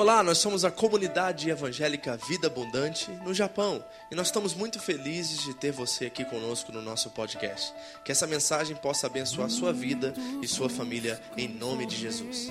Olá, 0.00 0.22
nós 0.22 0.38
somos 0.38 0.64
a 0.64 0.70
comunidade 0.70 1.50
evangélica 1.50 2.16
Vida 2.26 2.46
Abundante 2.46 3.10
no 3.22 3.34
Japão 3.34 3.84
e 4.10 4.14
nós 4.14 4.28
estamos 4.28 4.54
muito 4.54 4.80
felizes 4.80 5.42
de 5.42 5.52
ter 5.52 5.72
você 5.72 6.06
aqui 6.06 6.24
conosco 6.24 6.72
no 6.72 6.80
nosso 6.80 7.10
podcast. 7.10 7.74
Que 8.02 8.10
essa 8.10 8.26
mensagem 8.26 8.74
possa 8.74 9.08
abençoar 9.08 9.50
sua 9.50 9.74
vida 9.74 10.14
e 10.40 10.48
sua 10.48 10.70
família 10.70 11.20
em 11.36 11.48
nome 11.48 11.84
de 11.84 11.96
Jesus. 11.96 12.50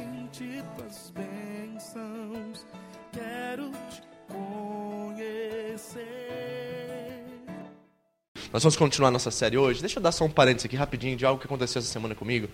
Nós 8.54 8.62
vamos 8.62 8.76
continuar 8.76 9.10
nossa 9.10 9.32
série 9.32 9.58
hoje. 9.58 9.80
Deixa 9.80 9.98
eu 9.98 10.04
dar 10.04 10.12
só 10.12 10.24
um 10.24 10.30
parênteses 10.30 10.66
aqui 10.66 10.76
rapidinho 10.76 11.18
de 11.18 11.26
algo 11.26 11.42
que 11.42 11.48
aconteceu 11.48 11.80
essa 11.80 11.92
semana 11.92 12.14
comigo, 12.14 12.48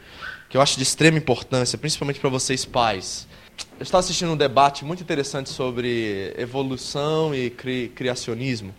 que 0.50 0.56
eu 0.56 0.62
acho 0.62 0.78
de 0.78 0.84
extrema 0.84 1.18
importância, 1.18 1.78
principalmente 1.78 2.22
para 2.22 2.30
vocês 2.30 2.64
pais. 2.64 3.28
Estava 3.78 4.00
assistindo 4.00 4.32
um 4.32 4.38
debate 4.38 4.86
muito 4.86 5.04
interessante 5.04 5.50
sobre 5.50 6.34
evolução 6.38 7.36
e 7.36 7.50
cri 7.50 7.92
criacionismo. 7.94 8.74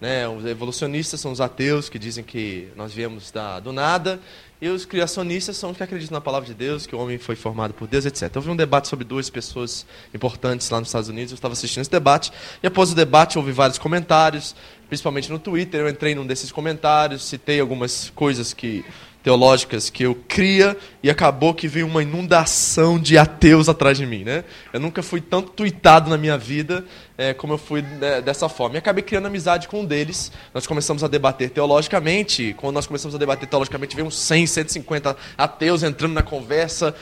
Né? 0.00 0.26
Os 0.26 0.44
evolucionistas 0.44 1.20
são 1.20 1.30
os 1.30 1.40
ateus 1.40 1.88
que 1.88 1.96
dizem 1.96 2.24
que 2.24 2.68
nós 2.74 2.92
viemos 2.92 3.30
da, 3.30 3.60
do 3.60 3.72
nada, 3.72 4.18
e 4.60 4.68
os 4.68 4.84
criacionistas 4.84 5.56
são 5.56 5.70
os 5.70 5.76
que 5.76 5.82
acreditam 5.84 6.16
na 6.16 6.20
palavra 6.20 6.48
de 6.48 6.54
Deus, 6.54 6.86
que 6.86 6.96
o 6.96 6.98
homem 6.98 7.18
foi 7.18 7.36
formado 7.36 7.72
por 7.72 7.86
Deus, 7.86 8.04
etc. 8.04 8.34
Houve 8.34 8.50
um 8.50 8.56
debate 8.56 8.88
sobre 8.88 9.04
duas 9.04 9.30
pessoas 9.30 9.86
importantes 10.12 10.68
lá 10.70 10.80
nos 10.80 10.88
Estados 10.88 11.08
Unidos, 11.08 11.30
eu 11.30 11.36
estava 11.36 11.52
assistindo 11.52 11.82
esse 11.82 11.90
debate, 11.90 12.32
e 12.60 12.66
após 12.66 12.90
o 12.90 12.96
debate 12.96 13.38
houve 13.38 13.52
vários 13.52 13.78
comentários, 13.78 14.56
principalmente 14.88 15.30
no 15.30 15.38
Twitter, 15.38 15.82
eu 15.82 15.88
entrei 15.88 16.16
num 16.16 16.26
desses 16.26 16.50
comentários, 16.50 17.24
citei 17.24 17.60
algumas 17.60 18.10
coisas 18.10 18.52
que 18.52 18.84
teológicas 19.22 19.88
que 19.88 20.02
eu 20.02 20.14
cria 20.26 20.76
e 21.02 21.08
acabou 21.08 21.54
que 21.54 21.68
veio 21.68 21.86
uma 21.86 22.02
inundação 22.02 22.98
de 22.98 23.16
ateus 23.16 23.68
atrás 23.68 23.96
de 23.96 24.04
mim, 24.04 24.24
né? 24.24 24.44
Eu 24.72 24.80
nunca 24.80 25.02
fui 25.02 25.20
tanto 25.20 25.50
tweetado 25.50 26.10
na 26.10 26.18
minha 26.18 26.36
vida 26.36 26.84
é, 27.16 27.32
como 27.32 27.52
eu 27.52 27.58
fui 27.58 27.82
né, 27.82 28.20
dessa 28.20 28.48
forma. 28.48 28.76
E 28.76 28.78
acabei 28.78 29.02
criando 29.02 29.26
amizade 29.26 29.68
com 29.68 29.82
um 29.82 29.84
deles. 29.84 30.32
Nós 30.52 30.66
começamos 30.66 31.04
a 31.04 31.08
debater 31.08 31.50
teologicamente. 31.50 32.54
Quando 32.58 32.74
nós 32.74 32.86
começamos 32.86 33.14
a 33.14 33.18
debater 33.18 33.48
teologicamente, 33.48 33.94
veio 33.94 34.08
uns 34.08 34.18
100, 34.18 34.46
150 34.46 35.16
ateus 35.38 35.82
entrando 35.82 36.14
na 36.14 36.22
conversa, 36.22 36.94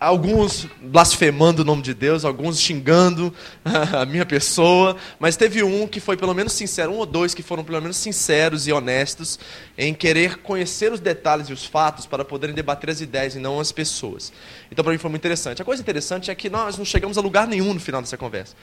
alguns 0.00 0.66
blasfemando 0.80 1.60
o 1.60 1.64
nome 1.64 1.82
de 1.82 1.92
Deus, 1.92 2.24
alguns 2.24 2.58
xingando 2.58 3.32
a 3.92 4.06
minha 4.06 4.24
pessoa, 4.24 4.96
mas 5.18 5.36
teve 5.36 5.62
um 5.62 5.86
que 5.86 6.00
foi 6.00 6.16
pelo 6.16 6.32
menos 6.32 6.54
sincero, 6.54 6.90
um 6.90 6.96
ou 6.96 7.04
dois 7.04 7.34
que 7.34 7.42
foram 7.42 7.62
pelo 7.62 7.78
menos 7.82 7.98
sinceros 7.98 8.66
e 8.66 8.72
honestos 8.72 9.38
em 9.76 9.92
querer 9.92 10.38
conhecer 10.38 10.90
os 10.90 11.00
detalhes 11.00 11.50
e 11.50 11.52
os 11.52 11.66
fatos 11.66 12.06
para 12.06 12.24
poderem 12.24 12.54
debater 12.54 12.88
as 12.88 13.02
ideias 13.02 13.34
e 13.34 13.38
não 13.38 13.60
as 13.60 13.70
pessoas. 13.70 14.32
Então 14.72 14.82
para 14.82 14.92
mim 14.92 14.98
foi 14.98 15.10
muito 15.10 15.20
interessante. 15.20 15.60
A 15.60 15.64
coisa 15.66 15.82
interessante 15.82 16.30
é 16.30 16.34
que 16.34 16.48
nós 16.48 16.78
não 16.78 16.84
chegamos 16.84 17.18
a 17.18 17.20
lugar 17.20 17.46
nenhum 17.46 17.74
no 17.74 17.80
final 17.80 18.00
dessa 18.00 18.16
conversa. 18.16 18.56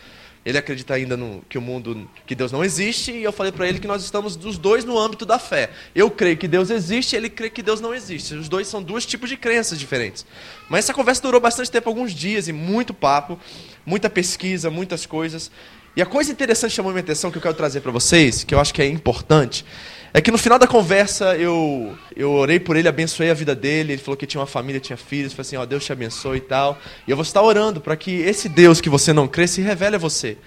Ele 0.48 0.58
acredita 0.58 0.94
ainda 0.94 1.18
no, 1.18 1.44
que 1.50 1.58
o 1.58 1.62
mundo, 1.62 2.10
que 2.26 2.34
Deus 2.34 2.54
não 2.54 2.64
existe, 2.64 3.12
e 3.12 3.22
eu 3.22 3.34
falei 3.34 3.52
para 3.52 3.68
ele 3.68 3.80
que 3.80 3.88
nós 3.88 4.02
estamos 4.02 4.38
os 4.38 4.58
dois 4.58 4.86
no 4.86 4.98
âmbito 4.98 5.26
da 5.26 5.38
fé. 5.38 5.72
Eu 5.94 6.10
creio 6.10 6.38
que 6.38 6.48
Deus 6.48 6.70
existe, 6.70 7.18
ele 7.18 7.30
crê 7.30 7.50
que 7.50 7.62
Deus 7.62 7.82
não 7.82 7.94
existe. 7.94 8.34
Os 8.34 8.48
dois 8.48 8.66
são 8.66 8.82
dois 8.82 9.06
tipos 9.06 9.30
de 9.30 9.36
crenças 9.36 9.78
diferentes. 9.78 10.26
Mas 10.70 10.86
essa 10.86 10.94
conversa 10.94 11.22
durou 11.22 11.42
bastante 11.42 11.70
tempo, 11.70 11.90
alguns 11.90 12.14
dias, 12.14 12.48
e 12.48 12.54
muito 12.54 12.94
papo, 12.94 13.38
muita 13.86 14.10
pesquisa, 14.10 14.70
muitas 14.70 15.06
coisas. 15.06 15.52
E 15.98 16.02
a 16.02 16.06
coisa 16.06 16.32
interessante 16.32 16.70
que 16.70 16.76
chamou 16.76 16.92
minha 16.92 17.02
atenção, 17.02 17.32
que 17.32 17.40
eu 17.40 17.42
quero 17.42 17.56
trazer 17.56 17.82
para 17.82 17.92
vocês, 17.92 18.44
que 18.44 18.54
eu 18.54 18.60
acho 18.60 18.72
que 18.72 18.84
é 18.84 18.88
importante, 18.88 19.66
é 20.14 20.22
que 20.22 20.30
no 20.30 20.38
final 20.38 20.60
da 20.60 20.68
conversa 20.68 21.36
eu, 21.36 21.98
eu 22.16 22.34
orei 22.34 22.60
por 22.60 22.78
ele, 22.78 22.88
abençoei 22.88 23.32
a 23.32 23.34
vida 23.34 23.56
dele. 23.56 23.94
Ele 23.94 24.02
falou 24.04 24.16
que 24.16 24.28
tinha 24.28 24.40
uma 24.40 24.46
família, 24.46 24.80
tinha 24.80 24.96
filhos. 24.96 25.34
Falei 25.34 25.48
assim: 25.48 25.56
Ó, 25.58 25.66
Deus 25.66 25.84
te 25.84 25.92
abençoe 25.92 26.38
e 26.38 26.42
tal. 26.42 26.78
E 27.08 27.10
eu 27.10 27.18
vou 27.18 27.24
estar 27.24 27.42
orando 27.42 27.82
para 27.82 27.96
que 27.96 28.12
esse 28.12 28.48
Deus 28.48 28.80
que 28.80 28.92
você 28.92 29.12
não 29.12 29.28
crê 29.28 29.48
se 29.48 29.60
revele 29.60 29.96
a 29.96 29.98
você. 29.98 30.38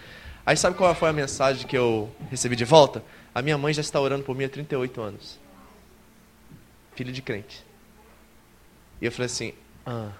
Aí 0.46 0.56
sabe 0.56 0.76
qual 0.76 0.94
foi 0.94 1.08
a 1.08 1.12
mensagem 1.12 1.66
que 1.66 1.76
eu 1.76 2.08
recebi 2.30 2.54
de 2.54 2.64
volta? 2.64 3.02
A 3.34 3.42
minha 3.42 3.58
mãe 3.58 3.74
já 3.74 3.80
está 3.80 4.00
orando 4.00 4.22
por 4.22 4.36
mim 4.36 4.44
há 4.44 4.48
38 4.48 5.00
anos. 5.00 5.36
Filho 6.94 7.12
de 7.12 7.22
crente. 7.22 7.66
E 9.02 9.05
eu 9.05 9.10
falei 9.10 9.27
assim: 9.27 9.52
Ah. 9.84 10.10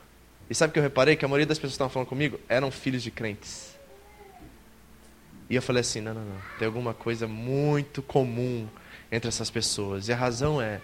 E 0.51 0.57
sabe 0.57 0.71
o 0.71 0.73
que 0.73 0.81
eu 0.81 0.83
reparei? 0.83 1.15
Que 1.15 1.25
a 1.25 1.29
maioria 1.29 1.47
das 1.47 1.57
pessoas 1.57 1.75
que 1.75 1.75
estavam 1.75 1.93
falando 1.93 2.09
comigo 2.09 2.41
eram 2.49 2.69
filhos 2.73 3.01
de 3.01 3.13
crentes. 3.13 3.70
E 5.51 5.57
eu 5.57 5.61
falei 5.61 5.81
assim: 5.81 6.01
não, 6.01 6.15
não, 6.15 6.25
não. 6.25 6.37
Tem 6.59 6.67
alguma 6.67 6.95
coisa 6.95 7.27
muito 7.27 8.01
comum 8.01 8.69
entre 9.11 9.29
essas 9.29 9.51
pessoas. 9.51 10.07
E 10.07 10.13
a 10.13 10.17
razão 10.17 10.63
é 10.63 10.81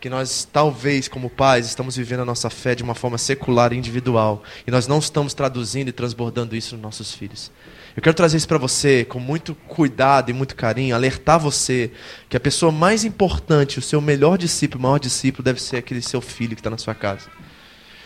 que 0.00 0.10
nós, 0.10 0.46
talvez, 0.52 1.08
como 1.08 1.30
pais, 1.30 1.66
estamos 1.66 1.96
vivendo 1.96 2.20
a 2.20 2.24
nossa 2.24 2.50
fé 2.50 2.74
de 2.74 2.82
uma 2.82 2.94
forma 2.94 3.16
secular 3.16 3.72
e 3.72 3.76
individual. 3.76 4.42
E 4.66 4.70
nós 4.70 4.88
não 4.88 4.98
estamos 4.98 5.34
traduzindo 5.34 5.88
e 5.88 5.92
transbordando 5.92 6.56
isso 6.56 6.74
nos 6.74 6.82
nossos 6.82 7.14
filhos. 7.14 7.50
Eu 7.96 8.02
quero 8.02 8.14
trazer 8.14 8.36
isso 8.36 8.46
para 8.46 8.58
você 8.58 9.04
com 9.04 9.18
muito 9.18 9.54
cuidado 9.66 10.30
e 10.30 10.32
muito 10.32 10.54
carinho, 10.54 10.94
alertar 10.94 11.38
você 11.40 11.90
que 12.28 12.36
a 12.36 12.40
pessoa 12.40 12.70
mais 12.70 13.04
importante, 13.04 13.78
o 13.78 13.82
seu 13.82 14.00
melhor 14.00 14.38
discípulo, 14.38 14.78
o 14.78 14.82
maior 14.82 14.98
discípulo, 14.98 15.42
deve 15.42 15.60
ser 15.60 15.78
aquele 15.78 16.02
seu 16.02 16.20
filho 16.20 16.54
que 16.54 16.60
está 16.60 16.70
na 16.70 16.78
sua 16.78 16.94
casa. 16.94 17.28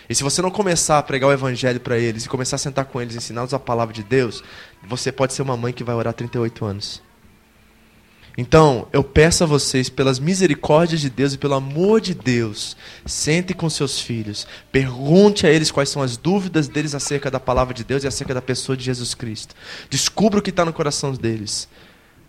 E 0.09 0.15
se 0.15 0.23
você 0.23 0.43
não 0.43 0.51
começar 0.51 0.99
a 0.99 1.03
pregar 1.03 1.31
o 1.31 1.33
evangelho 1.33 1.81
para 1.81 1.99
eles 1.99 2.25
e 2.25 2.29
começar 2.29 2.57
a 2.57 2.59
sentar 2.59 2.85
com 2.85 3.01
eles, 3.01 3.17
ensiná-los 3.17 3.55
a 3.55 3.59
palavra 3.59 3.95
de 3.95 4.03
Deus, 4.03 4.43
você 4.83 5.13
pode 5.13 5.33
ser 5.33 5.43
uma 5.43 5.57
mãe 5.57 5.73
que 5.73 5.85
vai 5.85 5.95
orar 5.95 6.13
38 6.13 6.65
anos. 6.65 7.03
Então, 8.37 8.89
eu 8.93 9.05
peço 9.05 9.45
a 9.45 9.47
vocês, 9.47 9.91
pelas 9.91 10.19
misericórdias 10.19 11.03
de 11.03 11.11
Deus 11.11 11.35
e 11.35 11.39
pelo 11.39 11.55
amor 11.55 12.01
de 12.01 12.15
Deus, 12.15 12.77
sente 13.05 13.53
com 13.53 13.69
seus 13.69 14.01
filhos, 14.01 14.47
pergunte 14.71 15.47
a 15.47 15.51
eles 15.51 15.71
quais 15.71 15.91
são 15.91 16.01
as 16.01 16.17
dúvidas 16.17 16.67
deles 16.67 16.95
acerca 16.95 17.31
da 17.31 17.39
palavra 17.39 17.75
de 17.75 17.85
Deus 17.85 18.05
e 18.05 18.07
acerca 18.07 18.33
da 18.33 18.41
pessoa 18.41 18.77
de 18.77 18.85
Jesus 18.85 19.15
Cristo. 19.15 19.55
Descubra 19.91 20.39
o 20.39 20.43
que 20.43 20.49
está 20.49 20.65
no 20.65 20.73
coração 20.73 21.13
deles. 21.13 21.69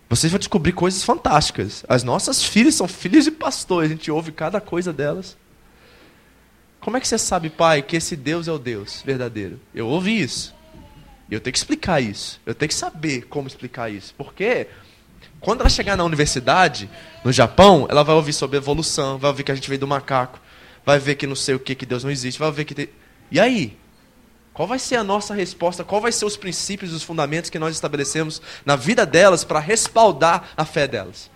Vocês 0.08 0.30
vão 0.30 0.38
descobrir 0.38 0.72
coisas 0.72 1.02
fantásticas. 1.02 1.84
As 1.88 2.02
nossas 2.02 2.42
filhas 2.42 2.74
são 2.74 2.86
filhas 2.86 3.24
de 3.24 3.30
pastores, 3.30 3.90
a 3.90 3.94
gente 3.94 4.10
ouve 4.10 4.30
cada 4.30 4.60
coisa 4.60 4.92
delas. 4.92 5.36
Como 6.84 6.98
é 6.98 7.00
que 7.00 7.08
você 7.08 7.16
sabe, 7.16 7.48
pai, 7.48 7.80
que 7.80 7.96
esse 7.96 8.14
Deus 8.14 8.46
é 8.46 8.52
o 8.52 8.58
Deus 8.58 9.00
verdadeiro? 9.02 9.58
Eu 9.74 9.88
ouvi 9.88 10.20
isso. 10.20 10.54
Eu 11.30 11.40
tenho 11.40 11.50
que 11.50 11.58
explicar 11.58 11.98
isso. 11.98 12.38
Eu 12.44 12.54
tenho 12.54 12.68
que 12.68 12.74
saber 12.74 13.22
como 13.22 13.48
explicar 13.48 13.90
isso. 13.90 14.14
Porque 14.18 14.66
quando 15.40 15.62
ela 15.62 15.70
chegar 15.70 15.96
na 15.96 16.04
universidade, 16.04 16.90
no 17.24 17.32
Japão, 17.32 17.86
ela 17.88 18.04
vai 18.04 18.14
ouvir 18.14 18.34
sobre 18.34 18.58
evolução, 18.58 19.16
vai 19.16 19.30
ouvir 19.30 19.44
que 19.44 19.50
a 19.50 19.54
gente 19.54 19.66
veio 19.66 19.80
do 19.80 19.86
macaco, 19.86 20.38
vai 20.84 20.98
ver 20.98 21.14
que 21.14 21.26
não 21.26 21.34
sei 21.34 21.54
o 21.54 21.58
que, 21.58 21.74
que 21.74 21.86
Deus 21.86 22.04
não 22.04 22.10
existe, 22.10 22.38
vai 22.38 22.52
ver 22.52 22.66
que. 22.66 22.74
Tem... 22.74 22.90
E 23.30 23.40
aí? 23.40 23.78
Qual 24.52 24.68
vai 24.68 24.78
ser 24.78 24.96
a 24.96 25.02
nossa 25.02 25.32
resposta? 25.32 25.84
Qual 25.84 26.02
vai 26.02 26.12
ser 26.12 26.26
os 26.26 26.36
princípios 26.36 26.92
e 26.92 26.94
os 26.94 27.02
fundamentos 27.02 27.48
que 27.48 27.58
nós 27.58 27.74
estabelecemos 27.74 28.42
na 28.62 28.76
vida 28.76 29.06
delas 29.06 29.42
para 29.42 29.58
respaldar 29.58 30.50
a 30.54 30.66
fé 30.66 30.86
delas? 30.86 31.30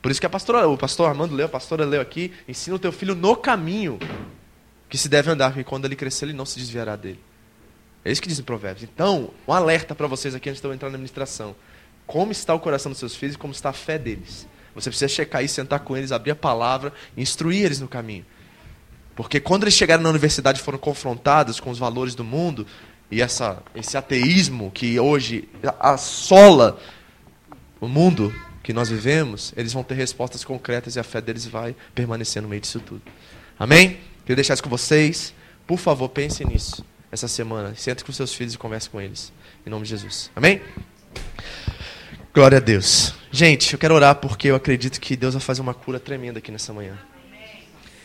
Por 0.00 0.12
isso 0.12 0.20
que 0.20 0.26
a 0.26 0.30
pastora, 0.30 0.68
o 0.68 0.78
pastor 0.78 1.08
Armando 1.08 1.34
leu, 1.34 1.46
a 1.46 1.48
pastora 1.48 1.84
leu 1.84 2.00
aqui, 2.00 2.32
ensina 2.46 2.76
o 2.76 2.78
teu 2.78 2.92
filho 2.92 3.16
no 3.16 3.34
caminho 3.34 3.98
que 4.92 4.98
se 4.98 5.08
deve 5.08 5.30
andar, 5.30 5.52
porque 5.52 5.64
quando 5.64 5.86
ele 5.86 5.96
crescer, 5.96 6.26
ele 6.26 6.34
não 6.34 6.44
se 6.44 6.58
desviará 6.58 6.96
dele. 6.96 7.18
É 8.04 8.12
isso 8.12 8.20
que 8.20 8.28
diz 8.28 8.38
em 8.38 8.42
Provérbios. 8.42 8.82
Então, 8.82 9.30
um 9.48 9.52
alerta 9.54 9.94
para 9.94 10.06
vocês 10.06 10.34
aqui 10.34 10.50
antes 10.50 10.60
de 10.60 10.68
eu 10.68 10.74
entrar 10.74 10.90
na 10.90 10.96
administração. 10.96 11.56
Como 12.06 12.30
está 12.30 12.52
o 12.52 12.60
coração 12.60 12.92
dos 12.92 12.98
seus 12.98 13.16
filhos 13.16 13.34
e 13.34 13.38
como 13.38 13.54
está 13.54 13.70
a 13.70 13.72
fé 13.72 13.96
deles. 13.96 14.46
Você 14.74 14.90
precisa 14.90 15.08
checar 15.08 15.42
e 15.42 15.48
sentar 15.48 15.80
com 15.80 15.96
eles, 15.96 16.12
abrir 16.12 16.32
a 16.32 16.36
palavra, 16.36 16.92
instruir 17.16 17.64
eles 17.64 17.80
no 17.80 17.88
caminho. 17.88 18.26
Porque 19.16 19.40
quando 19.40 19.64
eles 19.64 19.72
chegaram 19.72 20.02
na 20.02 20.10
universidade 20.10 20.60
e 20.60 20.62
foram 20.62 20.78
confrontados 20.78 21.58
com 21.58 21.70
os 21.70 21.78
valores 21.78 22.14
do 22.14 22.22
mundo, 22.22 22.66
e 23.10 23.22
essa, 23.22 23.62
esse 23.74 23.96
ateísmo 23.96 24.70
que 24.70 25.00
hoje 25.00 25.48
assola 25.80 26.78
o 27.80 27.88
mundo 27.88 28.30
que 28.62 28.74
nós 28.74 28.90
vivemos, 28.90 29.54
eles 29.56 29.72
vão 29.72 29.82
ter 29.82 29.94
respostas 29.94 30.44
concretas 30.44 30.96
e 30.96 31.00
a 31.00 31.02
fé 31.02 31.22
deles 31.22 31.46
vai 31.46 31.74
permanecer 31.94 32.42
no 32.42 32.48
meio 32.48 32.60
disso 32.60 32.78
tudo. 32.78 33.00
Amém? 33.58 34.11
Queria 34.22 34.36
deixar 34.36 34.54
isso 34.54 34.62
com 34.62 34.70
vocês. 34.70 35.34
Por 35.66 35.78
favor, 35.78 36.08
pense 36.08 36.44
nisso 36.44 36.84
essa 37.10 37.28
semana. 37.28 37.74
Sente 37.76 38.04
com 38.04 38.12
seus 38.12 38.32
filhos 38.34 38.54
e 38.54 38.58
converse 38.58 38.88
com 38.88 39.00
eles. 39.00 39.32
Em 39.66 39.70
nome 39.70 39.84
de 39.84 39.90
Jesus. 39.90 40.30
Amém? 40.34 40.60
Glória 42.32 42.58
a 42.58 42.60
Deus. 42.60 43.14
Gente, 43.30 43.72
eu 43.72 43.78
quero 43.78 43.94
orar 43.94 44.14
porque 44.16 44.48
eu 44.48 44.54
acredito 44.54 45.00
que 45.00 45.16
Deus 45.16 45.34
vai 45.34 45.42
fazer 45.42 45.60
uma 45.60 45.74
cura 45.74 46.00
tremenda 46.00 46.38
aqui 46.38 46.50
nessa 46.50 46.72
manhã. 46.72 46.98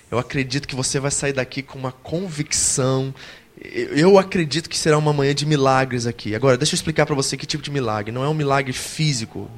Eu 0.09 0.17
acredito 0.17 0.67
que 0.67 0.75
você 0.75 0.99
vai 0.99 1.11
sair 1.11 1.33
daqui 1.33 1.61
com 1.61 1.77
uma 1.77 1.91
convicção. 1.91 3.13
Eu 3.59 4.17
acredito 4.17 4.69
que 4.69 4.77
será 4.77 4.97
uma 4.97 5.13
manhã 5.13 5.35
de 5.35 5.45
milagres 5.45 6.05
aqui. 6.05 6.35
Agora, 6.35 6.57
deixa 6.57 6.73
eu 6.73 6.77
explicar 6.77 7.05
para 7.05 7.15
você 7.15 7.37
que 7.37 7.45
tipo 7.45 7.63
de 7.63 7.71
milagre. 7.71 8.11
Não 8.11 8.23
é 8.23 8.29
um 8.29 8.33
milagre 8.33 8.73
físico. 8.73 9.49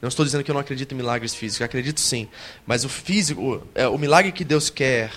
Não 0.00 0.08
estou 0.08 0.24
dizendo 0.24 0.44
que 0.44 0.50
eu 0.50 0.54
não 0.54 0.60
acredito 0.60 0.92
em 0.92 0.96
milagres 0.96 1.34
físicos. 1.34 1.64
Acredito 1.64 2.00
sim. 2.00 2.28
Mas 2.66 2.84
o 2.84 2.88
físico, 2.88 3.66
é 3.74 3.86
o 3.88 3.98
milagre 3.98 4.32
que 4.32 4.44
Deus 4.44 4.70
quer 4.70 5.10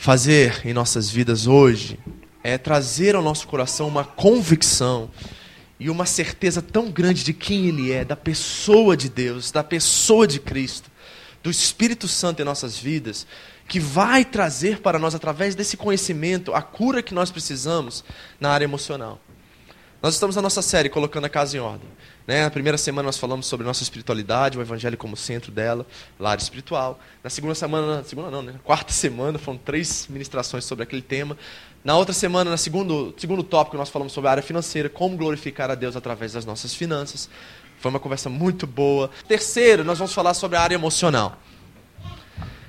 fazer 0.00 0.62
em 0.64 0.72
nossas 0.72 1.10
vidas 1.10 1.46
hoje 1.46 2.00
é 2.42 2.56
trazer 2.56 3.14
ao 3.14 3.20
nosso 3.20 3.46
coração 3.46 3.86
uma 3.86 4.02
convicção 4.02 5.10
e 5.78 5.90
uma 5.90 6.06
certeza 6.06 6.62
tão 6.62 6.90
grande 6.90 7.22
de 7.22 7.34
quem 7.34 7.66
Ele 7.66 7.92
é, 7.92 8.02
da 8.02 8.16
pessoa 8.16 8.96
de 8.96 9.10
Deus, 9.10 9.50
da 9.50 9.62
pessoa 9.62 10.26
de 10.26 10.40
Cristo, 10.40 10.90
do 11.42 11.50
Espírito 11.50 12.08
Santo 12.08 12.40
em 12.40 12.46
nossas 12.46 12.78
vidas, 12.78 13.26
que 13.68 13.78
vai 13.78 14.24
trazer 14.24 14.80
para 14.80 14.98
nós, 14.98 15.14
através 15.14 15.54
desse 15.54 15.76
conhecimento, 15.76 16.54
a 16.54 16.62
cura 16.62 17.02
que 17.02 17.12
nós 17.12 17.30
precisamos 17.30 18.02
na 18.40 18.50
área 18.50 18.64
emocional. 18.64 19.20
Nós 20.02 20.14
estamos 20.14 20.34
na 20.34 20.40
nossa 20.40 20.62
série 20.62 20.88
colocando 20.88 21.26
a 21.26 21.28
casa 21.28 21.58
em 21.58 21.60
ordem. 21.60 21.88
Né? 22.26 22.44
Na 22.44 22.50
primeira 22.50 22.78
semana 22.78 23.06
nós 23.06 23.18
falamos 23.18 23.46
sobre 23.46 23.66
nossa 23.66 23.82
espiritualidade, 23.82 24.58
o 24.58 24.60
evangelho 24.60 24.96
como 24.96 25.16
centro 25.16 25.50
dela, 25.50 25.86
lado 26.18 26.40
espiritual. 26.40 27.00
Na 27.24 27.30
segunda 27.30 27.54
semana, 27.54 28.04
segunda 28.04 28.30
não, 28.30 28.42
né? 28.42 28.52
Na 28.52 28.58
quarta 28.58 28.92
semana 28.92 29.38
foram 29.38 29.58
três 29.58 30.06
ministrações 30.08 30.64
sobre 30.64 30.82
aquele 30.82 31.02
tema. 31.02 31.36
Na 31.82 31.96
outra 31.96 32.12
semana, 32.12 32.50
no 32.50 32.58
segundo, 32.58 33.14
segundo 33.16 33.42
tópico, 33.42 33.76
nós 33.76 33.88
falamos 33.88 34.12
sobre 34.12 34.28
a 34.28 34.32
área 34.32 34.42
financeira, 34.42 34.88
como 34.88 35.16
glorificar 35.16 35.70
a 35.70 35.74
Deus 35.74 35.96
através 35.96 36.32
das 36.32 36.44
nossas 36.44 36.74
finanças. 36.74 37.28
Foi 37.78 37.90
uma 37.90 37.98
conversa 37.98 38.28
muito 38.28 38.66
boa. 38.66 39.10
Terceiro, 39.26 39.82
nós 39.82 39.98
vamos 39.98 40.12
falar 40.12 40.34
sobre 40.34 40.58
a 40.58 40.60
área 40.60 40.74
emocional. 40.74 41.38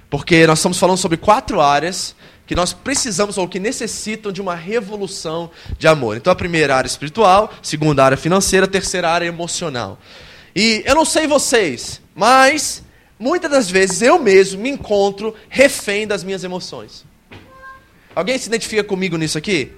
Porque 0.10 0.48
nós 0.48 0.60
estamos 0.60 0.80
falando 0.80 0.98
sobre 0.98 1.18
quatro 1.18 1.60
áreas 1.60 2.16
que 2.52 2.56
nós 2.56 2.74
precisamos 2.74 3.38
ou 3.38 3.48
que 3.48 3.62
necessitam 3.62 4.30
de 4.30 4.42
uma 4.42 4.54
revolução 4.54 5.50
de 5.80 5.88
amor. 5.88 6.18
Então 6.18 6.34
a 6.34 6.36
primeira 6.36 6.76
área 6.76 6.86
espiritual, 6.86 7.50
segunda 7.64 8.04
área 8.04 8.18
financeira, 8.18 8.68
terceira 8.68 9.10
área 9.10 9.26
emocional. 9.26 9.98
E 10.54 10.84
eu 10.86 10.94
não 10.94 11.06
sei 11.06 11.28
vocês, 11.28 12.02
mas 12.14 12.84
muitas 13.18 13.50
das 13.50 13.72
vezes 13.72 14.02
eu 14.02 14.20
mesmo 14.20 14.62
me 14.62 14.70
encontro 14.70 15.34
refém 15.48 16.06
das 16.06 16.26
minhas 16.26 16.44
emoções. 16.44 17.06
Alguém 18.14 18.38
se 18.38 18.50
identifica 18.50 18.84
comigo 18.84 19.16
nisso 19.16 19.38
aqui? 19.38 19.72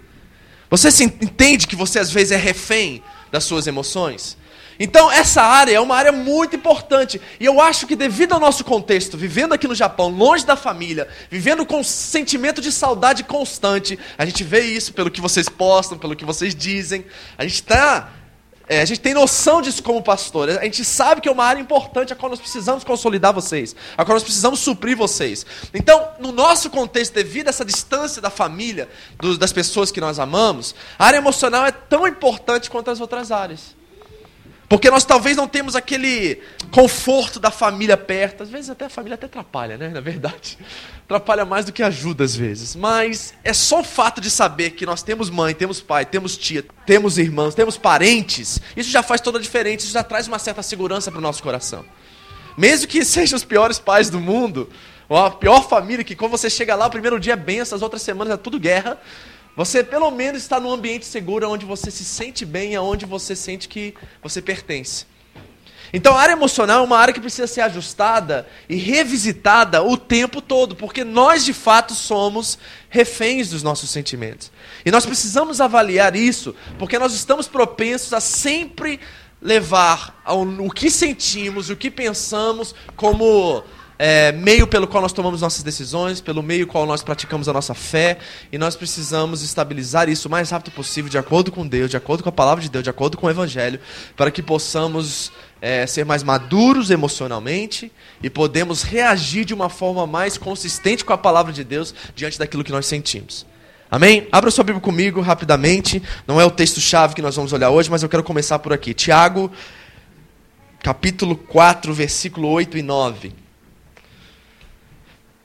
Você 0.68 0.90
se 0.90 1.04
entende 1.04 1.68
que 1.68 1.76
você 1.76 2.00
às 2.00 2.10
vezes 2.10 2.32
é 2.32 2.38
refém 2.38 3.04
das 3.32 3.44
suas 3.44 3.68
emoções? 3.68 4.36
Então, 4.80 5.12
essa 5.12 5.42
área 5.42 5.76
é 5.76 5.80
uma 5.80 5.96
área 5.96 6.12
muito 6.12 6.56
importante. 6.56 7.22
E 7.40 7.46
eu 7.46 7.62
acho 7.62 7.86
que, 7.86 7.96
devido 7.96 8.34
ao 8.34 8.40
nosso 8.40 8.64
contexto, 8.64 9.18
vivendo 9.18 9.54
aqui 9.54 9.68
no 9.68 9.76
Japão, 9.76 10.10
longe 10.10 10.46
da 10.46 10.56
família, 10.56 11.08
vivendo 11.30 11.66
com 11.66 11.80
um 11.80 11.84
sentimento 11.84 12.62
de 12.62 12.72
saudade 12.72 13.24
constante, 13.24 13.98
a 14.18 14.26
gente 14.26 14.44
vê 14.44 14.62
isso 14.62 14.94
pelo 14.94 15.12
que 15.12 15.22
vocês 15.22 15.48
postam, 15.48 15.98
pelo 15.98 16.16
que 16.16 16.26
vocês 16.26 16.56
dizem. 16.56 17.06
A 17.38 17.44
gente 17.44 17.56
está. 17.56 18.10
É, 18.68 18.80
a 18.82 18.86
gente 18.86 19.02
tem 19.02 19.14
noção 19.14 19.62
disso 19.62 19.84
como 19.84 20.02
pastor. 20.02 20.50
A 20.50 20.64
gente 20.64 20.86
sabe 20.86 21.20
que 21.20 21.28
é 21.28 21.32
uma 21.32 21.44
área 21.44 21.60
importante 21.60 22.14
a 22.14 22.16
qual 22.16 22.30
nós 22.30 22.40
precisamos 22.40 22.84
consolidar 22.86 23.34
vocês, 23.34 23.76
a 23.98 24.06
qual 24.06 24.16
nós 24.16 24.24
precisamos 24.24 24.62
suprir 24.62 24.96
vocês. 24.96 25.46
Então, 25.74 26.08
no 26.18 26.32
nosso 26.32 26.70
contexto, 26.70 27.14
devido 27.14 27.48
a 27.48 27.50
essa 27.50 27.66
distância 27.66 28.22
da 28.22 28.30
família, 28.30 28.88
do, 29.20 29.38
das 29.38 29.52
pessoas 29.52 29.92
que 29.92 30.00
nós 30.00 30.18
amamos, 30.18 30.74
a 30.98 31.06
área 31.06 31.18
emocional 31.18 31.66
é 31.66 31.74
tão 31.74 32.08
importante 32.08 32.70
quanto 32.70 32.90
as 32.90 33.02
outras 33.02 33.34
áreas. 33.34 33.76
Porque 34.74 34.90
nós 34.90 35.06
talvez 35.06 35.38
não 35.38 35.48
temos 35.48 35.76
aquele 35.76 36.42
conforto 36.72 37.40
da 37.40 37.52
família 37.52 37.96
perto. 37.96 38.42
Às 38.42 38.50
vezes 38.50 38.72
até 38.72 38.86
a 38.86 38.90
família 38.90 39.14
até 39.14 39.28
atrapalha, 39.28 39.78
né? 39.78 39.90
Na 39.90 40.02
verdade. 40.02 40.58
Atrapalha 41.06 41.46
mais 41.46 41.66
do 41.66 41.72
que 41.72 41.84
ajuda 41.84 42.24
às 42.24 42.36
vezes. 42.36 42.76
Mas 42.76 43.36
é 43.44 43.54
só 43.54 43.82
o 43.82 43.84
fato 43.84 44.20
de 44.20 44.32
saber 44.32 44.72
que 44.72 44.84
nós 44.84 45.04
temos 45.04 45.30
mãe, 45.30 45.54
temos 45.54 45.80
pai, 45.80 46.08
temos 46.08 46.36
tia, 46.36 46.66
temos 46.88 47.20
irmãos, 47.20 47.54
temos 47.54 47.78
parentes. 47.78 48.60
Isso 48.76 48.90
já 48.90 49.04
faz 49.04 49.22
toda 49.22 49.38
a 49.38 49.42
diferença. 49.42 49.86
Isso 49.86 49.94
já 49.94 50.02
traz 50.02 50.28
uma 50.28 50.40
certa 50.40 50.64
segurança 50.64 51.12
para 51.12 51.20
o 51.20 51.22
nosso 51.22 51.44
coração. 51.44 51.86
Mesmo 52.58 52.88
que 52.88 53.06
sejam 53.06 53.38
os 53.38 53.44
piores 53.44 53.78
pais 53.78 54.10
do 54.10 54.20
mundo, 54.20 54.68
ou 55.08 55.20
a 55.20 55.30
pior 55.30 55.70
família, 55.70 56.04
que 56.04 56.16
quando 56.16 56.32
você 56.32 56.50
chega 56.50 56.74
lá, 56.74 56.88
o 56.88 56.90
primeiro 56.90 57.20
dia 57.20 57.34
é 57.34 57.36
benção, 57.36 57.76
as 57.76 57.84
outras 57.84 58.02
semanas 58.02 58.34
é 58.34 58.38
tudo 58.38 58.60
guerra. 58.60 59.00
Você 59.56 59.84
pelo 59.84 60.10
menos 60.10 60.42
está 60.42 60.60
num 60.60 60.72
ambiente 60.72 61.06
seguro 61.06 61.50
onde 61.50 61.66
você 61.66 61.92
se 61.92 62.04
sente 62.04 62.46
bem, 62.46 62.76
aonde 62.76 63.06
você 63.06 63.36
sente 63.36 63.68
que 63.68 63.94
você 64.22 64.42
pertence. 64.42 65.06
Então 65.94 66.16
a 66.16 66.22
área 66.22 66.34
emocional 66.34 66.80
é 66.80 66.84
uma 66.84 66.98
área 66.98 67.14
que 67.14 67.20
precisa 67.20 67.46
ser 67.46 67.62
ajustada 67.62 68.48
e 68.68 68.76
revisitada 68.76 69.84
o 69.84 69.96
tempo 69.96 70.42
todo, 70.42 70.76
porque 70.76 71.04
nós 71.04 71.46
de 71.46 71.54
fato 71.54 71.94
somos 71.94 72.58
reféns 72.90 73.52
dos 73.52 73.62
nossos 73.62 73.92
sentimentos. 73.92 74.52
E 74.84 74.90
nós 74.90 75.06
precisamos 75.06 75.62
avaliar 75.62 76.16
isso, 76.16 76.56
porque 76.80 76.98
nós 76.98 77.14
estamos 77.14 77.48
propensos 77.48 78.12
a 78.12 78.20
sempre 78.20 79.00
levar 79.40 80.20
ao, 80.26 80.42
o 80.42 80.72
que 80.72 80.90
sentimos, 80.90 81.70
o 81.70 81.76
que 81.76 81.92
pensamos 81.92 82.74
como 82.96 83.64
é, 83.98 84.32
meio 84.32 84.66
pelo 84.68 84.88
qual 84.88 85.02
nós 85.02 85.14
tomamos 85.14 85.42
nossas 85.42 85.64
decisões, 85.64 86.20
pelo 86.20 86.42
meio 86.42 86.66
qual 86.68 86.86
nós 86.86 87.04
praticamos 87.04 87.48
a 87.48 87.54
nossa 87.54 87.74
fé, 87.74 88.18
e 88.52 88.58
nós 88.58 88.76
precisamos 88.76 89.42
estabilizar 89.42 90.10
isso 90.10 90.28
o 90.28 90.32
mais 90.32 90.50
rápido 90.50 90.74
possível, 90.74 91.10
de 91.10 91.18
acordo 91.18 91.52
com 91.52 91.66
Deus, 91.66 91.90
de 91.90 91.98
acordo 91.98 92.24
com 92.24 92.30
a 92.30 92.32
palavra 92.32 92.64
de 92.64 92.70
Deus, 92.70 92.84
de 92.84 92.90
acordo 92.90 93.18
com 93.18 93.28
o 93.28 93.30
Evangelho, 93.30 93.80
para 94.16 94.32
que 94.32 94.42
possamos 94.42 95.32
é, 95.62 95.88
ser 95.88 96.06
mais 96.06 96.24
maduros 96.24 96.92
emocionalmente 96.92 97.92
e 98.22 98.30
podemos 98.30 98.84
reagir 98.84 99.46
de 99.46 99.54
uma 99.54 99.70
forma 99.70 100.06
mais 100.06 100.38
consistente 100.38 101.06
com 101.06 101.14
a 101.14 101.18
palavra 101.18 101.54
de 101.54 101.64
Deus 101.64 101.94
diante 102.16 102.38
daquilo 102.38 102.64
que 102.64 102.72
nós 102.72 102.86
sentimos. 102.86 103.46
Amém? 103.90 104.28
Abra 104.32 104.50
sua 104.50 104.64
Bíblia 104.64 104.82
comigo 104.82 105.22
rapidamente. 105.22 106.02
Não 106.28 106.42
é 106.42 106.46
o 106.46 106.50
texto-chave 106.50 107.14
que 107.14 107.22
nós 107.22 107.36
vamos 107.36 107.54
olhar 107.54 107.70
hoje, 107.70 107.92
mas 107.92 108.02
eu 108.02 108.10
quero 108.10 108.24
começar 108.24 108.58
por 108.58 108.74
aqui. 108.74 108.92
Tiago, 108.92 109.52
capítulo 110.82 111.36
4, 111.36 111.94
versículo 111.94 112.50
8 112.50 112.80
e 112.80 112.82
9. 112.82 113.43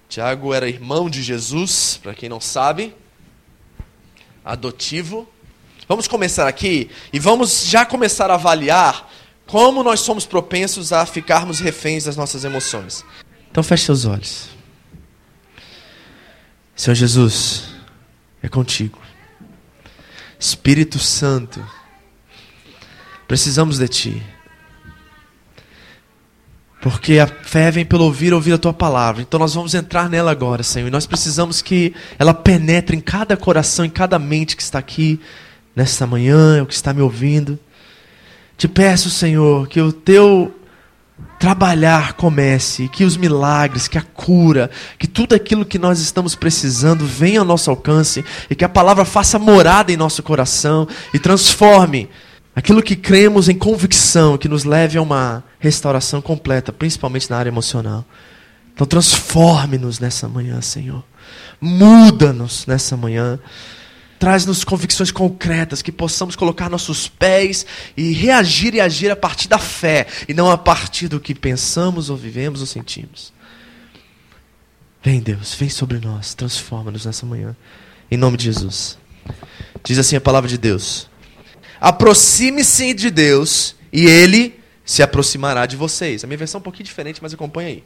Tiago 0.08 0.54
era 0.54 0.68
irmão 0.68 1.10
de 1.10 1.22
Jesus, 1.22 2.00
para 2.02 2.14
quem 2.14 2.28
não 2.28 2.40
sabe, 2.40 2.94
adotivo. 4.42 5.28
Vamos 5.86 6.08
começar 6.08 6.48
aqui 6.48 6.90
e 7.12 7.18
vamos 7.18 7.66
já 7.66 7.84
começar 7.84 8.30
a 8.30 8.34
avaliar 8.34 9.10
como 9.46 9.82
nós 9.82 10.00
somos 10.00 10.24
propensos 10.24 10.92
a 10.92 11.04
ficarmos 11.04 11.60
reféns 11.60 12.04
das 12.04 12.16
nossas 12.16 12.44
emoções. 12.44 13.04
Então 13.50 13.62
feche 13.62 13.84
seus 13.84 14.04
olhos. 14.04 14.48
Senhor 16.74 16.94
Jesus, 16.94 17.64
é 18.42 18.48
contigo. 18.48 18.98
Espírito 20.38 20.98
Santo, 20.98 21.66
precisamos 23.26 23.78
de 23.78 23.88
Ti. 23.88 24.26
Porque 26.80 27.18
a 27.18 27.26
fé 27.26 27.70
vem 27.70 27.84
pelo 27.84 28.04
ouvir, 28.04 28.32
ouvir 28.32 28.52
a 28.52 28.58
tua 28.58 28.72
palavra. 28.72 29.20
Então 29.20 29.40
nós 29.40 29.54
vamos 29.54 29.74
entrar 29.74 30.08
nela 30.08 30.30
agora, 30.30 30.62
Senhor. 30.62 30.86
E 30.86 30.90
nós 30.90 31.06
precisamos 31.06 31.60
que 31.60 31.92
ela 32.18 32.32
penetre 32.32 32.96
em 32.96 33.00
cada 33.00 33.36
coração, 33.36 33.84
em 33.84 33.90
cada 33.90 34.18
mente 34.18 34.56
que 34.56 34.62
está 34.62 34.78
aqui 34.78 35.20
nesta 35.74 36.06
manhã, 36.06 36.62
o 36.62 36.66
que 36.66 36.74
está 36.74 36.92
me 36.92 37.02
ouvindo. 37.02 37.58
Te 38.56 38.68
peço, 38.68 39.10
Senhor, 39.10 39.68
que 39.68 39.80
o 39.80 39.92
teu 39.92 40.54
trabalhar 41.38 42.14
comece, 42.14 42.88
que 42.88 43.04
os 43.04 43.16
milagres, 43.16 43.86
que 43.86 43.96
a 43.96 44.02
cura, 44.02 44.70
que 44.98 45.06
tudo 45.06 45.34
aquilo 45.34 45.64
que 45.64 45.78
nós 45.78 46.00
estamos 46.00 46.34
precisando 46.34 47.06
venha 47.06 47.40
ao 47.40 47.46
nosso 47.46 47.70
alcance 47.70 48.24
e 48.50 48.54
que 48.54 48.64
a 48.64 48.68
palavra 48.68 49.04
faça 49.04 49.38
morada 49.38 49.92
em 49.92 49.96
nosso 49.96 50.22
coração 50.22 50.86
e 51.14 51.18
transforme 51.18 52.08
Aquilo 52.58 52.82
que 52.82 52.96
cremos 52.96 53.48
em 53.48 53.56
convicção, 53.56 54.36
que 54.36 54.48
nos 54.48 54.64
leve 54.64 54.98
a 54.98 55.00
uma 55.00 55.44
restauração 55.60 56.20
completa, 56.20 56.72
principalmente 56.72 57.30
na 57.30 57.36
área 57.36 57.50
emocional. 57.50 58.04
Então 58.74 58.84
transforme-nos 58.84 60.00
nessa 60.00 60.28
manhã, 60.28 60.60
Senhor. 60.60 61.04
Muda-nos 61.60 62.66
nessa 62.66 62.96
manhã. 62.96 63.38
Traz-nos 64.18 64.64
convicções 64.64 65.12
concretas, 65.12 65.82
que 65.82 65.92
possamos 65.92 66.34
colocar 66.34 66.68
nossos 66.68 67.06
pés 67.06 67.64
e 67.96 68.10
reagir 68.10 68.74
e 68.74 68.80
agir 68.80 69.08
a 69.12 69.16
partir 69.16 69.46
da 69.46 69.58
fé, 69.58 70.08
e 70.28 70.34
não 70.34 70.50
a 70.50 70.58
partir 70.58 71.06
do 71.06 71.20
que 71.20 71.36
pensamos 71.36 72.10
ou 72.10 72.16
vivemos 72.16 72.60
ou 72.60 72.66
sentimos. 72.66 73.32
Vem, 75.00 75.20
Deus, 75.20 75.54
vem 75.54 75.68
sobre 75.68 76.00
nós, 76.00 76.34
transforma-nos 76.34 77.06
nessa 77.06 77.24
manhã. 77.24 77.54
Em 78.10 78.16
nome 78.16 78.36
de 78.36 78.46
Jesus. 78.46 78.98
Diz 79.84 79.96
assim 79.96 80.16
a 80.16 80.20
palavra 80.20 80.48
de 80.48 80.58
Deus. 80.58 81.07
Aproxime-se 81.80 82.92
de 82.94 83.10
Deus 83.10 83.76
e 83.92 84.06
ele 84.06 84.58
se 84.84 85.02
aproximará 85.02 85.66
de 85.66 85.76
vocês. 85.76 86.24
A 86.24 86.26
minha 86.26 86.38
versão 86.38 86.58
é 86.58 86.60
um 86.60 86.62
pouquinho 86.62 86.86
diferente, 86.86 87.20
mas 87.22 87.34
acompanha 87.34 87.68
aí. 87.68 87.84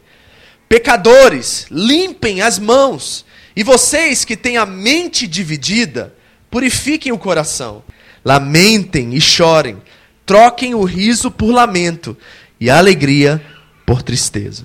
Pecadores, 0.69 1.67
limpem 1.71 2.41
as 2.41 2.59
mãos. 2.59 3.25
E 3.55 3.63
vocês 3.63 4.25
que 4.25 4.37
têm 4.37 4.57
a 4.57 4.65
mente 4.65 5.27
dividida, 5.27 6.15
purifiquem 6.51 7.13
o 7.13 7.19
coração. 7.19 7.83
Lamentem 8.25 9.15
e 9.15 9.21
chorem. 9.21 9.83
Troquem 10.25 10.75
o 10.75 10.85
riso 10.85 11.31
por 11.31 11.51
lamento 11.51 12.17
e 12.59 12.71
a 12.71 12.79
alegria 12.79 13.45
por 13.85 14.03
tristeza. 14.03 14.65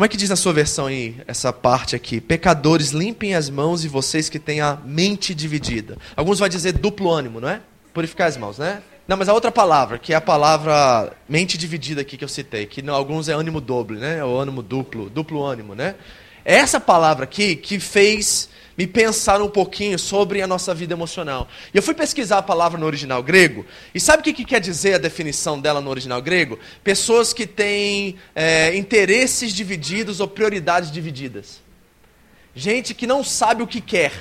Como 0.00 0.06
é 0.06 0.08
que 0.08 0.16
diz 0.16 0.30
na 0.30 0.36
sua 0.36 0.54
versão 0.54 0.86
aí, 0.86 1.14
essa 1.26 1.52
parte 1.52 1.94
aqui? 1.94 2.22
Pecadores, 2.22 2.88
limpem 2.88 3.34
as 3.34 3.50
mãos 3.50 3.84
e 3.84 3.88
vocês 3.88 4.30
que 4.30 4.38
têm 4.38 4.58
a 4.58 4.78
mente 4.82 5.34
dividida. 5.34 5.98
Alguns 6.16 6.38
vão 6.38 6.48
dizer 6.48 6.72
duplo 6.72 7.10
ânimo, 7.10 7.38
não 7.38 7.50
é? 7.50 7.60
Purificar 7.92 8.26
as 8.26 8.38
mãos, 8.38 8.56
né? 8.56 8.80
Não, 9.06 9.18
mas 9.18 9.28
a 9.28 9.34
outra 9.34 9.52
palavra, 9.52 9.98
que 9.98 10.14
é 10.14 10.16
a 10.16 10.20
palavra 10.22 11.12
mente 11.28 11.58
dividida 11.58 12.00
aqui 12.00 12.16
que 12.16 12.24
eu 12.24 12.28
citei, 12.28 12.64
que 12.64 12.80
não, 12.80 12.94
alguns 12.94 13.28
é 13.28 13.34
ânimo 13.34 13.60
doble, 13.60 13.98
né? 13.98 14.24
Ou 14.24 14.40
ânimo 14.40 14.62
duplo, 14.62 15.10
duplo 15.10 15.44
ânimo, 15.44 15.74
né? 15.74 15.96
É 16.46 16.54
essa 16.54 16.80
palavra 16.80 17.24
aqui 17.24 17.54
que 17.54 17.78
fez 17.78 18.48
me 18.80 18.86
pensar 18.86 19.42
um 19.42 19.48
pouquinho 19.50 19.98
sobre 19.98 20.40
a 20.40 20.46
nossa 20.46 20.72
vida 20.72 20.94
emocional. 20.94 21.46
E 21.74 21.76
eu 21.76 21.82
fui 21.82 21.92
pesquisar 21.92 22.38
a 22.38 22.42
palavra 22.42 22.80
no 22.80 22.86
original 22.86 23.22
grego, 23.22 23.66
e 23.94 24.00
sabe 24.00 24.22
o 24.22 24.24
que, 24.24 24.32
que 24.32 24.42
quer 24.42 24.58
dizer 24.58 24.94
a 24.94 24.98
definição 24.98 25.60
dela 25.60 25.82
no 25.82 25.90
original 25.90 26.22
grego? 26.22 26.58
Pessoas 26.82 27.34
que 27.34 27.46
têm 27.46 28.16
é, 28.34 28.74
interesses 28.74 29.52
divididos 29.52 30.18
ou 30.18 30.26
prioridades 30.26 30.90
divididas. 30.90 31.60
Gente 32.54 32.94
que 32.94 33.06
não 33.06 33.22
sabe 33.22 33.62
o 33.62 33.66
que 33.66 33.82
quer. 33.82 34.12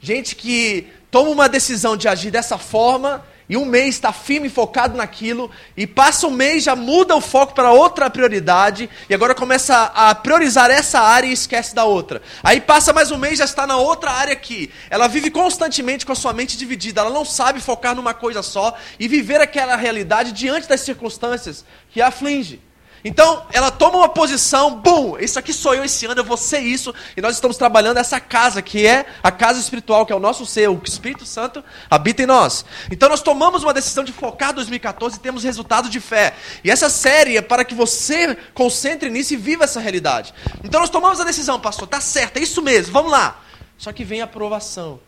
Gente 0.00 0.36
que 0.36 0.86
toma 1.10 1.30
uma 1.30 1.48
decisão 1.48 1.96
de 1.96 2.06
agir 2.06 2.30
dessa 2.30 2.58
forma, 2.58 3.26
e 3.50 3.56
um 3.56 3.64
mês 3.64 3.96
está 3.96 4.12
firme 4.12 4.46
e 4.46 4.50
focado 4.50 4.96
naquilo, 4.96 5.50
e 5.76 5.84
passa 5.84 6.28
um 6.28 6.30
mês, 6.30 6.62
já 6.62 6.76
muda 6.76 7.16
o 7.16 7.20
foco 7.20 7.52
para 7.52 7.72
outra 7.72 8.08
prioridade, 8.08 8.88
e 9.08 9.12
agora 9.12 9.34
começa 9.34 9.86
a 9.92 10.14
priorizar 10.14 10.70
essa 10.70 11.00
área 11.00 11.26
e 11.26 11.32
esquece 11.32 11.74
da 11.74 11.84
outra. 11.84 12.22
Aí 12.44 12.60
passa 12.60 12.92
mais 12.92 13.10
um 13.10 13.18
mês, 13.18 13.38
já 13.38 13.44
está 13.44 13.66
na 13.66 13.76
outra 13.76 14.12
área 14.12 14.32
aqui. 14.32 14.70
Ela 14.88 15.08
vive 15.08 15.32
constantemente 15.32 16.06
com 16.06 16.12
a 16.12 16.14
sua 16.14 16.32
mente 16.32 16.56
dividida, 16.56 17.00
ela 17.00 17.10
não 17.10 17.24
sabe 17.24 17.60
focar 17.60 17.96
numa 17.96 18.14
coisa 18.14 18.40
só 18.40 18.72
e 19.00 19.08
viver 19.08 19.40
aquela 19.40 19.74
realidade 19.74 20.30
diante 20.30 20.68
das 20.68 20.82
circunstâncias 20.82 21.64
que 21.90 22.00
a 22.00 22.06
aflige. 22.06 22.60
Então, 23.04 23.46
ela 23.52 23.70
toma 23.70 23.98
uma 23.98 24.08
posição, 24.08 24.76
bum, 24.76 25.16
isso 25.18 25.38
aqui 25.38 25.52
sou 25.52 25.74
eu 25.74 25.84
esse 25.84 26.04
ano, 26.06 26.20
eu 26.20 26.24
vou 26.24 26.36
ser 26.36 26.60
isso, 26.60 26.94
e 27.16 27.20
nós 27.20 27.34
estamos 27.34 27.56
trabalhando 27.56 27.96
essa 27.96 28.20
casa, 28.20 28.60
que 28.60 28.86
é 28.86 29.06
a 29.22 29.30
casa 29.30 29.58
espiritual, 29.58 30.04
que 30.04 30.12
é 30.12 30.16
o 30.16 30.20
nosso 30.20 30.44
ser, 30.44 30.68
o 30.68 30.80
Espírito 30.84 31.24
Santo 31.24 31.64
habita 31.88 32.22
em 32.22 32.26
nós. 32.26 32.64
Então, 32.90 33.08
nós 33.08 33.22
tomamos 33.22 33.62
uma 33.62 33.72
decisão 33.72 34.04
de 34.04 34.12
focar 34.12 34.52
2014 34.52 35.16
e 35.16 35.20
temos 35.20 35.44
resultado 35.44 35.88
de 35.88 36.00
fé. 36.00 36.34
E 36.62 36.70
essa 36.70 36.90
série 36.90 37.36
é 37.36 37.42
para 37.42 37.64
que 37.64 37.74
você 37.74 38.36
concentre 38.52 39.08
nisso 39.08 39.32
e 39.34 39.36
viva 39.36 39.64
essa 39.64 39.80
realidade. 39.80 40.34
Então, 40.62 40.80
nós 40.80 40.90
tomamos 40.90 41.20
a 41.20 41.24
decisão, 41.24 41.58
pastor, 41.58 41.88
tá 41.88 42.00
certo, 42.00 42.36
é 42.36 42.40
isso 42.40 42.60
mesmo, 42.60 42.92
vamos 42.92 43.10
lá. 43.10 43.42
Só 43.78 43.92
que 43.92 44.04
vem 44.04 44.20
a 44.20 44.24
aprovação, 44.24 45.00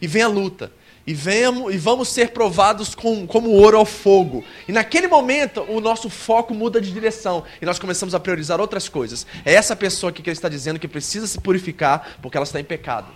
e 0.00 0.06
vem 0.06 0.22
a 0.22 0.28
luta 0.28 0.72
e, 1.06 1.12
venhamos, 1.12 1.74
e 1.74 1.76
vamos 1.76 2.08
ser 2.08 2.30
provados 2.30 2.94
com, 2.94 3.26
como 3.26 3.50
ouro 3.50 3.76
ao 3.76 3.84
fogo. 3.84 4.44
E 4.68 4.72
naquele 4.72 5.08
momento, 5.08 5.62
o 5.68 5.80
nosso 5.80 6.08
foco 6.08 6.54
muda 6.54 6.80
de 6.80 6.92
direção 6.92 7.42
e 7.60 7.66
nós 7.66 7.78
começamos 7.78 8.14
a 8.14 8.20
priorizar 8.20 8.60
outras 8.60 8.88
coisas. 8.88 9.26
É 9.44 9.52
essa 9.52 9.74
pessoa 9.74 10.10
aqui 10.10 10.22
que 10.22 10.30
ele 10.30 10.36
está 10.36 10.48
dizendo 10.48 10.78
que 10.78 10.88
precisa 10.88 11.26
se 11.26 11.40
purificar 11.40 12.18
porque 12.22 12.36
ela 12.36 12.44
está 12.44 12.60
em 12.60 12.64
pecado. 12.64 13.08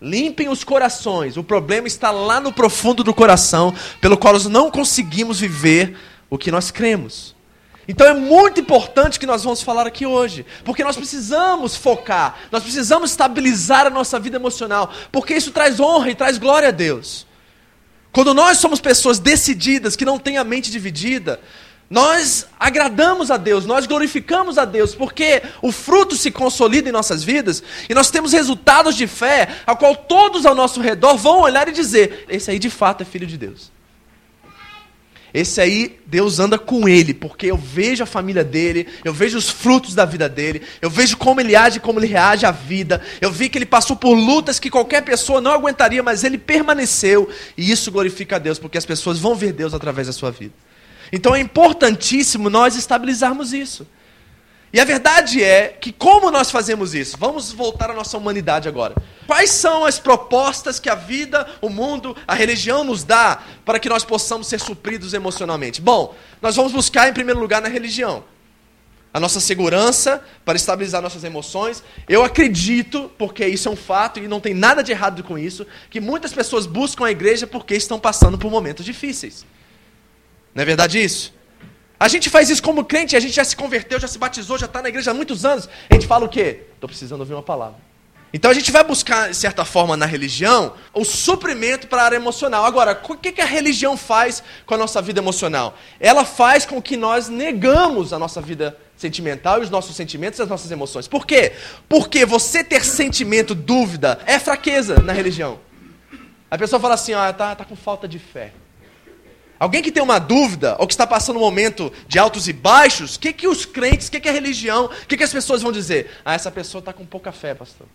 Limpem 0.00 0.48
os 0.48 0.64
corações. 0.64 1.36
O 1.36 1.44
problema 1.44 1.86
está 1.86 2.10
lá 2.10 2.40
no 2.40 2.52
profundo 2.52 3.04
do 3.04 3.14
coração, 3.14 3.74
pelo 4.00 4.16
qual 4.16 4.34
nós 4.34 4.46
não 4.46 4.70
conseguimos 4.70 5.40
viver 5.40 5.96
o 6.28 6.36
que 6.36 6.50
nós 6.50 6.70
cremos. 6.70 7.35
Então 7.88 8.06
é 8.06 8.14
muito 8.14 8.60
importante 8.60 9.18
que 9.18 9.26
nós 9.26 9.44
vamos 9.44 9.62
falar 9.62 9.86
aqui 9.86 10.04
hoje, 10.04 10.44
porque 10.64 10.82
nós 10.82 10.96
precisamos 10.96 11.76
focar, 11.76 12.36
nós 12.50 12.62
precisamos 12.62 13.10
estabilizar 13.10 13.86
a 13.86 13.90
nossa 13.90 14.18
vida 14.18 14.36
emocional, 14.36 14.92
porque 15.12 15.34
isso 15.34 15.52
traz 15.52 15.78
honra 15.78 16.10
e 16.10 16.14
traz 16.14 16.36
glória 16.36 16.68
a 16.68 16.72
Deus. 16.72 17.26
Quando 18.10 18.34
nós 18.34 18.58
somos 18.58 18.80
pessoas 18.80 19.18
decididas, 19.18 19.94
que 19.94 20.04
não 20.04 20.18
têm 20.18 20.36
a 20.36 20.42
mente 20.42 20.70
dividida, 20.70 21.38
nós 21.88 22.46
agradamos 22.58 23.30
a 23.30 23.36
Deus, 23.36 23.64
nós 23.64 23.86
glorificamos 23.86 24.58
a 24.58 24.64
Deus, 24.64 24.94
porque 24.94 25.42
o 25.62 25.70
fruto 25.70 26.16
se 26.16 26.32
consolida 26.32 26.88
em 26.88 26.92
nossas 26.92 27.22
vidas 27.22 27.62
e 27.88 27.94
nós 27.94 28.10
temos 28.10 28.32
resultados 28.32 28.96
de 28.96 29.06
fé, 29.06 29.60
a 29.64 29.76
qual 29.76 29.94
todos 29.94 30.44
ao 30.44 30.54
nosso 30.54 30.80
redor 30.80 31.16
vão 31.16 31.42
olhar 31.42 31.68
e 31.68 31.72
dizer: 31.72 32.24
esse 32.28 32.50
aí 32.50 32.58
de 32.58 32.70
fato 32.70 33.02
é 33.02 33.04
filho 33.04 33.26
de 33.26 33.38
Deus. 33.38 33.70
Esse 35.34 35.60
aí, 35.60 35.98
Deus 36.06 36.38
anda 36.38 36.58
com 36.58 36.88
ele, 36.88 37.12
porque 37.12 37.46
eu 37.46 37.56
vejo 37.56 38.02
a 38.02 38.06
família 38.06 38.42
dele, 38.42 38.86
eu 39.04 39.12
vejo 39.12 39.36
os 39.36 39.50
frutos 39.50 39.94
da 39.94 40.04
vida 40.04 40.28
dele, 40.28 40.62
eu 40.80 40.88
vejo 40.88 41.16
como 41.16 41.40
ele 41.40 41.54
age, 41.54 41.80
como 41.80 41.98
ele 41.98 42.06
reage 42.06 42.46
à 42.46 42.50
vida. 42.50 43.02
Eu 43.20 43.30
vi 43.30 43.48
que 43.48 43.58
ele 43.58 43.66
passou 43.66 43.96
por 43.96 44.14
lutas 44.14 44.58
que 44.58 44.70
qualquer 44.70 45.02
pessoa 45.02 45.40
não 45.40 45.52
aguentaria, 45.52 46.02
mas 46.02 46.24
ele 46.24 46.38
permaneceu, 46.38 47.28
e 47.56 47.70
isso 47.70 47.90
glorifica 47.90 48.36
a 48.36 48.38
Deus, 48.38 48.58
porque 48.58 48.78
as 48.78 48.86
pessoas 48.86 49.18
vão 49.18 49.34
ver 49.34 49.52
Deus 49.52 49.74
através 49.74 50.06
da 50.06 50.12
sua 50.12 50.30
vida. 50.30 50.54
Então 51.12 51.34
é 51.34 51.40
importantíssimo 51.40 52.48
nós 52.48 52.76
estabilizarmos 52.76 53.52
isso. 53.52 53.86
E 54.72 54.80
a 54.80 54.84
verdade 54.84 55.42
é 55.42 55.68
que 55.68 55.92
como 55.92 56.30
nós 56.30 56.50
fazemos 56.50 56.94
isso? 56.94 57.16
Vamos 57.18 57.52
voltar 57.52 57.90
à 57.90 57.94
nossa 57.94 58.18
humanidade 58.18 58.68
agora. 58.68 58.94
Quais 59.26 59.50
são 59.50 59.84
as 59.84 59.98
propostas 59.98 60.78
que 60.78 60.88
a 60.88 60.94
vida, 60.94 61.46
o 61.60 61.68
mundo, 61.68 62.16
a 62.26 62.34
religião 62.34 62.84
nos 62.84 63.04
dá 63.04 63.42
para 63.64 63.78
que 63.78 63.88
nós 63.88 64.04
possamos 64.04 64.48
ser 64.48 64.60
supridos 64.60 65.14
emocionalmente? 65.14 65.80
Bom, 65.80 66.14
nós 66.42 66.56
vamos 66.56 66.72
buscar 66.72 67.08
em 67.08 67.12
primeiro 67.12 67.40
lugar 67.40 67.62
na 67.62 67.68
religião 67.68 68.24
a 69.16 69.20
nossa 69.20 69.40
segurança 69.40 70.22
para 70.44 70.56
estabilizar 70.56 71.00
nossas 71.00 71.24
emoções. 71.24 71.82
Eu 72.06 72.22
acredito, 72.22 73.10
porque 73.16 73.46
isso 73.46 73.66
é 73.66 73.72
um 73.72 73.76
fato 73.76 74.20
e 74.20 74.28
não 74.28 74.40
tem 74.40 74.52
nada 74.52 74.82
de 74.82 74.92
errado 74.92 75.22
com 75.22 75.38
isso, 75.38 75.66
que 75.88 76.00
muitas 76.00 76.34
pessoas 76.34 76.66
buscam 76.66 77.06
a 77.06 77.10
igreja 77.10 77.46
porque 77.46 77.74
estão 77.74 77.98
passando 77.98 78.36
por 78.36 78.50
momentos 78.50 78.84
difíceis. 78.84 79.46
Não 80.54 80.60
é 80.60 80.66
verdade 80.66 81.02
isso? 81.02 81.32
A 81.98 82.08
gente 82.08 82.28
faz 82.28 82.50
isso 82.50 82.62
como 82.62 82.84
crente, 82.84 83.16
a 83.16 83.20
gente 83.20 83.34
já 83.34 83.44
se 83.44 83.56
converteu, 83.56 83.98
já 83.98 84.06
se 84.08 84.18
batizou, 84.18 84.58
já 84.58 84.66
está 84.66 84.82
na 84.82 84.88
igreja 84.88 85.10
há 85.10 85.14
muitos 85.14 85.44
anos. 85.44 85.68
A 85.88 85.94
gente 85.94 86.06
fala 86.06 86.26
o 86.26 86.28
quê? 86.28 86.64
Estou 86.74 86.88
precisando 86.88 87.20
ouvir 87.20 87.32
uma 87.32 87.42
palavra. 87.42 87.86
Então 88.34 88.50
a 88.50 88.54
gente 88.54 88.70
vai 88.70 88.84
buscar, 88.84 89.30
de 89.30 89.36
certa 89.36 89.64
forma, 89.64 89.96
na 89.96 90.04
religião, 90.04 90.74
o 90.92 91.04
suprimento 91.04 91.86
para 91.86 92.02
a 92.02 92.04
área 92.04 92.16
emocional. 92.16 92.66
Agora, 92.66 93.00
o 93.08 93.16
que, 93.16 93.40
a 93.40 93.46
religião 93.46 93.96
faz 93.96 94.42
com 94.66 94.74
a 94.74 94.76
nossa 94.76 95.00
vida 95.00 95.20
emocional? 95.20 95.74
Ela 95.98 96.24
faz 96.24 96.66
com 96.66 96.82
que 96.82 96.98
nós 96.98 97.30
negamos 97.30 98.12
a 98.12 98.18
nossa 98.18 98.42
vida 98.42 98.76
sentimental 98.94 99.60
e 99.60 99.62
os 99.62 99.70
nossos 99.70 99.96
sentimentos 99.96 100.38
e 100.38 100.42
as 100.42 100.48
nossas 100.48 100.70
emoções. 100.70 101.08
Por 101.08 101.26
quê? 101.26 101.52
Porque 101.88 102.26
você 102.26 102.62
ter 102.62 102.84
sentimento, 102.84 103.54
dúvida, 103.54 104.18
é 104.26 104.38
fraqueza 104.38 105.00
na 105.00 105.14
religião. 105.14 105.58
A 106.50 106.58
pessoa 106.58 106.78
fala 106.78 106.94
assim, 106.94 107.14
ah, 107.14 107.32
tá, 107.32 107.54
tá 107.54 107.64
com 107.64 107.74
falta 107.74 108.06
de 108.06 108.18
fé. 108.18 108.52
Alguém 109.58 109.82
que 109.82 109.90
tem 109.90 110.02
uma 110.02 110.18
dúvida, 110.18 110.76
ou 110.78 110.86
que 110.86 110.92
está 110.92 111.06
passando 111.06 111.36
um 111.36 111.40
momento 111.40 111.92
de 112.06 112.18
altos 112.18 112.46
e 112.46 112.52
baixos, 112.52 113.16
o 113.16 113.20
que, 113.20 113.32
que 113.32 113.48
os 113.48 113.64
crentes, 113.64 114.08
o 114.08 114.10
que, 114.10 114.20
que 114.20 114.28
a 114.28 114.32
religião, 114.32 114.86
o 114.86 115.06
que, 115.06 115.16
que 115.16 115.24
as 115.24 115.32
pessoas 115.32 115.62
vão 115.62 115.72
dizer? 115.72 116.10
Ah, 116.24 116.34
essa 116.34 116.50
pessoa 116.50 116.80
está 116.80 116.92
com 116.92 117.06
pouca 117.06 117.32
fé, 117.32 117.54
pastor. 117.54 117.86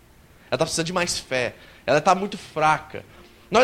Ela 0.49 0.55
está 0.55 0.65
precisando 0.65 0.87
de 0.87 0.93
mais 0.93 1.19
fé. 1.19 1.53
Ela 1.85 1.99
está 1.99 2.15
muito 2.15 2.37
fraca. 2.37 3.03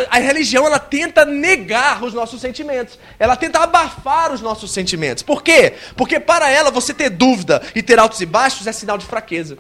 A 0.10 0.20
religião 0.20 0.66
ela 0.66 0.80
tenta 0.80 1.24
negar 1.24 2.04
os 2.04 2.14
nossos 2.14 2.42
sentimentos. 2.42 3.00
Ela 3.18 3.38
tenta 3.38 3.60
abafar 3.60 4.34
os 4.34 4.42
nossos 4.42 4.72
sentimentos. 4.72 5.24
Por 5.24 5.42
quê? 5.42 5.76
Porque 5.96 6.20
para 6.20 6.50
ela 6.50 6.70
você 6.70 6.94
ter 6.94 7.10
dúvida 7.10 7.62
e 7.74 7.82
ter 7.82 7.98
altos 7.98 8.20
e 8.20 8.26
baixos 8.26 8.68
é 8.68 8.74
sinal 8.74 8.98
de 8.98 9.06
fraqueza. 9.06 9.58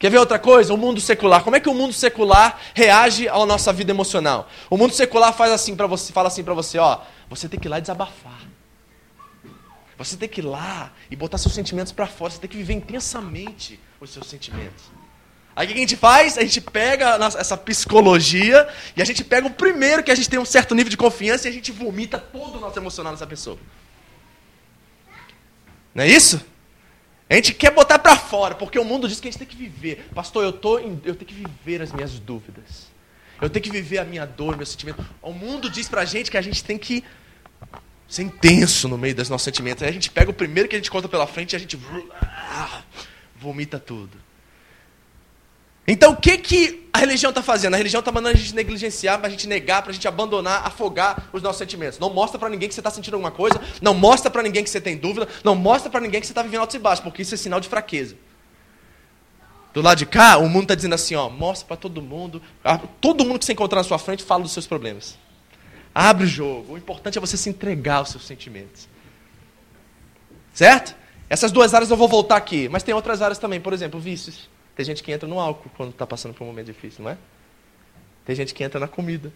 Quer 0.00 0.10
ver 0.10 0.16
outra 0.16 0.38
coisa? 0.38 0.72
O 0.72 0.78
mundo 0.78 0.98
secular. 0.98 1.44
Como 1.44 1.54
é 1.54 1.60
que 1.60 1.68
o 1.68 1.74
mundo 1.74 1.92
secular 1.92 2.58
reage 2.72 3.28
à 3.28 3.44
nossa 3.44 3.70
vida 3.70 3.92
emocional? 3.92 4.48
O 4.70 4.78
mundo 4.78 4.94
secular 4.94 5.30
faz 5.34 5.52
assim 5.52 5.76
para 5.76 5.86
você, 5.86 6.10
fala 6.10 6.28
assim 6.28 6.42
para 6.42 6.54
você, 6.54 6.78
ó, 6.78 7.02
você 7.28 7.50
tem 7.50 7.60
que 7.60 7.68
ir 7.68 7.70
lá 7.70 7.78
desabafar. 7.78 8.40
Você 9.98 10.16
tem 10.16 10.26
que 10.26 10.40
ir 10.40 10.44
lá 10.44 10.90
e 11.10 11.14
botar 11.14 11.36
seus 11.36 11.52
sentimentos 11.52 11.92
para 11.92 12.06
fora, 12.06 12.32
você 12.32 12.38
tem 12.38 12.48
que 12.48 12.56
viver 12.56 12.72
intensamente 12.72 13.78
os 14.00 14.08
seus 14.10 14.26
sentimentos. 14.26 14.84
Aí 15.54 15.66
o 15.66 15.68
que 15.68 15.74
a 15.74 15.80
gente 15.80 15.96
faz? 15.96 16.38
A 16.38 16.40
gente 16.40 16.62
pega 16.62 17.18
essa 17.38 17.54
psicologia 17.54 18.66
e 18.96 19.02
a 19.02 19.04
gente 19.04 19.22
pega 19.22 19.46
o 19.46 19.50
primeiro 19.50 20.02
que 20.02 20.10
a 20.10 20.14
gente 20.14 20.30
tem 20.30 20.38
um 20.38 20.46
certo 20.46 20.74
nível 20.74 20.88
de 20.88 20.96
confiança 20.96 21.46
e 21.46 21.50
a 21.50 21.52
gente 21.52 21.70
vomita 21.70 22.18
todo 22.18 22.56
o 22.56 22.60
nosso 22.60 22.78
emocional 22.78 23.12
nessa 23.12 23.26
pessoa. 23.26 23.58
Não 25.94 26.04
é 26.04 26.08
isso? 26.08 26.40
A 27.30 27.34
gente 27.36 27.54
quer 27.54 27.70
botar 27.70 27.96
para 27.96 28.16
fora, 28.16 28.56
porque 28.56 28.76
o 28.76 28.84
mundo 28.84 29.06
diz 29.08 29.20
que 29.20 29.28
a 29.28 29.30
gente 29.30 29.38
tem 29.38 29.46
que 29.46 29.56
viver. 29.56 30.08
Pastor, 30.12 30.42
eu, 30.42 30.52
tô 30.52 30.80
em, 30.80 31.00
eu 31.04 31.14
tenho 31.14 31.26
que 31.26 31.34
viver 31.34 31.80
as 31.80 31.92
minhas 31.92 32.18
dúvidas. 32.18 32.88
Eu 33.40 33.48
tenho 33.48 33.62
que 33.62 33.70
viver 33.70 33.98
a 33.98 34.04
minha 34.04 34.26
dor, 34.26 34.56
meu 34.56 34.66
sentimento. 34.66 35.02
O 35.22 35.32
mundo 35.32 35.70
diz 35.70 35.88
pra 35.88 36.04
gente 36.04 36.28
que 36.28 36.36
a 36.36 36.42
gente 36.42 36.64
tem 36.64 36.76
que 36.76 37.04
ser 38.08 38.24
intenso 38.24 38.88
no 38.88 38.98
meio 38.98 39.14
dos 39.14 39.30
nossos 39.30 39.44
sentimentos. 39.44 39.84
Aí 39.84 39.88
a 39.88 39.92
gente 39.92 40.10
pega 40.10 40.28
o 40.28 40.34
primeiro 40.34 40.68
que 40.68 40.74
a 40.74 40.78
gente 40.78 40.90
conta 40.90 41.08
pela 41.08 41.24
frente 41.24 41.52
e 41.52 41.56
a 41.56 41.58
gente 41.60 41.78
vomita 43.36 43.78
tudo. 43.78 44.10
Então 45.86 46.12
o 46.12 46.16
que, 46.16 46.38
que 46.38 46.88
a 46.92 46.98
religião 46.98 47.30
está 47.30 47.42
fazendo? 47.42 47.74
A 47.74 47.76
religião 47.76 48.00
está 48.00 48.12
mandando 48.12 48.36
a 48.36 48.38
gente 48.38 48.54
negligenciar, 48.54 49.18
para 49.18 49.28
a 49.28 49.30
gente 49.30 49.46
negar, 49.48 49.82
para 49.82 49.90
a 49.90 49.94
gente 49.94 50.06
abandonar, 50.06 50.66
afogar 50.66 51.28
os 51.32 51.42
nossos 51.42 51.58
sentimentos. 51.58 51.98
Não 51.98 52.10
mostra 52.10 52.38
para 52.38 52.48
ninguém 52.48 52.68
que 52.68 52.74
você 52.74 52.80
está 52.80 52.90
sentindo 52.90 53.14
alguma 53.14 53.30
coisa, 53.30 53.60
não 53.80 53.94
mostra 53.94 54.30
para 54.30 54.42
ninguém 54.42 54.62
que 54.62 54.70
você 54.70 54.80
tem 54.80 54.96
dúvida, 54.96 55.28
não 55.42 55.54
mostra 55.54 55.90
para 55.90 56.00
ninguém 56.00 56.20
que 56.20 56.26
você 56.26 56.32
está 56.32 56.42
vivendo 56.42 56.60
altos 56.60 56.76
e 56.76 56.78
baixos, 56.78 57.02
porque 57.02 57.22
isso 57.22 57.34
é 57.34 57.38
sinal 57.38 57.60
de 57.60 57.68
fraqueza. 57.68 58.16
Do 59.72 59.80
lado 59.80 59.98
de 59.98 60.06
cá, 60.06 60.36
o 60.38 60.48
mundo 60.48 60.64
está 60.64 60.74
dizendo 60.74 60.94
assim, 60.94 61.14
ó, 61.14 61.28
mostra 61.28 61.66
para 61.68 61.76
todo 61.76 62.02
mundo, 62.02 62.42
todo 63.00 63.24
mundo 63.24 63.38
que 63.38 63.44
você 63.44 63.52
encontrar 63.52 63.78
na 63.78 63.84
sua 63.84 63.98
frente 63.98 64.24
fala 64.24 64.42
dos 64.42 64.52
seus 64.52 64.66
problemas. 64.66 65.16
Abre 65.94 66.24
o 66.24 66.26
jogo. 66.26 66.74
O 66.74 66.78
importante 66.78 67.18
é 67.18 67.20
você 67.20 67.36
se 67.36 67.48
entregar 67.48 67.96
aos 67.96 68.10
seus 68.10 68.26
sentimentos. 68.26 68.88
Certo? 70.52 70.96
Essas 71.28 71.52
duas 71.52 71.72
áreas 71.72 71.90
eu 71.90 71.96
vou 71.96 72.08
voltar 72.08 72.36
aqui, 72.36 72.68
mas 72.68 72.82
tem 72.82 72.92
outras 72.92 73.22
áreas 73.22 73.38
também, 73.38 73.60
por 73.60 73.72
exemplo, 73.72 74.00
vícios. 74.00 74.49
Tem 74.80 74.84
gente 74.86 75.02
que 75.02 75.12
entra 75.12 75.28
no 75.28 75.38
álcool 75.38 75.70
quando 75.76 75.90
está 75.90 76.06
passando 76.06 76.32
por 76.32 76.42
um 76.42 76.46
momento 76.46 76.64
difícil, 76.64 77.04
não 77.04 77.10
é? 77.10 77.18
Tem 78.24 78.34
gente 78.34 78.54
que 78.54 78.64
entra 78.64 78.80
na 78.80 78.88
comida. 78.88 79.30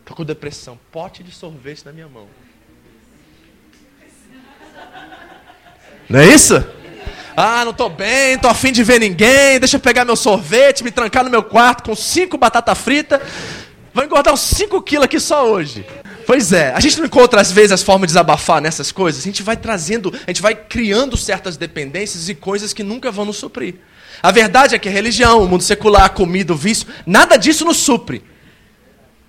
Estou 0.00 0.16
com 0.16 0.24
depressão. 0.24 0.80
Pote 0.90 1.22
de 1.22 1.30
sorvete 1.30 1.84
na 1.84 1.92
minha 1.92 2.08
mão. 2.08 2.26
Não 6.08 6.20
é 6.20 6.26
isso? 6.26 6.54
Ah, 7.36 7.66
não 7.66 7.72
estou 7.72 7.90
bem, 7.90 8.36
estou 8.36 8.50
afim 8.50 8.72
de 8.72 8.82
ver 8.82 8.98
ninguém. 8.98 9.60
Deixa 9.60 9.76
eu 9.76 9.80
pegar 9.80 10.06
meu 10.06 10.16
sorvete, 10.16 10.82
me 10.82 10.90
trancar 10.90 11.22
no 11.22 11.28
meu 11.28 11.42
quarto 11.42 11.82
com 11.82 11.94
cinco 11.94 12.38
batata 12.38 12.74
frita. 12.74 13.20
Vou 13.92 14.02
engordar 14.02 14.32
uns 14.32 14.40
5 14.40 14.80
quilos 14.80 15.04
aqui 15.04 15.20
só 15.20 15.50
hoje. 15.50 15.84
Pois 16.26 16.50
é, 16.50 16.72
a 16.72 16.80
gente 16.80 16.96
não 16.96 17.04
encontra 17.04 17.42
às 17.42 17.52
vezes 17.52 17.72
as 17.72 17.82
formas 17.82 18.06
de 18.08 18.12
desabafar 18.12 18.62
nessas 18.62 18.90
coisas. 18.90 19.20
A 19.20 19.24
gente 19.24 19.42
vai 19.42 19.56
trazendo, 19.56 20.10
a 20.26 20.30
gente 20.30 20.40
vai 20.40 20.54
criando 20.54 21.14
certas 21.14 21.58
dependências 21.58 22.30
e 22.30 22.34
coisas 22.34 22.72
que 22.72 22.82
nunca 22.82 23.10
vão 23.10 23.26
nos 23.26 23.36
suprir. 23.36 23.74
A 24.22 24.30
verdade 24.30 24.74
é 24.74 24.78
que 24.78 24.88
a 24.88 24.92
religião, 24.92 25.42
o 25.42 25.48
mundo 25.48 25.62
secular, 25.62 26.04
a 26.04 26.08
comida, 26.08 26.52
o 26.52 26.56
vício, 26.56 26.86
nada 27.06 27.36
disso 27.36 27.64
nos 27.64 27.76
supre. 27.76 28.24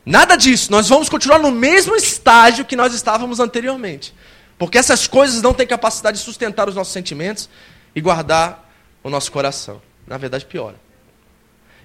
Nada 0.06 0.36
disso. 0.36 0.72
Nós 0.72 0.90
vamos 0.90 1.10
continuar 1.10 1.40
no 1.40 1.52
mesmo 1.52 1.96
estágio 1.96 2.66
que 2.66 2.76
nós 2.76 2.94
estávamos 2.94 3.40
anteriormente. 3.40 4.14
Porque 4.58 4.78
essas 4.78 5.08
coisas 5.08 5.42
não 5.42 5.54
têm 5.54 5.68
capacidade 5.68 6.18
de 6.18 6.24
sustentar 6.24 6.68
os 6.68 6.76
nossos 6.76 6.94
sentimentos 6.94 7.50
e 7.96 8.02
guardar 8.02 8.70
o 9.04 9.10
nosso 9.10 9.32
coração. 9.32 9.82
Na 10.08 10.18
verdade, 10.18 10.46
piora. 10.46 10.76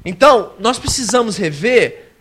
Então, 0.04 0.54
nós 0.58 0.78
precisamos 0.78 1.37
rever 1.37 2.12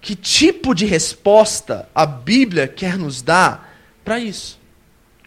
que 0.00 0.16
tipo 0.16 0.74
de 0.74 0.84
resposta 0.84 1.88
a 1.94 2.04
Bíblia 2.04 2.66
quer 2.66 2.98
nos 2.98 3.22
dar 3.22 3.72
para 4.04 4.18
isso. 4.18 4.58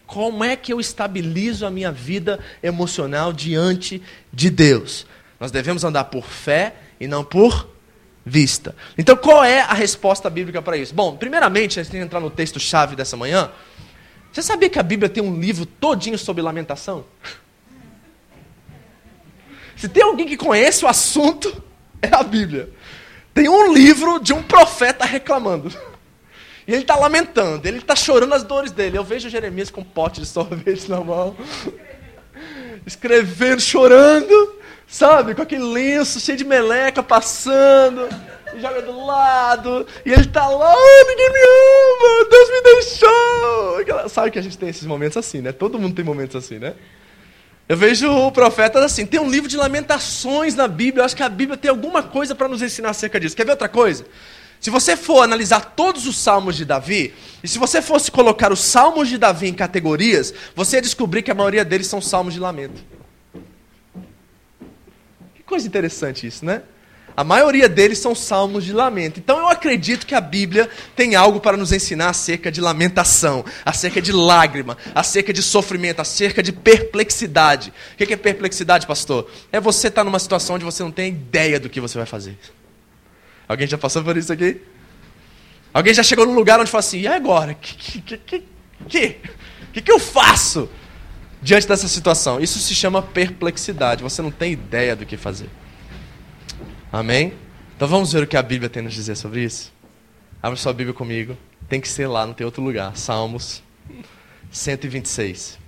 Como 0.06 0.44
é 0.44 0.54
que 0.54 0.72
eu 0.72 0.80
estabilizo 0.80 1.66
a 1.66 1.70
minha 1.70 1.90
vida 1.90 2.38
emocional 2.62 3.32
diante 3.32 4.00
de 4.32 4.48
Deus? 4.48 5.06
Nós 5.38 5.50
devemos 5.50 5.84
andar 5.84 6.04
por 6.04 6.24
fé 6.26 6.74
e 7.00 7.06
não 7.06 7.24
por 7.24 7.68
vista. 8.24 8.74
Então, 8.96 9.16
qual 9.16 9.44
é 9.44 9.60
a 9.60 9.74
resposta 9.74 10.30
bíblica 10.30 10.62
para 10.62 10.76
isso? 10.76 10.94
Bom, 10.94 11.16
primeiramente, 11.16 11.78
antes 11.78 11.90
de 11.90 11.98
entrar 11.98 12.20
no 12.20 12.30
texto-chave 12.30 12.96
dessa 12.96 13.16
manhã, 13.16 13.50
você 14.32 14.42
sabia 14.42 14.68
que 14.68 14.78
a 14.78 14.82
Bíblia 14.82 15.08
tem 15.08 15.22
um 15.22 15.38
livro 15.40 15.64
todinho 15.64 16.18
sobre 16.18 16.42
lamentação? 16.42 17.04
Se 19.76 19.88
tem 19.88 20.02
alguém 20.02 20.26
que 20.26 20.36
conhece 20.36 20.84
o 20.84 20.88
assunto, 20.88 21.62
é 22.00 22.14
a 22.14 22.22
Bíblia. 22.22 22.70
Tem 23.34 23.48
um 23.48 23.72
livro 23.72 24.18
de 24.18 24.32
um 24.32 24.42
profeta 24.42 25.04
reclamando. 25.04 25.70
E 26.66 26.72
ele 26.72 26.82
está 26.82 26.96
lamentando, 26.96 27.66
ele 27.66 27.78
está 27.78 27.94
chorando 27.94 28.34
as 28.34 28.42
dores 28.42 28.72
dele. 28.72 28.98
Eu 28.98 29.04
vejo 29.04 29.28
Jeremias 29.28 29.70
com 29.70 29.82
um 29.82 29.84
pote 29.84 30.20
de 30.20 30.26
sorvete 30.28 30.90
na 30.90 31.00
mão, 31.00 31.36
escrevendo, 32.84 33.60
chorando, 33.60 34.56
sabe? 34.86 35.34
Com 35.34 35.42
aquele 35.42 35.64
lenço 35.64 36.18
cheio 36.18 36.36
de 36.36 36.44
meleca 36.44 37.02
passando, 37.02 38.08
joga 38.60 38.82
do 38.82 39.06
lado, 39.06 39.86
e 40.04 40.12
ele 40.12 40.22
está 40.22 40.48
lá, 40.48 40.74
oh, 40.74 41.06
ninguém 41.06 41.32
me 41.32 41.40
ama, 41.40 42.28
Deus 42.30 42.50
me 42.50 42.62
deixou. 42.62 44.08
Sabe 44.08 44.30
que 44.32 44.38
a 44.38 44.42
gente 44.42 44.58
tem 44.58 44.68
esses 44.68 44.86
momentos 44.86 45.16
assim, 45.16 45.40
né? 45.40 45.52
Todo 45.52 45.78
mundo 45.78 45.94
tem 45.94 46.04
momentos 46.04 46.34
assim, 46.34 46.58
né? 46.58 46.74
Eu 47.68 47.76
vejo 47.76 48.08
o 48.08 48.30
profeta 48.30 48.78
assim, 48.84 49.04
tem 49.04 49.18
um 49.18 49.28
livro 49.28 49.48
de 49.48 49.56
lamentações 49.56 50.54
na 50.54 50.68
Bíblia, 50.68 51.02
eu 51.02 51.04
acho 51.04 51.16
que 51.16 51.22
a 51.22 51.28
Bíblia 51.28 51.56
tem 51.56 51.68
alguma 51.68 52.02
coisa 52.02 52.34
para 52.34 52.46
nos 52.48 52.62
ensinar 52.62 52.90
acerca 52.90 53.18
disso. 53.18 53.36
Quer 53.36 53.44
ver 53.44 53.52
outra 53.52 53.68
coisa? 53.68 54.04
Se 54.66 54.70
você 54.70 54.96
for 54.96 55.22
analisar 55.22 55.60
todos 55.76 56.08
os 56.08 56.18
salmos 56.18 56.56
de 56.56 56.64
Davi, 56.64 57.14
e 57.40 57.46
se 57.46 57.56
você 57.56 57.80
fosse 57.80 58.10
colocar 58.10 58.52
os 58.52 58.58
salmos 58.58 59.08
de 59.08 59.16
Davi 59.16 59.46
em 59.46 59.54
categorias, 59.54 60.34
você 60.56 60.78
ia 60.78 60.82
descobrir 60.82 61.22
que 61.22 61.30
a 61.30 61.34
maioria 61.36 61.64
deles 61.64 61.86
são 61.86 62.00
salmos 62.00 62.34
de 62.34 62.40
lamento. 62.40 62.82
Que 65.36 65.44
coisa 65.44 65.68
interessante 65.68 66.26
isso, 66.26 66.44
né? 66.44 66.62
A 67.16 67.22
maioria 67.22 67.68
deles 67.68 68.00
são 68.00 68.12
salmos 68.12 68.64
de 68.64 68.72
lamento. 68.72 69.20
Então 69.20 69.38
eu 69.38 69.46
acredito 69.46 70.04
que 70.04 70.16
a 70.16 70.20
Bíblia 70.20 70.68
tem 70.96 71.14
algo 71.14 71.38
para 71.38 71.56
nos 71.56 71.70
ensinar 71.70 72.08
acerca 72.08 72.50
de 72.50 72.60
lamentação, 72.60 73.44
acerca 73.64 74.02
de 74.02 74.10
lágrima, 74.10 74.76
acerca 74.92 75.32
de 75.32 75.44
sofrimento, 75.44 76.00
acerca 76.00 76.42
de 76.42 76.50
perplexidade. 76.50 77.72
O 77.94 77.96
que 78.04 78.12
é 78.12 78.16
perplexidade, 78.16 78.84
pastor? 78.84 79.30
É 79.52 79.60
você 79.60 79.86
estar 79.86 80.02
numa 80.02 80.18
situação 80.18 80.56
onde 80.56 80.64
você 80.64 80.82
não 80.82 80.90
tem 80.90 81.10
ideia 81.12 81.60
do 81.60 81.70
que 81.70 81.80
você 81.80 81.96
vai 81.96 82.06
fazer. 82.06 82.36
Alguém 83.48 83.66
já 83.66 83.78
passou 83.78 84.02
por 84.02 84.16
isso 84.16 84.32
aqui? 84.32 84.60
Alguém 85.72 85.92
já 85.92 86.02
chegou 86.02 86.26
num 86.26 86.34
lugar 86.34 86.58
onde 86.58 86.70
fala 86.70 86.80
assim: 86.80 87.00
e 87.00 87.06
agora? 87.06 87.54
Que, 87.54 88.00
que, 88.00 88.18
que, 88.18 88.44
que, 88.88 89.16
que, 89.72 89.80
que 89.82 89.92
eu 89.92 89.98
faço 89.98 90.68
diante 91.40 91.68
dessa 91.68 91.86
situação? 91.86 92.40
Isso 92.40 92.58
se 92.58 92.74
chama 92.74 93.02
perplexidade. 93.02 94.02
Você 94.02 94.22
não 94.22 94.30
tem 94.30 94.52
ideia 94.52 94.96
do 94.96 95.04
que 95.04 95.16
fazer. 95.16 95.50
Amém? 96.92 97.34
Então 97.76 97.86
vamos 97.86 98.12
ver 98.12 98.22
o 98.22 98.26
que 98.26 98.36
a 98.36 98.42
Bíblia 98.42 98.70
tem 98.70 98.80
a 98.80 98.84
nos 98.84 98.94
dizer 98.94 99.16
sobre 99.16 99.44
isso? 99.44 99.72
Abra 100.42 100.56
sua 100.56 100.72
Bíblia 100.72 100.94
comigo. 100.94 101.36
Tem 101.68 101.80
que 101.80 101.88
ser 101.88 102.06
lá, 102.06 102.26
não 102.26 102.32
tem 102.32 102.44
outro 102.44 102.62
lugar. 102.62 102.96
Salmos 102.96 103.62
126. 104.50 105.58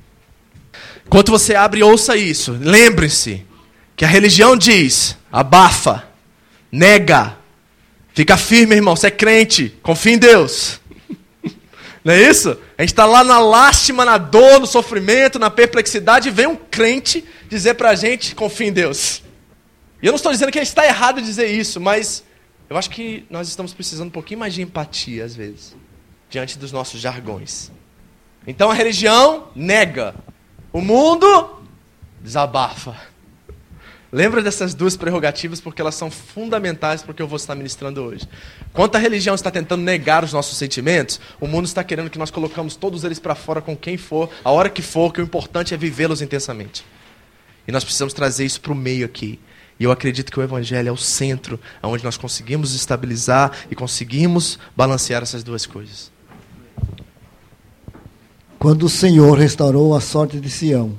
Enquanto 1.07 1.31
você 1.31 1.55
abre, 1.55 1.83
ouça 1.83 2.17
isso. 2.17 2.57
Lembre-se 2.61 3.45
que 3.97 4.05
a 4.05 4.09
religião 4.09 4.57
diz: 4.57 5.17
abafa, 5.31 6.05
nega, 6.71 7.38
fica 8.19 8.37
firme, 8.37 8.75
irmão. 8.75 8.97
Você 8.97 9.07
é 9.07 9.11
crente, 9.13 9.79
confia 9.81 10.15
em 10.15 10.19
Deus. 10.19 10.81
Não 12.05 12.13
é 12.13 12.21
isso? 12.21 12.59
A 12.77 12.83
gente 12.83 12.91
está 12.91 13.07
lá 13.07 13.23
na 13.23 13.39
lástima, 13.39 14.05
na 14.05 14.19
dor, 14.19 14.59
no 14.59 14.67
sofrimento, 14.67 15.39
na 15.39 15.49
perplexidade, 15.51 16.29
e 16.29 16.33
vem 16.33 16.49
um 16.49 16.57
crente 16.57 17.25
dizer 17.49 17.75
para 17.75 17.91
a 17.91 17.95
gente: 17.95 18.35
confia 18.35 18.67
em 18.67 18.73
Deus. 18.73 19.23
E 20.03 20.07
eu 20.07 20.11
não 20.11 20.17
estou 20.17 20.33
dizendo 20.33 20.51
que 20.51 20.59
está 20.59 20.85
errado 20.85 21.23
dizer 21.23 21.47
isso, 21.47 21.81
mas 21.81 22.25
eu 22.69 22.77
acho 22.77 22.91
que 22.91 23.25
nós 23.31 23.47
estamos 23.47 23.73
precisando 23.73 24.09
um 24.09 24.13
pouquinho 24.13 24.41
mais 24.41 24.53
de 24.53 24.63
empatia, 24.63 25.25
às 25.25 25.37
vezes, 25.37 25.77
diante 26.29 26.59
dos 26.59 26.73
nossos 26.73 27.01
jargões. 27.01 27.71
Então 28.49 28.69
a 28.69 28.75
religião 28.75 29.47
nega, 29.55 30.13
o 30.73 30.81
mundo 30.81 31.63
desabafa. 32.21 32.97
Lembra 34.11 34.43
dessas 34.43 34.73
duas 34.73 34.97
prerrogativas 34.97 35.61
porque 35.61 35.83
elas 35.83 35.95
são 35.95 36.11
fundamentais 36.11 37.03
para 37.03 37.13
o 37.13 37.15
que 37.15 37.21
eu 37.21 37.29
vou 37.29 37.37
estar 37.37 37.55
ministrando 37.55 38.03
hoje. 38.03 38.27
Enquanto 38.71 38.97
a 38.97 38.99
religião 38.99 39.35
está 39.35 39.51
tentando 39.51 39.83
negar 39.83 40.25
os 40.25 40.33
nossos 40.33 40.57
sentimentos, 40.57 41.21
o 41.39 41.47
mundo 41.47 41.67
está 41.67 41.85
querendo 41.85 42.09
que 42.09 42.19
nós 42.19 42.31
colocamos 42.31 42.75
todos 42.75 43.05
eles 43.05 43.19
para 43.19 43.35
fora 43.35 43.61
com 43.61 43.77
quem 43.77 43.99
for, 43.99 44.31
a 44.43 44.51
hora 44.51 44.71
que 44.71 44.81
for, 44.81 45.13
que 45.13 45.21
o 45.21 45.25
importante 45.25 45.75
é 45.75 45.77
vivê-los 45.77 46.23
intensamente. 46.23 46.87
E 47.67 47.73
nós 47.73 47.85
precisamos 47.85 48.15
trazer 48.15 48.47
isso 48.47 48.63
para 48.63 48.73
o 48.73 48.75
meio 48.75 49.05
aqui. 49.05 49.39
E 49.79 49.85
eu 49.85 49.93
acredito 49.93 50.33
que 50.33 50.41
o 50.41 50.43
Evangelho 50.43 50.89
é 50.89 50.93
o 50.93 50.97
centro 50.97 51.61
onde 51.83 52.03
nós 52.03 52.17
conseguimos 52.17 52.75
estabilizar 52.75 53.53
e 53.71 53.75
conseguimos 53.75 54.59
balancear 54.75 55.23
essas 55.23 55.45
duas 55.45 55.67
coisas. 55.67 56.11
Quando 58.59 58.87
o 58.87 58.89
Senhor 58.89 59.39
restaurou 59.39 59.95
a 59.95 60.01
sorte 60.01 60.41
de 60.41 60.51
Sião, 60.51 60.99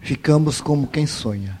ficamos 0.00 0.60
como 0.60 0.86
quem 0.86 1.04
sonha. 1.04 1.60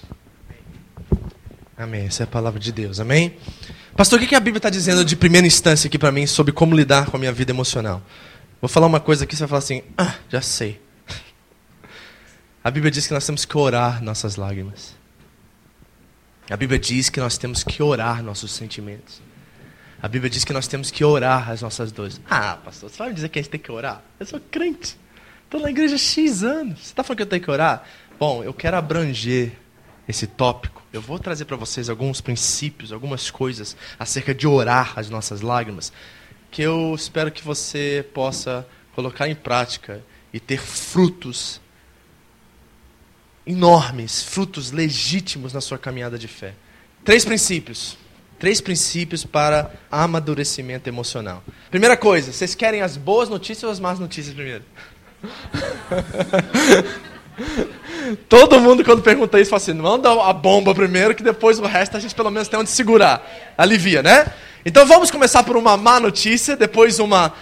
Amém. 1.81 2.05
Essa 2.05 2.21
é 2.21 2.25
a 2.25 2.27
palavra 2.27 2.59
de 2.59 2.71
Deus. 2.71 2.99
Amém? 2.99 3.35
Pastor, 3.97 4.21
o 4.21 4.27
que 4.27 4.35
a 4.35 4.39
Bíblia 4.39 4.59
está 4.59 4.69
dizendo 4.69 5.03
de 5.03 5.15
primeira 5.15 5.47
instância 5.47 5.87
aqui 5.87 5.97
para 5.97 6.11
mim 6.11 6.27
sobre 6.27 6.53
como 6.53 6.75
lidar 6.75 7.07
com 7.07 7.17
a 7.17 7.19
minha 7.19 7.31
vida 7.31 7.51
emocional? 7.51 8.03
Vou 8.61 8.69
falar 8.69 8.85
uma 8.85 8.99
coisa 8.99 9.23
aqui, 9.23 9.35
você 9.35 9.41
vai 9.41 9.49
falar 9.49 9.59
assim: 9.59 9.81
ah, 9.97 10.13
já 10.29 10.41
sei. 10.41 10.79
A 12.63 12.69
Bíblia 12.69 12.91
diz 12.91 13.07
que 13.07 13.13
nós 13.13 13.25
temos 13.25 13.45
que 13.45 13.57
orar 13.57 14.03
nossas 14.03 14.35
lágrimas. 14.35 14.95
A 16.51 16.55
Bíblia 16.55 16.77
diz 16.77 17.09
que 17.09 17.19
nós 17.19 17.39
temos 17.39 17.63
que 17.63 17.81
orar 17.81 18.21
nossos 18.21 18.51
sentimentos. 18.51 19.19
A 19.99 20.07
Bíblia 20.07 20.29
diz 20.29 20.43
que 20.43 20.53
nós 20.53 20.67
temos 20.67 20.91
que 20.91 21.03
orar 21.03 21.49
as 21.49 21.63
nossas 21.63 21.91
dores. 21.91 22.21
Ah, 22.29 22.59
pastor, 22.63 22.91
você 22.91 22.97
vai 22.97 23.11
dizer 23.11 23.29
que 23.29 23.39
a 23.39 23.41
gente 23.41 23.51
tem 23.51 23.59
que 23.59 23.71
orar? 23.71 24.03
Eu 24.19 24.25
sou 24.27 24.39
crente. 24.39 24.97
Estou 25.45 25.59
na 25.59 25.71
igreja 25.71 25.97
X 25.97 26.43
anos. 26.43 26.79
Você 26.79 26.85
está 26.85 27.03
falando 27.03 27.17
que 27.17 27.23
eu 27.23 27.27
tenho 27.27 27.41
que 27.41 27.49
orar? 27.49 27.83
Bom, 28.19 28.43
eu 28.43 28.53
quero 28.53 28.77
abranger 28.77 29.60
esse 30.07 30.27
tópico. 30.27 30.81
Eu 30.91 31.01
vou 31.01 31.19
trazer 31.19 31.45
para 31.45 31.55
vocês 31.55 31.89
alguns 31.89 32.21
princípios, 32.21 32.91
algumas 32.91 33.31
coisas 33.31 33.75
acerca 33.97 34.33
de 34.33 34.47
orar 34.47 34.93
as 34.95 35.09
nossas 35.09 35.41
lágrimas, 35.41 35.91
que 36.49 36.61
eu 36.61 36.93
espero 36.95 37.31
que 37.31 37.43
você 37.43 38.05
possa 38.13 38.67
colocar 38.93 39.27
em 39.27 39.35
prática 39.35 40.03
e 40.33 40.39
ter 40.39 40.59
frutos 40.59 41.61
enormes, 43.45 44.23
frutos 44.23 44.71
legítimos 44.71 45.53
na 45.53 45.61
sua 45.61 45.77
caminhada 45.77 46.17
de 46.17 46.27
fé. 46.27 46.53
Três 47.03 47.25
princípios. 47.25 47.97
Três 48.37 48.59
princípios 48.59 49.23
para 49.23 49.71
amadurecimento 49.91 50.89
emocional. 50.89 51.43
Primeira 51.69 51.95
coisa, 51.95 52.33
vocês 52.33 52.55
querem 52.55 52.81
as 52.81 52.97
boas 52.97 53.29
notícias 53.29 53.63
ou 53.63 53.69
as 53.69 53.79
más 53.79 53.99
notícias 53.99 54.33
primeiro? 54.33 54.63
Todo 58.15 58.59
mundo, 58.59 58.83
quando 58.83 59.01
pergunta 59.01 59.39
isso, 59.39 59.49
fala 59.49 59.61
assim: 59.61 59.73
manda 59.73 60.09
a 60.09 60.33
bomba 60.33 60.73
primeiro, 60.73 61.15
que 61.15 61.23
depois 61.23 61.59
o 61.59 61.65
resto 61.65 61.97
a 61.97 61.99
gente 61.99 62.15
pelo 62.15 62.31
menos 62.31 62.47
tem 62.47 62.59
onde 62.59 62.69
segurar. 62.69 63.25
Alivia, 63.57 64.01
né? 64.01 64.25
Então 64.65 64.85
vamos 64.85 65.09
começar 65.09 65.43
por 65.43 65.57
uma 65.57 65.75
má 65.77 65.99
notícia, 65.99 66.55
depois 66.55 66.99
uma 66.99 67.33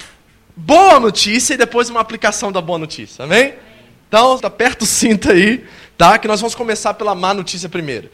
boa 0.56 1.00
notícia 1.00 1.54
e 1.54 1.58
depois 1.58 1.90
uma 1.90 2.00
aplicação 2.00 2.52
da 2.52 2.62
boa 2.62 2.78
notícia. 2.78 3.24
Amém? 3.24 3.54
Então, 4.08 4.40
aperta 4.42 4.84
o 4.84 4.88
cinto 4.88 5.32
aí, 5.32 5.66
tá? 5.98 6.18
Que 6.18 6.28
nós 6.28 6.42
vamos 6.42 6.56
começar 6.56 6.94
pela 6.96 7.14
má 7.14 7.34
notícia 7.34 7.70
primeiro. 7.70 8.10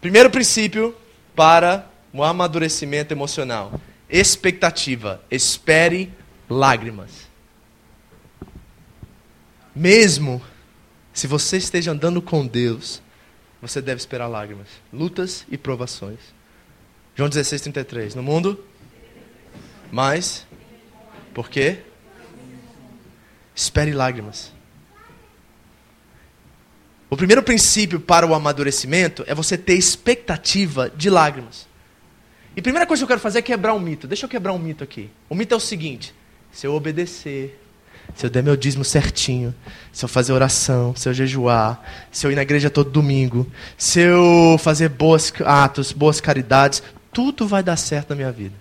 Primeiro 0.00 0.28
princípio 0.28 0.94
para 1.36 1.86
o 2.12 2.24
amadurecimento 2.24 3.14
emocional. 3.14 3.72
Expectativa. 4.08 5.22
Espere 5.30 6.12
lágrimas. 6.48 7.10
Mesmo 9.74 10.42
se 11.20 11.26
você 11.26 11.58
esteja 11.58 11.90
andando 11.90 12.22
com 12.22 12.46
Deus, 12.46 13.02
você 13.60 13.82
deve 13.82 14.00
esperar 14.00 14.26
lágrimas, 14.26 14.68
lutas 14.90 15.44
e 15.50 15.58
provações. 15.58 16.18
João 17.14 17.28
16, 17.28 17.60
33. 17.60 18.14
No 18.14 18.22
mundo, 18.22 18.64
mas, 19.92 20.46
por 21.34 21.50
quê? 21.50 21.80
Espere 23.54 23.92
lágrimas. 23.92 24.50
O 27.10 27.18
primeiro 27.18 27.42
princípio 27.42 28.00
para 28.00 28.26
o 28.26 28.34
amadurecimento 28.34 29.22
é 29.26 29.34
você 29.34 29.58
ter 29.58 29.74
expectativa 29.74 30.88
de 30.88 31.10
lágrimas. 31.10 31.68
E 32.56 32.60
a 32.60 32.62
primeira 32.62 32.86
coisa 32.86 33.00
que 33.00 33.04
eu 33.04 33.08
quero 33.08 33.20
fazer 33.20 33.40
é 33.40 33.42
quebrar 33.42 33.74
um 33.74 33.78
mito. 33.78 34.08
Deixa 34.08 34.24
eu 34.24 34.30
quebrar 34.30 34.54
um 34.54 34.58
mito 34.58 34.82
aqui. 34.82 35.10
O 35.28 35.34
mito 35.34 35.52
é 35.52 35.56
o 35.58 35.60
seguinte: 35.60 36.14
se 36.50 36.66
eu 36.66 36.74
obedecer, 36.74 37.59
se 38.14 38.26
eu 38.26 38.30
der 38.30 38.42
meu 38.42 38.56
dízimo 38.56 38.84
certinho, 38.84 39.54
se 39.92 40.04
eu 40.04 40.08
fazer 40.08 40.32
oração, 40.32 40.94
se 40.96 41.08
eu 41.08 41.14
jejuar, 41.14 41.82
se 42.10 42.26
eu 42.26 42.32
ir 42.32 42.34
na 42.34 42.42
igreja 42.42 42.70
todo 42.70 42.90
domingo, 42.90 43.46
se 43.76 44.00
eu 44.00 44.56
fazer 44.58 44.88
bons 44.88 45.32
atos, 45.44 45.92
boas 45.92 46.20
caridades, 46.20 46.82
tudo 47.12 47.46
vai 47.46 47.62
dar 47.62 47.76
certo 47.76 48.10
na 48.10 48.16
minha 48.16 48.32
vida. 48.32 48.54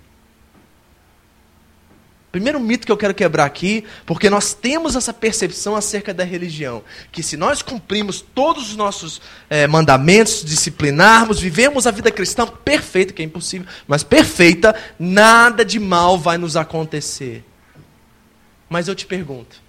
Primeiro 2.31 2.59
mito 2.59 2.85
que 2.85 2.91
eu 2.91 2.97
quero 2.97 3.13
quebrar 3.15 3.45
aqui, 3.45 3.83
porque 4.05 4.29
nós 4.29 4.53
temos 4.53 4.95
essa 4.95 5.11
percepção 5.11 5.75
acerca 5.75 6.13
da 6.13 6.23
religião, 6.23 6.83
que 7.11 7.23
se 7.23 7.35
nós 7.35 7.63
cumprimos 7.63 8.21
todos 8.21 8.69
os 8.69 8.75
nossos 8.75 9.19
é, 9.49 9.65
mandamentos, 9.65 10.43
disciplinarmos, 10.45 11.39
vivemos 11.39 11.87
a 11.87 11.91
vida 11.91 12.11
cristã 12.11 12.45
perfeita, 12.45 13.13
que 13.13 13.23
é 13.23 13.25
impossível, 13.25 13.67
mas 13.87 14.03
perfeita, 14.03 14.75
nada 14.99 15.65
de 15.65 15.79
mal 15.79 16.19
vai 16.19 16.37
nos 16.37 16.55
acontecer. 16.55 17.43
Mas 18.69 18.87
eu 18.87 18.95
te 18.95 19.05
pergunto, 19.05 19.61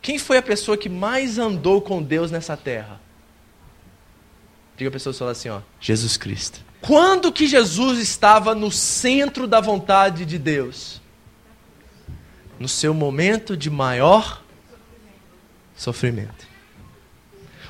quem 0.00 0.18
foi 0.18 0.38
a 0.38 0.42
pessoa 0.42 0.76
que 0.76 0.88
mais 0.88 1.38
andou 1.38 1.82
com 1.82 2.02
Deus 2.02 2.30
nessa 2.30 2.56
terra? 2.56 3.00
Diga 4.76 4.88
a 4.88 4.92
pessoa 4.92 5.12
só 5.12 5.28
assim, 5.28 5.48
ó, 5.48 5.60
Jesus 5.80 6.16
Cristo. 6.16 6.60
Quando 6.80 7.32
que 7.32 7.46
Jesus 7.46 7.98
estava 7.98 8.54
no 8.54 8.70
centro 8.70 9.46
da 9.46 9.60
vontade 9.60 10.24
de 10.24 10.38
Deus? 10.38 11.02
no 12.58 12.68
seu 12.68 12.94
momento 12.94 13.56
de 13.56 13.70
maior 13.70 14.42
sofrimento. 15.76 16.46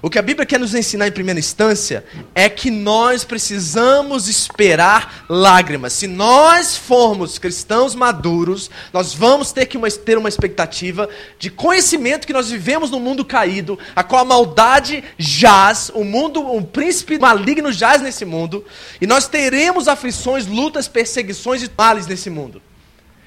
O 0.04 0.10
que 0.10 0.18
a 0.18 0.22
Bíblia 0.22 0.44
quer 0.44 0.60
nos 0.60 0.74
ensinar 0.74 1.08
em 1.08 1.12
primeira 1.12 1.40
instância 1.40 2.04
é 2.34 2.46
que 2.46 2.70
nós 2.70 3.24
precisamos 3.24 4.28
esperar 4.28 5.24
lágrimas. 5.30 5.94
Se 5.94 6.06
nós 6.06 6.76
formos 6.76 7.38
cristãos 7.38 7.94
maduros, 7.94 8.70
nós 8.92 9.14
vamos 9.14 9.50
ter 9.50 9.64
que 9.64 9.78
uma, 9.78 9.90
ter 9.90 10.18
uma 10.18 10.28
expectativa 10.28 11.08
de 11.38 11.48
conhecimento 11.48 12.26
que 12.26 12.34
nós 12.34 12.50
vivemos 12.50 12.90
num 12.90 13.00
mundo 13.00 13.24
caído, 13.24 13.78
a 13.96 14.04
qual 14.04 14.20
a 14.20 14.26
maldade 14.26 15.02
jaz, 15.16 15.90
o 15.94 16.04
mundo, 16.04 16.52
um 16.52 16.62
príncipe 16.62 17.18
maligno 17.18 17.72
jaz 17.72 18.02
nesse 18.02 18.26
mundo, 18.26 18.62
e 19.00 19.06
nós 19.06 19.26
teremos 19.26 19.88
aflições, 19.88 20.46
lutas, 20.46 20.86
perseguições 20.86 21.62
e 21.62 21.70
males 21.78 22.06
nesse 22.06 22.28
mundo. 22.28 22.60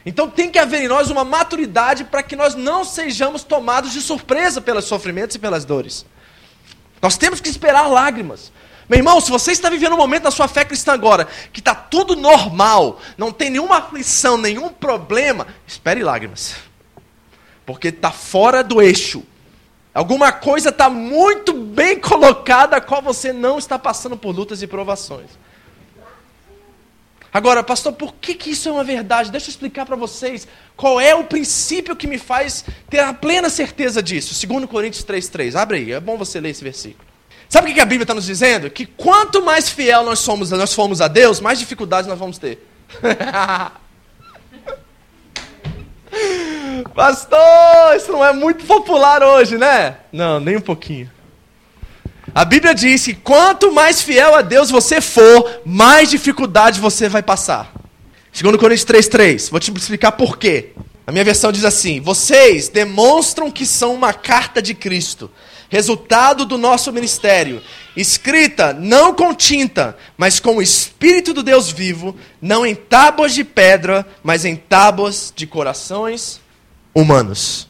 Então 0.06 0.30
tem 0.30 0.52
que 0.52 0.60
haver 0.60 0.84
em 0.84 0.88
nós 0.88 1.10
uma 1.10 1.26
maturidade 1.26 2.04
para 2.04 2.22
que 2.22 2.36
nós 2.36 2.54
não 2.54 2.86
sejamos 2.86 3.42
tomados 3.42 3.94
de 3.94 4.00
surpresa 4.00 4.62
pelos 4.62 4.86
sofrimentos 4.86 5.36
e 5.36 5.40
pelas 5.40 5.66
dores. 5.66 6.06
Nós 7.02 7.18
temos 7.18 7.40
que 7.40 7.50
esperar 7.50 7.88
lágrimas. 7.88 8.52
Meu 8.90 9.00
irmão, 9.00 9.20
se 9.20 9.30
você 9.30 9.52
está 9.52 9.70
vivendo 9.70 9.94
um 9.94 9.98
momento 9.98 10.24
da 10.24 10.32
sua 10.32 10.48
fé 10.48 10.64
cristã 10.64 10.94
agora, 10.94 11.28
que 11.52 11.60
está 11.60 11.76
tudo 11.76 12.16
normal, 12.16 13.00
não 13.18 13.32
tem 13.32 13.50
nenhuma 13.50 13.78
aflição, 13.78 14.38
nenhum 14.38 14.70
problema, 14.70 15.46
espere 15.66 16.04
lágrimas. 16.04 16.56
Porque 17.66 17.90
está 17.90 18.12
fora 18.12 18.64
do 18.64 18.82
eixo. 18.82 19.24
Alguma 19.94 20.32
coisa 20.32 20.70
está 20.70 20.90
muito 20.90 21.52
bem 21.54 22.00
colocada, 22.00 22.78
a 22.78 22.82
qual 22.82 23.02
você 23.02 23.34
não 23.34 23.58
está 23.58 23.78
passando 23.78 24.16
por 24.16 24.34
lutas 24.34 24.62
e 24.62 24.68
provações. 24.68 25.32
Agora, 27.38 27.62
pastor, 27.62 27.94
por 27.94 28.16
que, 28.16 28.34
que 28.34 28.50
isso 28.50 28.68
é 28.68 28.72
uma 28.72 28.84
verdade? 28.84 29.30
Deixa 29.30 29.46
eu 29.46 29.52
explicar 29.52 29.86
para 29.86 29.96
vocês 29.96 30.48
qual 30.76 31.00
é 31.00 31.14
o 31.14 31.24
princípio 31.24 31.96
que 31.96 32.08
me 32.08 32.18
faz 32.18 32.66
ter 32.90 32.98
a 32.98 33.14
plena 33.14 33.48
certeza 33.48 34.02
disso. 34.02 34.48
2 34.48 34.66
Coríntios 34.66 35.06
3,3. 35.06 35.54
Abre 35.54 35.78
aí, 35.78 35.92
é 35.92 36.00
bom 36.00 36.18
você 36.18 36.40
ler 36.40 36.50
esse 36.50 36.64
versículo. 36.64 37.06
Sabe 37.48 37.70
o 37.70 37.76
que 37.76 37.80
a 37.80 37.86
Bíblia 37.86 38.06
está 38.06 38.16
nos 38.16 38.26
dizendo? 38.26 38.72
Que 38.72 38.88
quanto 38.88 39.46
mais 39.46 39.70
fiel 39.70 40.04
nós 40.04 40.18
somos, 40.18 40.50
nós 40.50 40.74
fomos 40.74 41.00
a 41.00 41.08
Deus, 41.08 41.40
mais 41.40 41.60
dificuldades 41.60 42.10
nós 42.10 42.18
vamos 42.18 42.40
ter. 42.40 42.68
Pastor, 46.96 47.96
isso 47.96 48.12
não 48.12 48.26
é 48.26 48.34
muito 48.34 48.66
popular 48.66 49.22
hoje, 49.22 49.60
né? 49.60 49.98
Não, 50.12 50.40
nem 50.40 50.58
um 50.58 50.62
pouquinho. 50.62 51.12
A 52.34 52.46
Bíblia 52.46 52.76
diz 52.76 53.06
que 53.06 53.14
quanto 53.14 53.72
mais 53.72 54.02
fiel 54.02 54.36
a 54.36 54.42
Deus 54.42 54.70
você 54.70 55.02
for, 55.02 55.62
mais 55.66 56.10
dificuldade 56.10 56.80
você 56.80 57.08
vai 57.10 57.24
passar. 57.24 57.74
Segundo 58.32 58.60
Coríntios 58.60 58.86
3:3, 58.86 59.50
vou 59.50 59.60
te 59.60 59.72
explicar 59.72 60.12
por 60.12 60.38
quê. 60.38 60.74
A 61.06 61.12
minha 61.12 61.24
versão 61.24 61.52
diz 61.52 61.64
assim: 61.64 62.02
Vocês 62.02 62.68
demonstram 62.68 63.50
que 63.50 63.66
são 63.66 63.94
uma 63.94 64.14
carta 64.14 64.62
de 64.62 64.74
Cristo, 64.74 65.32
resultado 65.70 66.46
do 66.46 66.58
nosso 66.58 66.92
ministério, 66.92 67.64
escrita 67.96 68.74
não 68.74 69.14
com 69.14 69.34
tinta, 69.34 69.98
mas 70.18 70.40
com 70.40 70.58
o 70.58 70.62
Espírito 70.62 71.34
do 71.34 71.42
Deus 71.42 71.72
vivo, 71.72 72.16
não 72.42 72.66
em 72.66 72.76
tábuas 72.76 73.34
de 73.34 73.44
pedra, 73.44 74.06
mas 74.22 74.46
em 74.46 74.56
tábuas 74.56 75.34
de 75.36 75.48
corações 75.48 76.42
humanos. 76.94 77.68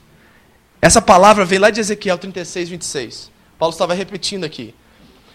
Essa 0.82 1.02
palavra 1.02 1.46
vem 1.46 1.60
lá 1.60 1.70
de 1.70 1.80
Ezequiel 1.80 2.18
36, 2.18 2.70
26. 2.70 3.37
Paulo 3.58 3.74
estava 3.74 3.94
repetindo 3.94 4.44
aqui. 4.44 4.74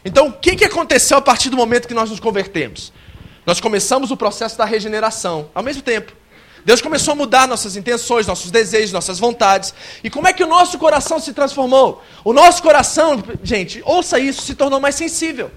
Então, 0.05 0.29
o 0.29 0.33
que, 0.33 0.57
que 0.57 0.65
aconteceu 0.65 1.19
a 1.19 1.23
partir 1.23 1.49
do 1.49 1.57
momento 1.57 1.87
que 1.87 1.95
nós 1.95 2.11
nos 2.11 2.21
convertemos? 2.21 2.93
Nós 3.45 3.61
começamos 3.61 4.11
o 4.11 4.17
processo 4.17 4.57
da 4.57 4.65
regeneração, 4.65 5.51
ao 5.55 5.63
mesmo 5.63 5.83
tempo. 5.83 6.13
Deus 6.65 6.81
começou 6.81 7.13
a 7.13 7.15
mudar 7.17 7.49
nossas 7.49 7.75
intenções, 7.75 8.27
nossos 8.27 8.51
desejos, 8.51 8.93
nossas 8.93 9.19
vontades. 9.19 9.75
E 10.03 10.09
como 10.09 10.29
é 10.29 10.33
que 10.33 10.45
o 10.45 10.47
nosso 10.47 10.79
coração 10.79 11.19
se 11.19 11.33
transformou? 11.33 12.03
O 12.25 12.33
nosso 12.33 12.63
coração, 12.63 13.23
gente, 13.43 13.83
ouça 13.85 14.19
isso, 14.19 14.43
se 14.43 14.55
tornou 14.55 14.79
mais 14.79 14.95
sensível. 14.95 15.51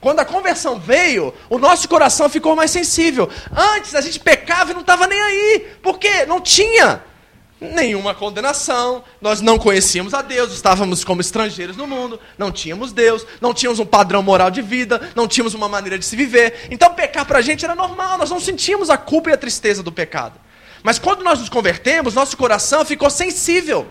Quando 0.00 0.20
a 0.20 0.24
conversão 0.24 0.78
veio, 0.78 1.34
o 1.50 1.58
nosso 1.58 1.88
coração 1.88 2.28
ficou 2.30 2.56
mais 2.56 2.70
sensível. 2.70 3.28
Antes 3.54 3.94
a 3.94 4.00
gente 4.00 4.18
pecava 4.20 4.70
e 4.70 4.74
não 4.74 4.80
estava 4.80 5.06
nem 5.06 5.20
aí. 5.20 5.66
Por 5.82 5.98
quê? 5.98 6.24
Não 6.26 6.40
tinha 6.40 7.02
nenhuma 7.60 8.14
condenação, 8.14 9.02
nós 9.20 9.40
não 9.40 9.58
conhecíamos 9.58 10.12
a 10.12 10.20
Deus, 10.20 10.52
estávamos 10.52 11.04
como 11.04 11.20
estrangeiros 11.20 11.76
no 11.76 11.86
mundo, 11.86 12.20
não 12.36 12.52
tínhamos 12.52 12.92
Deus, 12.92 13.26
não 13.40 13.54
tínhamos 13.54 13.78
um 13.78 13.86
padrão 13.86 14.22
moral 14.22 14.50
de 14.50 14.60
vida, 14.60 15.10
não 15.14 15.26
tínhamos 15.26 15.54
uma 15.54 15.68
maneira 15.68 15.98
de 15.98 16.04
se 16.04 16.16
viver. 16.16 16.68
Então 16.70 16.92
pecar 16.92 17.24
para 17.24 17.38
a 17.38 17.42
gente 17.42 17.64
era 17.64 17.74
normal, 17.74 18.18
nós 18.18 18.30
não 18.30 18.40
sentíamos 18.40 18.90
a 18.90 18.98
culpa 18.98 19.30
e 19.30 19.32
a 19.32 19.38
tristeza 19.38 19.82
do 19.82 19.90
pecado. 19.90 20.38
Mas 20.82 20.98
quando 20.98 21.24
nós 21.24 21.40
nos 21.40 21.48
convertemos, 21.48 22.14
nosso 22.14 22.36
coração 22.36 22.84
ficou 22.84 23.10
sensível. 23.10 23.86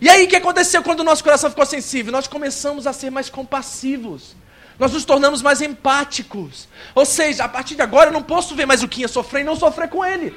E 0.00 0.08
aí 0.08 0.24
o 0.24 0.28
que 0.28 0.36
aconteceu 0.36 0.82
quando 0.82 1.00
o 1.00 1.04
nosso 1.04 1.22
coração 1.22 1.50
ficou 1.50 1.66
sensível? 1.66 2.10
Nós 2.10 2.26
começamos 2.26 2.86
a 2.86 2.92
ser 2.92 3.10
mais 3.10 3.28
compassivos. 3.28 4.34
Nós 4.78 4.92
nos 4.92 5.04
tornamos 5.04 5.42
mais 5.42 5.60
empáticos. 5.60 6.66
Ou 6.94 7.04
seja, 7.04 7.44
a 7.44 7.48
partir 7.48 7.76
de 7.76 7.82
agora 7.82 8.08
eu 8.08 8.12
não 8.12 8.22
posso 8.22 8.56
ver 8.56 8.66
mais 8.66 8.82
o 8.82 8.88
Quinha 8.88 9.06
sofrer 9.06 9.42
e 9.42 9.44
não 9.44 9.54
sofrer 9.54 9.88
com 9.88 10.04
ele. 10.04 10.34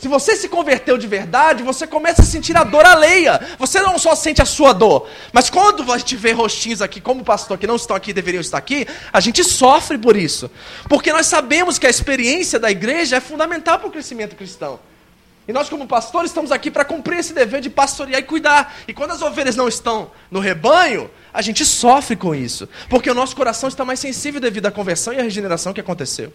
Se 0.00 0.08
você 0.08 0.34
se 0.34 0.48
converteu 0.48 0.96
de 0.96 1.06
verdade, 1.06 1.62
você 1.62 1.86
começa 1.86 2.22
a 2.22 2.24
sentir 2.24 2.56
a 2.56 2.64
dor 2.64 2.86
alheia. 2.86 3.38
Você 3.58 3.82
não 3.82 3.98
só 3.98 4.14
sente 4.14 4.40
a 4.40 4.46
sua 4.46 4.72
dor, 4.72 5.06
mas 5.30 5.50
quando 5.50 5.92
a 5.92 5.98
gente 5.98 6.16
vê 6.16 6.32
rostinhos 6.32 6.80
aqui, 6.80 7.02
como 7.02 7.22
pastor 7.22 7.58
que 7.58 7.66
não 7.66 7.76
estão 7.76 7.94
aqui, 7.94 8.10
deveriam 8.10 8.40
estar 8.40 8.56
aqui, 8.56 8.86
a 9.12 9.20
gente 9.20 9.44
sofre 9.44 9.98
por 9.98 10.16
isso. 10.16 10.50
Porque 10.88 11.12
nós 11.12 11.26
sabemos 11.26 11.78
que 11.78 11.86
a 11.86 11.90
experiência 11.90 12.58
da 12.58 12.70
igreja 12.70 13.16
é 13.16 13.20
fundamental 13.20 13.78
para 13.78 13.88
o 13.88 13.90
crescimento 13.90 14.34
cristão. 14.36 14.80
E 15.46 15.52
nós, 15.52 15.68
como 15.68 15.86
pastores, 15.86 16.30
estamos 16.30 16.50
aqui 16.50 16.70
para 16.70 16.84
cumprir 16.84 17.18
esse 17.18 17.34
dever 17.34 17.60
de 17.60 17.68
pastorear 17.68 18.20
e 18.20 18.24
cuidar. 18.24 18.76
E 18.88 18.94
quando 18.94 19.10
as 19.10 19.20
ovelhas 19.20 19.54
não 19.54 19.68
estão 19.68 20.10
no 20.30 20.40
rebanho, 20.40 21.10
a 21.30 21.42
gente 21.42 21.66
sofre 21.66 22.16
com 22.16 22.34
isso. 22.34 22.66
Porque 22.88 23.10
o 23.10 23.14
nosso 23.14 23.36
coração 23.36 23.68
está 23.68 23.84
mais 23.84 24.00
sensível 24.00 24.40
devido 24.40 24.64
à 24.64 24.70
conversão 24.70 25.12
e 25.12 25.18
à 25.18 25.22
regeneração 25.22 25.74
que 25.74 25.80
aconteceu. 25.80 26.32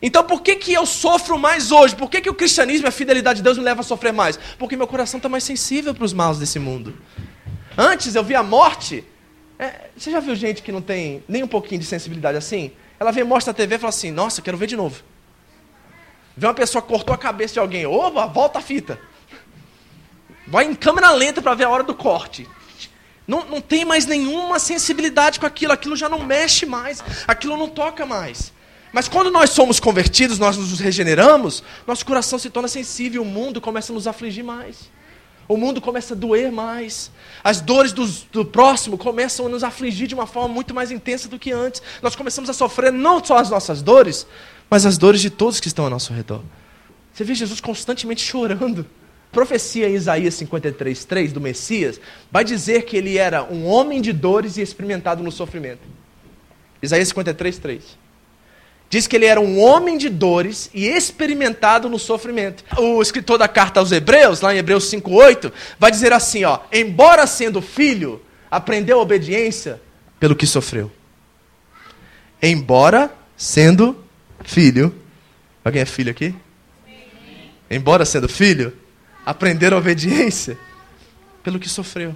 Então 0.00 0.22
por 0.24 0.42
que, 0.42 0.56
que 0.56 0.72
eu 0.72 0.86
sofro 0.86 1.38
mais 1.38 1.72
hoje? 1.72 1.96
Por 1.96 2.08
que, 2.08 2.20
que 2.20 2.30
o 2.30 2.34
cristianismo 2.34 2.86
e 2.86 2.88
a 2.88 2.92
fidelidade 2.92 3.38
de 3.38 3.42
Deus 3.42 3.58
me 3.58 3.64
leva 3.64 3.80
a 3.80 3.84
sofrer 3.84 4.12
mais? 4.12 4.38
Porque 4.58 4.76
meu 4.76 4.86
coração 4.86 5.18
está 5.18 5.28
mais 5.28 5.44
sensível 5.44 5.94
para 5.94 6.04
os 6.04 6.12
maus 6.12 6.38
desse 6.38 6.58
mundo. 6.58 6.96
Antes 7.76 8.14
eu 8.14 8.22
via 8.22 8.40
a 8.40 8.42
morte. 8.42 9.04
É, 9.58 9.88
você 9.96 10.10
já 10.10 10.20
viu 10.20 10.34
gente 10.34 10.62
que 10.62 10.72
não 10.72 10.80
tem 10.80 11.22
nem 11.28 11.42
um 11.42 11.48
pouquinho 11.48 11.80
de 11.80 11.86
sensibilidade 11.86 12.38
assim? 12.38 12.72
Ela 12.98 13.10
vê 13.10 13.24
morte 13.24 13.46
na 13.46 13.52
TV 13.52 13.74
e 13.74 13.78
fala 13.78 13.88
assim: 13.90 14.10
Nossa, 14.10 14.40
quero 14.40 14.56
ver 14.56 14.66
de 14.66 14.76
novo. 14.76 15.02
Vê 16.36 16.46
uma 16.46 16.54
pessoa 16.54 16.82
cortou 16.82 17.14
a 17.14 17.18
cabeça 17.18 17.54
de 17.54 17.60
alguém, 17.60 17.86
opa, 17.86 18.26
volta 18.26 18.58
a 18.58 18.62
fita. 18.62 18.98
vai 20.46 20.64
em 20.64 20.74
câmera 20.74 21.10
lenta 21.10 21.40
para 21.40 21.54
ver 21.54 21.64
a 21.64 21.70
hora 21.70 21.82
do 21.82 21.94
corte. 21.94 22.48
Não, 23.26 23.44
não 23.46 23.60
tem 23.60 23.84
mais 23.84 24.04
nenhuma 24.06 24.58
sensibilidade 24.58 25.40
com 25.40 25.46
aquilo, 25.46 25.72
aquilo 25.72 25.96
já 25.96 26.08
não 26.08 26.20
mexe 26.20 26.66
mais, 26.66 27.02
aquilo 27.26 27.56
não 27.56 27.68
toca 27.68 28.04
mais. 28.04 28.52
Mas 28.94 29.08
quando 29.08 29.28
nós 29.28 29.50
somos 29.50 29.80
convertidos, 29.80 30.38
nós 30.38 30.56
nos 30.56 30.78
regeneramos, 30.78 31.64
nosso 31.84 32.06
coração 32.06 32.38
se 32.38 32.48
torna 32.48 32.68
sensível, 32.68 33.22
o 33.22 33.24
mundo 33.24 33.60
começa 33.60 33.92
a 33.92 33.94
nos 33.94 34.06
afligir 34.06 34.44
mais. 34.44 34.88
O 35.48 35.56
mundo 35.56 35.80
começa 35.80 36.14
a 36.14 36.16
doer 36.16 36.52
mais. 36.52 37.10
As 37.42 37.60
dores 37.60 37.92
do, 37.92 38.06
do, 38.30 38.44
próximo 38.44 38.96
começam 38.96 39.46
a 39.46 39.48
nos 39.48 39.64
afligir 39.64 40.06
de 40.06 40.14
uma 40.14 40.28
forma 40.28 40.54
muito 40.54 40.72
mais 40.72 40.92
intensa 40.92 41.28
do 41.28 41.40
que 41.40 41.50
antes. 41.50 41.82
Nós 42.00 42.14
começamos 42.14 42.48
a 42.48 42.52
sofrer 42.52 42.92
não 42.92 43.22
só 43.22 43.38
as 43.38 43.50
nossas 43.50 43.82
dores, 43.82 44.28
mas 44.70 44.86
as 44.86 44.96
dores 44.96 45.20
de 45.20 45.28
todos 45.28 45.58
que 45.58 45.66
estão 45.66 45.86
ao 45.86 45.90
nosso 45.90 46.12
redor. 46.12 46.40
Você 47.12 47.24
vê 47.24 47.34
Jesus 47.34 47.60
constantemente 47.60 48.24
chorando. 48.24 48.86
Profecia 49.32 49.88
em 49.88 49.94
Isaías 49.94 50.34
53, 50.34 51.04
3 51.04 51.32
do 51.32 51.40
Messias 51.40 52.00
vai 52.30 52.44
dizer 52.44 52.84
que 52.84 52.96
ele 52.96 53.18
era 53.18 53.42
um 53.42 53.66
homem 53.66 54.00
de 54.00 54.12
dores 54.12 54.56
e 54.56 54.62
experimentado 54.62 55.20
no 55.20 55.32
sofrimento. 55.32 55.82
Isaías 56.80 57.08
53, 57.08 57.58
3. 57.58 58.03
Diz 58.94 59.08
que 59.08 59.16
ele 59.16 59.26
era 59.26 59.40
um 59.40 59.60
homem 59.60 59.98
de 59.98 60.08
dores 60.08 60.70
e 60.72 60.86
experimentado 60.86 61.88
no 61.88 61.98
sofrimento. 61.98 62.62
O 62.78 63.02
escritor 63.02 63.36
da 63.36 63.48
carta 63.48 63.80
aos 63.80 63.90
Hebreus, 63.90 64.40
lá 64.40 64.54
em 64.54 64.58
Hebreus 64.58 64.84
5:8, 64.84 65.52
vai 65.80 65.90
dizer 65.90 66.12
assim, 66.12 66.44
ó: 66.44 66.60
"Embora 66.72 67.26
sendo 67.26 67.60
filho, 67.60 68.22
aprendeu 68.48 69.00
a 69.00 69.02
obediência 69.02 69.82
pelo 70.20 70.36
que 70.36 70.46
sofreu." 70.46 70.92
Embora 72.40 73.12
sendo 73.36 73.98
filho, 74.44 74.94
alguém 75.64 75.82
é 75.82 75.86
filho 75.86 76.12
aqui? 76.12 76.32
Embora 77.68 78.04
sendo 78.04 78.28
filho, 78.28 78.72
aprender 79.26 79.72
a 79.72 79.76
obediência 79.76 80.56
pelo 81.42 81.58
que 81.58 81.68
sofreu. 81.68 82.14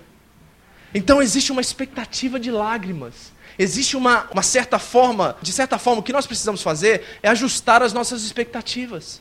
Então 0.94 1.20
existe 1.20 1.50
uma 1.50 1.60
expectativa 1.60 2.38
de 2.38 2.52
lágrimas 2.52 3.32
existe 3.58 3.96
uma, 3.96 4.28
uma 4.32 4.42
certa 4.42 4.78
forma, 4.78 5.36
de 5.42 5.52
certa 5.52 5.78
forma, 5.78 6.00
o 6.00 6.02
que 6.02 6.12
nós 6.12 6.26
precisamos 6.26 6.62
fazer 6.62 7.04
é 7.22 7.28
ajustar 7.28 7.82
as 7.82 7.92
nossas 7.92 8.22
expectativas. 8.22 9.20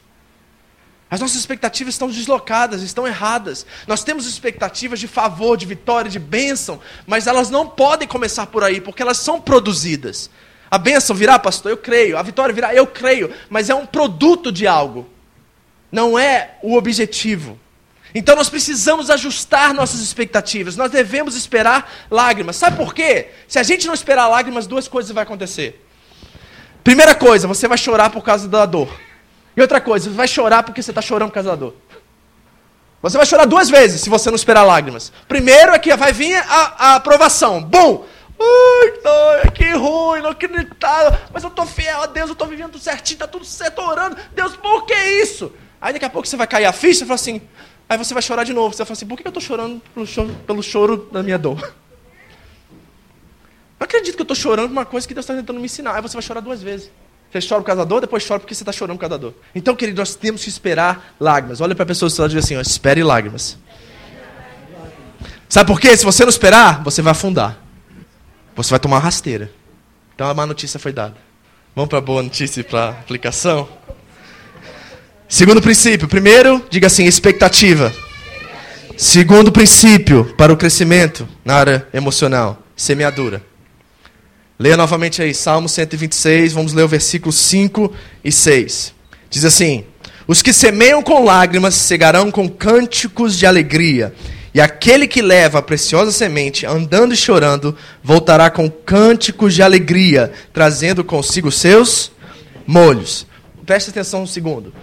As 1.09 1.21
nossas 1.21 1.37
expectativas 1.37 1.93
estão 1.93 2.09
deslocadas, 2.09 2.81
estão 2.81 3.07
erradas. 3.07 3.65
Nós 3.87 4.03
temos 4.03 4.27
expectativas 4.27 4.99
de 4.99 5.07
favor, 5.07 5.55
de 5.55 5.65
vitória, 5.65 6.11
de 6.11 6.19
bênção, 6.19 6.81
mas 7.05 7.27
elas 7.27 7.49
não 7.49 7.67
podem 7.67 8.07
começar 8.07 8.47
por 8.47 8.63
aí, 8.63 8.81
porque 8.81 9.01
elas 9.01 9.17
são 9.17 9.39
produzidas. 9.39 10.29
A 10.69 10.77
bênção 10.77 11.15
virá, 11.15 11.39
pastor? 11.39 11.71
Eu 11.71 11.77
creio. 11.77 12.17
A 12.17 12.21
vitória 12.21 12.53
virá? 12.53 12.75
Eu 12.75 12.85
creio. 12.85 13.33
Mas 13.49 13.69
é 13.69 13.75
um 13.75 13.85
produto 13.85 14.51
de 14.51 14.67
algo. 14.67 15.09
Não 15.89 16.19
é 16.19 16.57
o 16.61 16.75
objetivo. 16.75 17.57
Então 18.17 18.35
nós 18.35 18.49
precisamos 18.49 19.11
ajustar 19.11 19.75
nossas 19.75 19.99
expectativas. 19.99 20.75
Nós 20.75 20.89
devemos 20.89 21.35
esperar 21.35 21.87
lágrimas. 22.09 22.55
Sabe 22.55 22.75
por 22.75 22.91
quê? 22.91 23.27
Se 23.47 23.59
a 23.59 23.63
gente 23.63 23.85
não 23.85 23.93
esperar 23.93 24.27
lágrimas, 24.27 24.65
duas 24.65 24.87
coisas 24.87 25.11
vão 25.11 25.21
acontecer. 25.21 25.85
Primeira 26.83 27.13
coisa, 27.13 27.47
você 27.47 27.67
vai 27.67 27.77
chorar 27.77 28.09
por 28.09 28.23
causa 28.23 28.47
da 28.47 28.65
dor. 28.65 28.89
E 29.55 29.61
outra 29.61 29.79
coisa, 29.79 30.09
você 30.09 30.15
vai 30.15 30.27
chorar 30.27 30.63
porque 30.63 30.81
você 30.81 30.89
está 30.89 30.99
chorando 31.01 31.29
por 31.29 31.35
causa 31.35 31.49
da 31.49 31.55
dor. 31.55 31.75
Você 33.03 33.17
vai 33.17 33.25
chorar 33.27 33.45
duas 33.45 33.69
vezes 33.69 34.01
se 34.01 34.09
você 34.09 34.31
não 34.31 34.35
esperar 34.35 34.63
lágrimas. 34.63 35.13
Primeiro 35.27 35.73
é 35.73 35.77
que 35.77 35.95
vai 35.95 36.11
vir 36.11 36.37
a, 36.37 36.73
a 36.77 36.95
aprovação. 36.95 37.61
Bom, 37.61 38.03
Ai, 38.39 39.51
que 39.51 39.71
ruim, 39.73 40.21
não 40.21 40.31
acreditava. 40.31 41.21
Mas 41.31 41.43
eu 41.43 41.49
estou 41.49 41.67
fiel 41.67 42.01
a 42.01 42.07
Deus, 42.07 42.29
eu 42.29 42.33
estou 42.33 42.47
vivendo 42.47 42.71
tudo 42.71 42.83
certinho, 42.83 43.17
está 43.17 43.27
tudo 43.27 43.45
certo, 43.45 43.79
orando. 43.79 44.17
Deus, 44.33 44.55
por 44.55 44.87
que 44.87 44.95
isso? 44.95 45.53
Aí 45.79 45.93
daqui 45.93 46.05
a 46.05 46.09
pouco 46.09 46.27
você 46.27 46.35
vai 46.35 46.47
cair 46.47 46.65
a 46.65 46.73
ficha 46.73 47.03
e 47.03 47.07
fala 47.07 47.13
assim: 47.13 47.41
Aí 47.89 47.97
você 47.97 48.13
vai 48.13 48.21
chorar 48.21 48.43
de 48.43 48.53
novo. 48.53 48.73
Você 48.73 48.79
vai 48.79 48.87
falar 48.87 48.97
assim: 48.97 49.05
por 49.05 49.17
que 49.17 49.25
eu 49.25 49.29
estou 49.29 49.41
chorando 49.41 49.81
pelo 49.93 50.05
choro, 50.05 50.35
pelo 50.45 50.63
choro 50.63 51.09
da 51.11 51.23
minha 51.23 51.37
dor? 51.37 51.73
Não 53.79 53.85
acredito 53.85 54.15
que 54.15 54.21
eu 54.21 54.25
estou 54.25 54.35
chorando 54.35 54.67
por 54.67 54.73
uma 54.73 54.85
coisa 54.85 55.07
que 55.07 55.13
Deus 55.13 55.23
está 55.23 55.35
tentando 55.35 55.59
me 55.59 55.65
ensinar. 55.65 55.95
Aí 55.95 56.01
você 56.01 56.13
vai 56.13 56.23
chorar 56.23 56.41
duas 56.41 56.61
vezes. 56.61 56.91
Você 57.31 57.47
chora 57.47 57.61
por 57.61 57.67
causa 57.67 57.83
da 57.83 57.87
dor, 57.87 58.01
depois 58.01 58.25
chora 58.25 58.39
porque 58.39 58.55
você 58.55 58.63
está 58.63 58.71
chorando 58.71 58.97
por 58.97 59.01
causa 59.01 59.17
da 59.17 59.21
dor. 59.21 59.35
Então, 59.53 59.75
querido, 59.75 59.99
nós 59.99 60.15
temos 60.15 60.43
que 60.43 60.49
esperar 60.49 61.15
lágrimas. 61.19 61.61
Olha 61.61 61.75
para 61.75 61.83
a 61.83 61.85
pessoa 61.85 62.09
do 62.09 62.21
lado 62.21 62.31
e 62.31 62.35
diz 62.35 62.45
assim: 62.45 62.55
ó, 62.57 62.61
espere 62.61 63.03
lágrimas. 63.03 63.57
Sabe 65.47 65.67
por 65.67 65.79
quê? 65.79 65.95
Se 65.95 66.03
você 66.03 66.23
não 66.23 66.29
esperar, 66.29 66.83
você 66.83 67.01
vai 67.01 67.11
afundar. 67.11 67.57
Você 68.55 68.71
vai 68.71 68.79
tomar 68.79 68.99
rasteira. 68.99 69.51
Então 70.13 70.27
a 70.27 70.33
má 70.33 70.45
notícia 70.45 70.79
foi 70.79 70.91
dada. 70.91 71.15
Vamos 71.75 71.89
para 71.89 71.99
a 71.99 72.01
boa 72.01 72.23
notícia 72.23 72.61
e 72.61 72.63
para 72.63 72.89
aplicação? 72.89 73.69
Segundo 75.29 75.61
princípio, 75.61 76.07
primeiro, 76.07 76.65
diga 76.69 76.87
assim, 76.87 77.03
expectativa. 77.03 77.93
Segundo 78.95 79.51
princípio 79.51 80.33
para 80.37 80.53
o 80.53 80.57
crescimento 80.57 81.27
na 81.43 81.55
área 81.55 81.87
emocional, 81.93 82.63
semeadura. 82.77 83.43
Leia 84.57 84.77
novamente 84.77 85.21
aí, 85.21 85.33
Salmo 85.33 85.67
126, 85.67 86.53
vamos 86.53 86.71
ler 86.71 86.83
o 86.83 86.87
versículo 86.87 87.33
5 87.33 87.93
e 88.23 88.31
6. 88.31 88.93
Diz 89.29 89.43
assim: 89.43 89.83
Os 90.25 90.41
que 90.41 90.53
semeiam 90.53 91.03
com 91.03 91.25
lágrimas 91.25 91.75
cegarão 91.75 92.31
com 92.31 92.47
cânticos 92.47 93.37
de 93.37 93.45
alegria, 93.45 94.15
e 94.53 94.61
aquele 94.61 95.07
que 95.07 95.21
leva 95.21 95.59
a 95.59 95.61
preciosa 95.61 96.13
semente, 96.13 96.65
andando 96.65 97.13
e 97.13 97.17
chorando, 97.17 97.75
voltará 98.01 98.49
com 98.49 98.69
cânticos 98.69 99.53
de 99.53 99.61
alegria, 99.61 100.31
trazendo 100.53 101.03
consigo 101.03 101.51
seus 101.51 102.13
molhos. 102.65 103.27
Preste 103.65 103.89
atenção 103.89 104.23
um 104.23 104.27
segundo. 104.27 104.73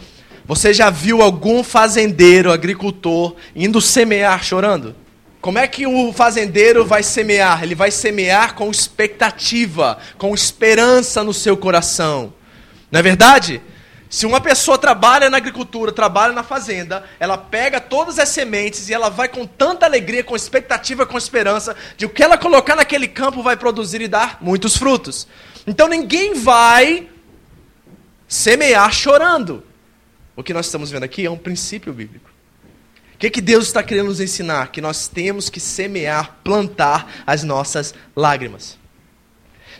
Você 0.46 0.74
já 0.74 0.90
viu 0.90 1.22
algum 1.22 1.64
fazendeiro, 1.64 2.52
agricultor, 2.52 3.34
indo 3.56 3.80
semear 3.80 4.44
chorando? 4.44 4.94
Como 5.40 5.58
é 5.58 5.66
que 5.66 5.86
o 5.86 6.12
fazendeiro 6.12 6.84
vai 6.84 7.02
semear? 7.02 7.62
Ele 7.62 7.74
vai 7.74 7.90
semear 7.90 8.54
com 8.54 8.70
expectativa, 8.70 9.98
com 10.18 10.34
esperança 10.34 11.24
no 11.24 11.32
seu 11.32 11.56
coração. 11.56 12.34
Não 12.90 13.00
é 13.00 13.02
verdade? 13.02 13.62
Se 14.10 14.26
uma 14.26 14.40
pessoa 14.40 14.76
trabalha 14.76 15.30
na 15.30 15.38
agricultura, 15.38 15.90
trabalha 15.90 16.32
na 16.32 16.42
fazenda, 16.42 17.04
ela 17.18 17.38
pega 17.38 17.80
todas 17.80 18.18
as 18.18 18.28
sementes 18.28 18.88
e 18.88 18.94
ela 18.94 19.08
vai 19.08 19.28
com 19.28 19.46
tanta 19.46 19.86
alegria, 19.86 20.22
com 20.22 20.36
expectativa, 20.36 21.06
com 21.06 21.16
esperança, 21.16 21.74
de 21.96 22.04
o 22.04 22.10
que 22.10 22.22
ela 22.22 22.36
colocar 22.36 22.76
naquele 22.76 23.08
campo 23.08 23.42
vai 23.42 23.56
produzir 23.56 24.02
e 24.02 24.08
dar 24.08 24.38
muitos 24.42 24.76
frutos. 24.76 25.26
Então 25.66 25.88
ninguém 25.88 26.34
vai 26.34 27.08
semear 28.28 28.92
chorando. 28.92 29.64
O 30.36 30.42
que 30.42 30.54
nós 30.54 30.66
estamos 30.66 30.90
vendo 30.90 31.04
aqui 31.04 31.24
é 31.24 31.30
um 31.30 31.36
princípio 31.36 31.92
bíblico. 31.92 32.30
O 33.14 33.18
que, 33.18 33.30
que 33.30 33.40
Deus 33.40 33.66
está 33.66 33.82
querendo 33.82 34.06
nos 34.06 34.20
ensinar? 34.20 34.72
Que 34.72 34.80
nós 34.80 35.06
temos 35.06 35.48
que 35.48 35.60
semear, 35.60 36.38
plantar 36.42 37.22
as 37.26 37.42
nossas 37.44 37.94
lágrimas. 38.14 38.76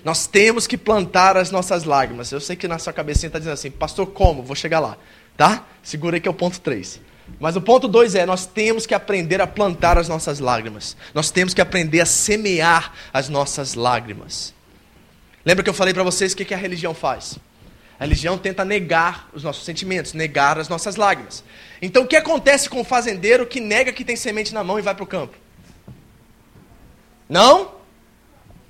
Nós 0.04 0.26
temos 0.26 0.66
que 0.66 0.78
plantar 0.78 1.36
as 1.36 1.50
nossas 1.50 1.84
lágrimas. 1.84 2.30
Eu 2.30 2.40
sei 2.40 2.54
que 2.54 2.68
na 2.68 2.78
sua 2.78 2.92
cabecinha 2.92 3.28
está 3.28 3.38
dizendo 3.38 3.54
assim, 3.54 3.70
pastor, 3.70 4.06
como? 4.06 4.42
Vou 4.42 4.54
chegar 4.54 4.78
lá. 4.78 4.96
Tá? 5.36 5.66
Segura 5.82 6.16
aí 6.16 6.20
que 6.20 6.28
é 6.28 6.30
o 6.30 6.34
ponto 6.34 6.60
3. 6.60 7.00
Mas 7.40 7.56
o 7.56 7.60
ponto 7.60 7.88
2 7.88 8.14
é: 8.14 8.26
nós 8.26 8.46
temos 8.46 8.86
que 8.86 8.94
aprender 8.94 9.40
a 9.40 9.46
plantar 9.46 9.98
as 9.98 10.08
nossas 10.08 10.38
lágrimas. 10.38 10.96
Nós 11.12 11.30
temos 11.30 11.54
que 11.54 11.60
aprender 11.60 12.00
a 12.00 12.06
semear 12.06 12.92
as 13.12 13.28
nossas 13.28 13.74
lágrimas. 13.74 14.54
Lembra 15.44 15.64
que 15.64 15.70
eu 15.70 15.74
falei 15.74 15.92
para 15.92 16.02
vocês 16.02 16.32
o 16.32 16.36
que, 16.36 16.44
que 16.44 16.54
a 16.54 16.58
religião 16.58 16.94
faz? 16.94 17.38
A 17.98 18.04
religião 18.04 18.36
tenta 18.36 18.64
negar 18.64 19.28
os 19.32 19.42
nossos 19.42 19.64
sentimentos, 19.64 20.12
negar 20.12 20.58
as 20.58 20.68
nossas 20.68 20.96
lágrimas. 20.96 21.44
Então 21.80 22.02
o 22.02 22.06
que 22.06 22.16
acontece 22.16 22.68
com 22.68 22.80
o 22.80 22.84
fazendeiro 22.84 23.46
que 23.46 23.60
nega 23.60 23.92
que 23.92 24.04
tem 24.04 24.16
semente 24.16 24.52
na 24.52 24.64
mão 24.64 24.78
e 24.78 24.82
vai 24.82 24.94
para 24.94 25.04
o 25.04 25.06
campo? 25.06 25.36
Não? 27.28 27.72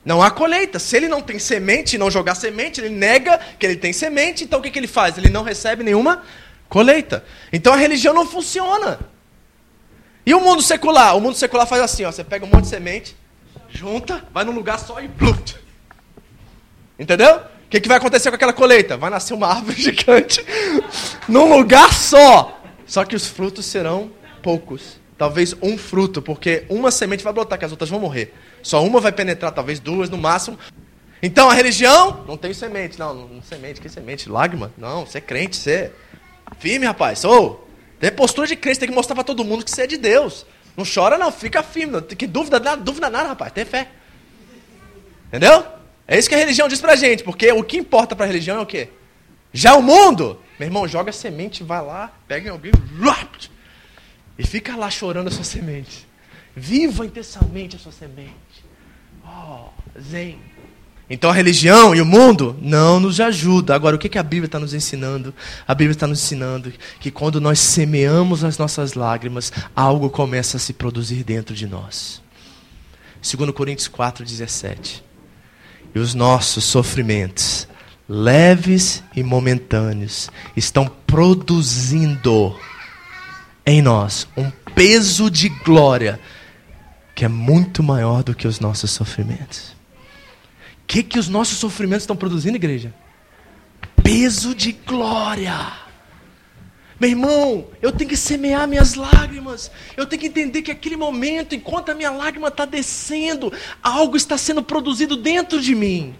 Não 0.04 0.22
há 0.22 0.30
colheita. 0.30 0.78
Se 0.78 0.96
ele 0.96 1.08
não 1.08 1.22
tem 1.22 1.38
semente 1.38 1.96
não 1.96 2.10
jogar 2.10 2.34
semente, 2.34 2.80
ele 2.80 2.90
nega 2.90 3.40
que 3.58 3.64
ele 3.64 3.76
tem 3.76 3.92
semente, 3.92 4.44
então 4.44 4.58
o 4.58 4.62
que, 4.62 4.70
que 4.70 4.78
ele 4.78 4.86
faz? 4.86 5.16
Ele 5.16 5.30
não 5.30 5.42
recebe 5.42 5.82
nenhuma 5.82 6.22
colheita. 6.68 7.24
Então 7.52 7.72
a 7.72 7.76
religião 7.76 8.12
não 8.12 8.26
funciona. 8.26 8.98
E 10.26 10.34
o 10.34 10.40
mundo 10.40 10.62
secular? 10.62 11.16
O 11.16 11.20
mundo 11.20 11.36
secular 11.36 11.66
faz 11.66 11.82
assim, 11.82 12.04
ó, 12.04 12.12
você 12.12 12.22
pega 12.22 12.44
um 12.44 12.48
monte 12.48 12.64
de 12.64 12.68
semente, 12.70 13.16
junta, 13.68 14.24
vai 14.32 14.44
num 14.44 14.52
lugar 14.52 14.78
só 14.78 15.00
e 15.00 15.08
bluft. 15.08 15.56
Entendeu? 16.98 17.42
Que, 17.74 17.80
que 17.80 17.88
vai 17.88 17.96
acontecer 17.96 18.30
com 18.30 18.36
aquela 18.36 18.52
colheita? 18.52 18.96
Vai 18.96 19.10
nascer 19.10 19.34
uma 19.34 19.48
árvore 19.48 19.74
gigante 19.82 20.44
num 21.28 21.56
lugar 21.56 21.92
só. 21.92 22.62
Só 22.86 23.04
que 23.04 23.16
os 23.16 23.26
frutos 23.26 23.66
serão 23.66 24.12
poucos. 24.42 25.00
Talvez 25.18 25.56
um 25.60 25.76
fruto, 25.76 26.22
porque 26.22 26.64
uma 26.68 26.90
semente 26.90 27.24
vai 27.24 27.32
brotar, 27.32 27.58
que 27.58 27.64
as 27.64 27.72
outras 27.72 27.90
vão 27.90 27.98
morrer. 27.98 28.32
Só 28.62 28.84
uma 28.84 29.00
vai 29.00 29.10
penetrar, 29.10 29.50
talvez 29.50 29.80
duas 29.80 30.08
no 30.08 30.16
máximo. 30.16 30.58
Então 31.20 31.50
a 31.50 31.54
religião 31.54 32.24
não 32.28 32.36
tem 32.36 32.52
semente. 32.54 32.98
Não, 32.98 33.12
não 33.12 33.42
semente, 33.42 33.80
que 33.80 33.88
semente? 33.88 34.28
Lágrima? 34.28 34.72
Não, 34.78 35.04
você 35.04 35.18
é 35.18 35.20
crente, 35.20 35.56
você 35.56 35.70
é 35.72 35.92
firme, 36.58 36.86
rapaz. 36.86 37.24
Ou, 37.24 37.66
tem 37.98 38.12
postura 38.12 38.46
de 38.46 38.54
crente, 38.54 38.78
tem 38.78 38.88
que 38.88 38.94
mostrar 38.94 39.16
para 39.16 39.24
todo 39.24 39.44
mundo 39.44 39.64
que 39.64 39.70
você 39.70 39.82
é 39.82 39.86
de 39.86 39.96
Deus. 39.96 40.46
Não 40.76 40.84
chora 40.84 41.18
não, 41.18 41.32
fica 41.32 41.62
firme. 41.62 41.92
Não, 41.94 42.02
que 42.02 42.26
dúvida 42.26 42.60
nada, 42.60 42.80
dúvida 42.80 43.10
nada, 43.10 43.28
rapaz. 43.30 43.52
Tem 43.52 43.64
fé. 43.64 43.88
Entendeu? 45.28 45.73
É 46.06 46.18
isso 46.18 46.28
que 46.28 46.34
a 46.34 46.38
religião 46.38 46.68
diz 46.68 46.80
pra 46.80 46.96
gente, 46.96 47.22
porque 47.22 47.50
o 47.52 47.62
que 47.62 47.78
importa 47.78 48.14
pra 48.14 48.26
religião 48.26 48.58
é 48.58 48.60
o 48.60 48.66
quê? 48.66 48.90
Já 49.52 49.74
o 49.74 49.82
mundo, 49.82 50.38
meu 50.58 50.66
irmão, 50.66 50.86
joga 50.86 51.12
semente, 51.12 51.62
vai 51.62 51.82
lá, 51.82 52.12
pega 52.28 52.48
em 52.48 52.50
alguém, 52.50 52.72
E 54.38 54.46
fica 54.46 54.76
lá 54.76 54.90
chorando 54.90 55.28
a 55.28 55.30
sua 55.30 55.44
semente. 55.44 56.06
Viva 56.54 57.06
intensamente 57.06 57.76
a 57.76 57.78
sua 57.78 57.92
semente. 57.92 58.34
Oh, 59.24 59.68
zen. 59.98 60.38
Então 61.08 61.30
a 61.30 61.34
religião 61.34 61.94
e 61.94 62.00
o 62.00 62.06
mundo 62.06 62.56
não 62.60 62.98
nos 62.98 63.20
ajuda. 63.20 63.74
Agora, 63.74 63.96
o 63.96 63.98
que, 63.98 64.08
que 64.08 64.18
a 64.18 64.22
Bíblia 64.22 64.46
está 64.46 64.58
nos 64.58 64.72
ensinando? 64.72 65.34
A 65.66 65.74
Bíblia 65.74 65.92
está 65.92 66.06
nos 66.06 66.22
ensinando 66.22 66.72
que 66.98 67.10
quando 67.10 67.40
nós 67.40 67.58
semeamos 67.60 68.42
as 68.42 68.56
nossas 68.56 68.94
lágrimas, 68.94 69.52
algo 69.74 70.08
começa 70.08 70.56
a 70.56 70.60
se 70.60 70.72
produzir 70.72 71.22
dentro 71.22 71.54
de 71.54 71.66
nós. 71.66 72.22
2 73.22 73.50
Coríntios 73.52 73.88
4,17. 73.88 75.02
E 75.94 75.98
os 75.98 76.14
nossos 76.14 76.64
sofrimentos, 76.64 77.68
leves 78.08 79.02
e 79.14 79.22
momentâneos, 79.22 80.30
estão 80.56 80.90
produzindo 81.06 82.58
em 83.64 83.80
nós 83.80 84.26
um 84.36 84.50
peso 84.74 85.30
de 85.30 85.48
glória 85.48 86.20
que 87.14 87.24
é 87.24 87.28
muito 87.28 87.82
maior 87.82 88.24
do 88.24 88.34
que 88.34 88.48
os 88.48 88.58
nossos 88.58 88.90
sofrimentos. 88.90 89.74
O 90.82 90.86
que, 90.86 91.02
que 91.02 91.18
os 91.18 91.28
nossos 91.28 91.58
sofrimentos 91.58 92.02
estão 92.02 92.16
produzindo, 92.16 92.56
igreja? 92.56 92.92
Peso 94.02 94.54
de 94.54 94.72
glória. 94.72 95.83
Meu 96.98 97.10
irmão, 97.10 97.66
eu 97.82 97.90
tenho 97.90 98.08
que 98.08 98.16
semear 98.16 98.68
minhas 98.68 98.94
lágrimas. 98.94 99.70
Eu 99.96 100.06
tenho 100.06 100.20
que 100.20 100.28
entender 100.28 100.62
que 100.62 100.70
aquele 100.70 100.96
momento, 100.96 101.54
enquanto 101.54 101.90
a 101.90 101.94
minha 101.94 102.10
lágrima 102.10 102.48
está 102.48 102.64
descendo, 102.64 103.52
algo 103.82 104.16
está 104.16 104.38
sendo 104.38 104.62
produzido 104.62 105.16
dentro 105.16 105.60
de 105.60 105.74
mim. 105.74 106.14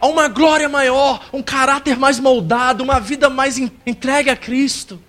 Há 0.00 0.06
uma 0.06 0.28
glória 0.28 0.68
maior, 0.68 1.28
um 1.32 1.42
caráter 1.42 1.98
mais 1.98 2.18
moldado, 2.18 2.82
uma 2.82 2.98
vida 2.98 3.28
mais 3.28 3.58
entregue 3.58 4.30
a 4.30 4.36
Cristo. 4.36 5.00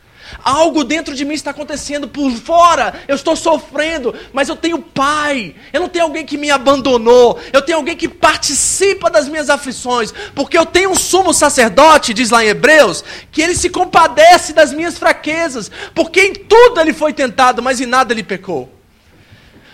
Algo 0.44 0.84
dentro 0.84 1.16
de 1.16 1.26
mim 1.26 1.34
está 1.34 1.52
acontecendo 1.52 2.08
por 2.08 2.32
fora. 2.32 2.94
Eu 3.08 3.16
estou 3.16 3.36
sofrendo, 3.36 4.14
mas 4.34 4.50
eu 4.50 4.56
tenho 4.56 4.80
pai. 4.80 5.56
Eu 5.72 5.82
não 5.82 5.90
tenho 5.90 6.06
alguém 6.06 6.26
que 6.26 6.38
me 6.38 6.50
abandonou. 6.52 7.40
Eu 7.52 7.62
tenho 7.62 7.78
alguém 7.78 7.96
que 7.96 8.08
participa 8.08 9.10
das 9.10 9.28
minhas 9.28 9.50
aflições. 9.50 10.14
Porque 10.36 10.58
eu 10.58 10.66
tenho 10.66 10.92
um 10.92 10.96
sumo 10.96 11.34
sacerdote, 11.34 12.14
diz 12.14 12.30
lá 12.30 12.44
em 12.44 12.48
Hebreus, 12.48 13.04
que 13.32 13.42
ele 13.42 13.56
se 13.56 13.70
compadece 13.70 14.54
das 14.54 14.74
minhas 14.74 14.98
fraquezas. 14.98 15.72
Porque 15.94 16.22
em 16.22 16.34
tudo 16.34 16.80
ele 16.80 16.94
foi 16.94 17.14
tentado, 17.14 17.62
mas 17.62 17.82
em 17.82 17.86
nada 17.86 18.14
ele 18.14 18.24
pecou. 18.24 18.72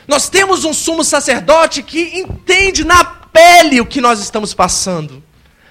Nós 0.08 0.30
temos 0.30 0.64
um 0.64 0.74
sumo 0.74 1.04
sacerdote 1.04 1.84
que 1.84 2.20
entende 2.20 2.86
na 2.86 3.04
pele 3.04 3.82
o 3.82 3.86
que 3.86 4.00
nós 4.00 4.20
estamos 4.20 4.54
passando. 4.54 5.22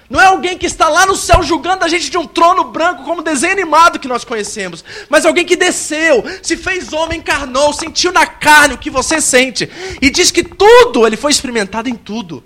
Não 0.09 0.21
é 0.21 0.25
alguém 0.25 0.57
que 0.57 0.65
está 0.65 0.87
lá 0.87 1.05
no 1.05 1.17
céu 1.17 1.43
julgando 1.43 1.83
a 1.83 1.87
gente 1.87 2.09
de 2.09 2.17
um 2.17 2.25
trono 2.25 2.63
branco, 2.63 3.03
como 3.03 3.21
desenho 3.21 3.51
animado 3.51 3.99
que 3.99 4.07
nós 4.07 4.23
conhecemos. 4.23 4.83
Mas 5.09 5.25
alguém 5.25 5.45
que 5.45 5.57
desceu, 5.57 6.23
se 6.41 6.55
fez 6.55 6.93
homem, 6.93 7.19
encarnou, 7.19 7.73
sentiu 7.73 8.13
na 8.13 8.25
carne 8.25 8.75
o 8.75 8.77
que 8.77 8.89
você 8.89 9.19
sente. 9.19 9.69
E 10.01 10.09
diz 10.09 10.31
que 10.31 10.43
tudo, 10.43 11.05
ele 11.05 11.17
foi 11.17 11.31
experimentado 11.31 11.89
em 11.89 11.95
tudo. 11.95 12.41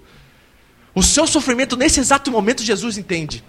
O 0.95 1.03
seu 1.03 1.27
sofrimento, 1.27 1.77
nesse 1.77 1.99
exato 1.99 2.31
momento, 2.31 2.63
Jesus 2.63 2.97
entende. 2.97 3.43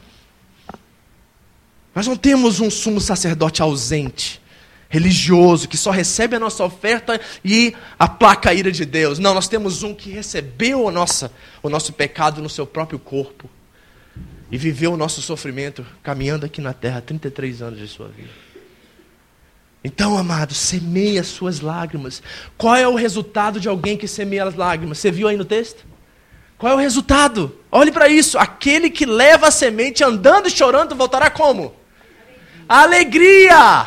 Nós 1.95 2.07
não 2.07 2.17
temos 2.17 2.61
um 2.61 2.71
sumo 2.71 3.01
sacerdote 3.01 3.63
ausente, 3.63 4.43
religioso, 4.91 5.67
que 5.67 5.77
só 5.77 5.91
recebe 5.91 6.37
a 6.37 6.41
nossa 6.41 6.63
oferta 6.63 7.19
e 7.43 7.75
aplaca 7.99 8.51
a 8.51 8.55
ira 8.55 8.71
de 8.71 8.85
Deus. 8.85 9.19
Não, 9.19 9.33
nós 9.33 9.49
temos 9.49 9.83
um 9.83 9.95
que 9.95 10.11
recebeu 10.11 10.87
a 10.87 10.93
nossa, 10.93 11.33
o 11.63 11.71
nosso 11.71 11.95
pecado 11.95 12.43
no 12.43 12.51
seu 12.51 12.67
próprio 12.67 12.99
corpo 12.99 13.49
e 14.53 14.59
viveu 14.59 14.93
o 14.93 14.97
nosso 14.99 15.23
sofrimento 15.23 15.85
caminhando 16.03 16.45
aqui 16.45 16.61
na 16.61 16.75
terra 16.75 17.01
33 17.01 17.63
anos 17.63 17.79
de 17.79 17.89
sua 17.89 18.09
vida. 18.09 18.29
Então, 19.83 20.17
amado, 20.17 20.53
semeia 20.53 21.23
as 21.23 21.27
suas 21.29 21.61
lágrimas. 21.61 22.23
Qual 22.59 22.77
é 22.77 22.87
o 22.87 22.95
resultado 22.95 23.59
de 23.59 23.67
alguém 23.67 23.97
que 23.97 24.07
semeia 24.07 24.45
as 24.45 24.55
lágrimas? 24.55 24.99
Você 24.99 25.11
viu 25.11 25.27
aí 25.27 25.39
no 25.39 25.45
texto? 25.47 25.87
Qual 26.59 26.71
é 26.71 26.75
o 26.77 26.79
resultado? 26.79 27.59
Olhe 27.71 27.91
para 27.91 28.09
isso. 28.09 28.39
Aquele 28.39 28.91
que 28.91 29.07
leva 29.07 29.49
a 29.49 29.51
semente 29.51 30.05
andando 30.05 30.49
e 30.49 30.51
chorando 30.51 30.95
voltará 30.95 31.31
como? 31.31 31.75
Alegria! 32.69 33.87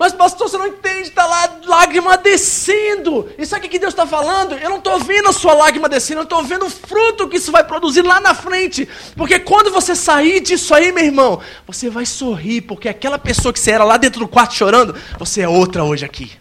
Mas, 0.00 0.14
pastor, 0.14 0.48
você 0.48 0.56
não 0.56 0.66
entende, 0.66 1.08
está 1.08 1.26
lá 1.26 1.58
lágrima 1.66 2.16
descendo. 2.16 3.30
E 3.36 3.44
sabe 3.44 3.66
o 3.66 3.68
que 3.68 3.78
Deus 3.78 3.92
está 3.92 4.06
falando? 4.06 4.54
Eu 4.54 4.70
não 4.70 4.78
estou 4.78 4.98
vendo 4.98 5.28
a 5.28 5.32
sua 5.32 5.52
lágrima 5.52 5.90
descendo, 5.90 6.20
eu 6.20 6.24
estou 6.24 6.42
vendo 6.42 6.64
o 6.64 6.70
fruto 6.70 7.28
que 7.28 7.36
isso 7.36 7.52
vai 7.52 7.62
produzir 7.62 8.00
lá 8.00 8.18
na 8.18 8.32
frente. 8.32 8.88
Porque 9.14 9.38
quando 9.38 9.70
você 9.70 9.94
sair 9.94 10.40
disso 10.40 10.74
aí, 10.74 10.90
meu 10.90 11.04
irmão, 11.04 11.42
você 11.66 11.90
vai 11.90 12.06
sorrir, 12.06 12.62
porque 12.62 12.88
aquela 12.88 13.18
pessoa 13.18 13.52
que 13.52 13.60
você 13.60 13.72
era 13.72 13.84
lá 13.84 13.98
dentro 13.98 14.20
do 14.20 14.26
quarto 14.26 14.54
chorando, 14.54 14.96
você 15.18 15.42
é 15.42 15.48
outra 15.48 15.84
hoje 15.84 16.06
aqui. 16.06 16.32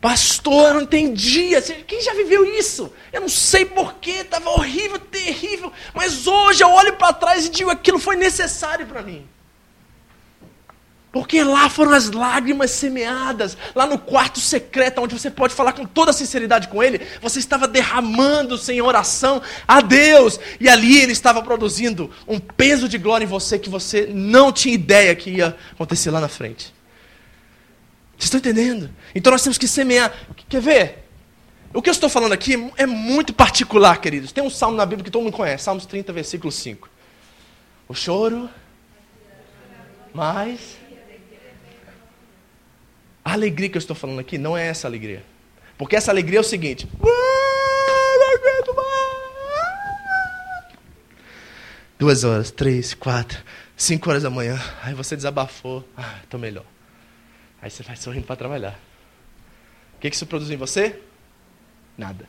Pastor, 0.00 0.70
eu 0.70 0.74
não 0.74 0.82
entendia. 0.82 1.62
Quem 1.62 2.02
já 2.02 2.14
viveu 2.14 2.44
isso? 2.44 2.92
Eu 3.12 3.20
não 3.20 3.28
sei 3.28 3.64
porquê, 3.64 4.22
estava 4.22 4.50
horrível, 4.50 4.98
terrível. 4.98 5.72
Mas 5.94 6.26
hoje 6.26 6.64
eu 6.64 6.68
olho 6.68 6.94
para 6.94 7.12
trás 7.12 7.46
e 7.46 7.48
digo: 7.48 7.70
aquilo 7.70 8.00
foi 8.00 8.16
necessário 8.16 8.86
para 8.86 9.02
mim. 9.02 9.24
Porque 11.14 11.44
lá 11.44 11.70
foram 11.70 11.92
as 11.92 12.10
lágrimas 12.10 12.72
semeadas, 12.72 13.56
lá 13.72 13.86
no 13.86 13.96
quarto 13.96 14.40
secreto, 14.40 15.00
onde 15.00 15.16
você 15.16 15.30
pode 15.30 15.54
falar 15.54 15.72
com 15.72 15.84
toda 15.86 16.12
sinceridade 16.12 16.66
com 16.66 16.82
Ele. 16.82 17.00
Você 17.22 17.38
estava 17.38 17.68
derramando-se 17.68 18.82
oração 18.82 19.40
a 19.68 19.80
Deus, 19.80 20.40
e 20.58 20.68
ali 20.68 20.98
Ele 20.98 21.12
estava 21.12 21.40
produzindo 21.40 22.10
um 22.26 22.40
peso 22.40 22.88
de 22.88 22.98
glória 22.98 23.24
em 23.24 23.28
você 23.28 23.60
que 23.60 23.70
você 23.70 24.10
não 24.12 24.50
tinha 24.50 24.74
ideia 24.74 25.14
que 25.14 25.30
ia 25.30 25.56
acontecer 25.70 26.10
lá 26.10 26.20
na 26.20 26.26
frente. 26.26 26.74
Vocês 28.18 28.24
estão 28.24 28.38
entendendo? 28.38 28.90
Então 29.14 29.30
nós 29.30 29.42
temos 29.44 29.56
que 29.56 29.68
semear. 29.68 30.12
Quer 30.48 30.60
ver? 30.60 31.04
O 31.72 31.80
que 31.80 31.88
eu 31.88 31.92
estou 31.92 32.08
falando 32.08 32.32
aqui 32.32 32.72
é 32.76 32.86
muito 32.86 33.32
particular, 33.32 34.00
queridos. 34.00 34.32
Tem 34.32 34.42
um 34.42 34.50
salmo 34.50 34.76
na 34.76 34.84
Bíblia 34.84 35.04
que 35.04 35.12
todo 35.12 35.22
mundo 35.22 35.36
conhece, 35.36 35.62
Salmos 35.62 35.86
30, 35.86 36.12
versículo 36.12 36.50
5. 36.50 36.90
O 37.86 37.94
choro, 37.94 38.50
mais 40.12 40.82
a 43.24 43.32
alegria 43.32 43.68
que 43.68 43.76
eu 43.76 43.80
estou 43.80 43.96
falando 43.96 44.18
aqui 44.18 44.36
não 44.36 44.56
é 44.56 44.66
essa 44.66 44.86
alegria. 44.86 45.24
Porque 45.78 45.96
essa 45.96 46.10
alegria 46.10 46.38
é 46.38 46.40
o 46.40 46.44
seguinte. 46.44 46.86
Duas 51.98 52.22
horas, 52.22 52.50
três, 52.50 52.92
quatro, 52.92 53.42
cinco 53.76 54.10
horas 54.10 54.22
da 54.22 54.30
manhã. 54.30 54.60
Aí 54.82 54.92
você 54.94 55.16
desabafou. 55.16 55.88
Ah, 55.96 56.18
estou 56.22 56.38
melhor. 56.38 56.66
Aí 57.62 57.70
você 57.70 57.82
vai 57.82 57.96
sorrindo 57.96 58.26
para 58.26 58.36
trabalhar. 58.36 58.78
O 59.96 60.00
que, 60.00 60.10
que 60.10 60.16
isso 60.16 60.26
produz 60.26 60.50
em 60.50 60.56
você? 60.56 61.00
Nada. 61.96 62.28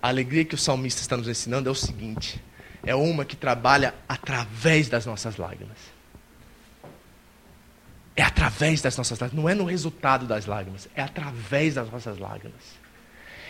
A 0.00 0.08
alegria 0.08 0.44
que 0.44 0.54
o 0.54 0.58
salmista 0.58 1.00
está 1.00 1.16
nos 1.16 1.26
ensinando 1.26 1.68
é 1.68 1.72
o 1.72 1.74
seguinte: 1.74 2.40
é 2.84 2.94
uma 2.94 3.24
que 3.24 3.34
trabalha 3.34 3.94
através 4.08 4.88
das 4.88 5.04
nossas 5.04 5.36
lágrimas. 5.36 5.97
É 8.18 8.22
através 8.24 8.82
das 8.82 8.96
nossas 8.96 9.20
lágrimas, 9.20 9.40
não 9.44 9.48
é 9.48 9.54
no 9.54 9.64
resultado 9.64 10.26
das 10.26 10.44
lágrimas, 10.44 10.88
é 10.92 11.00
através 11.00 11.74
das 11.76 11.88
nossas 11.88 12.18
lágrimas. 12.18 12.60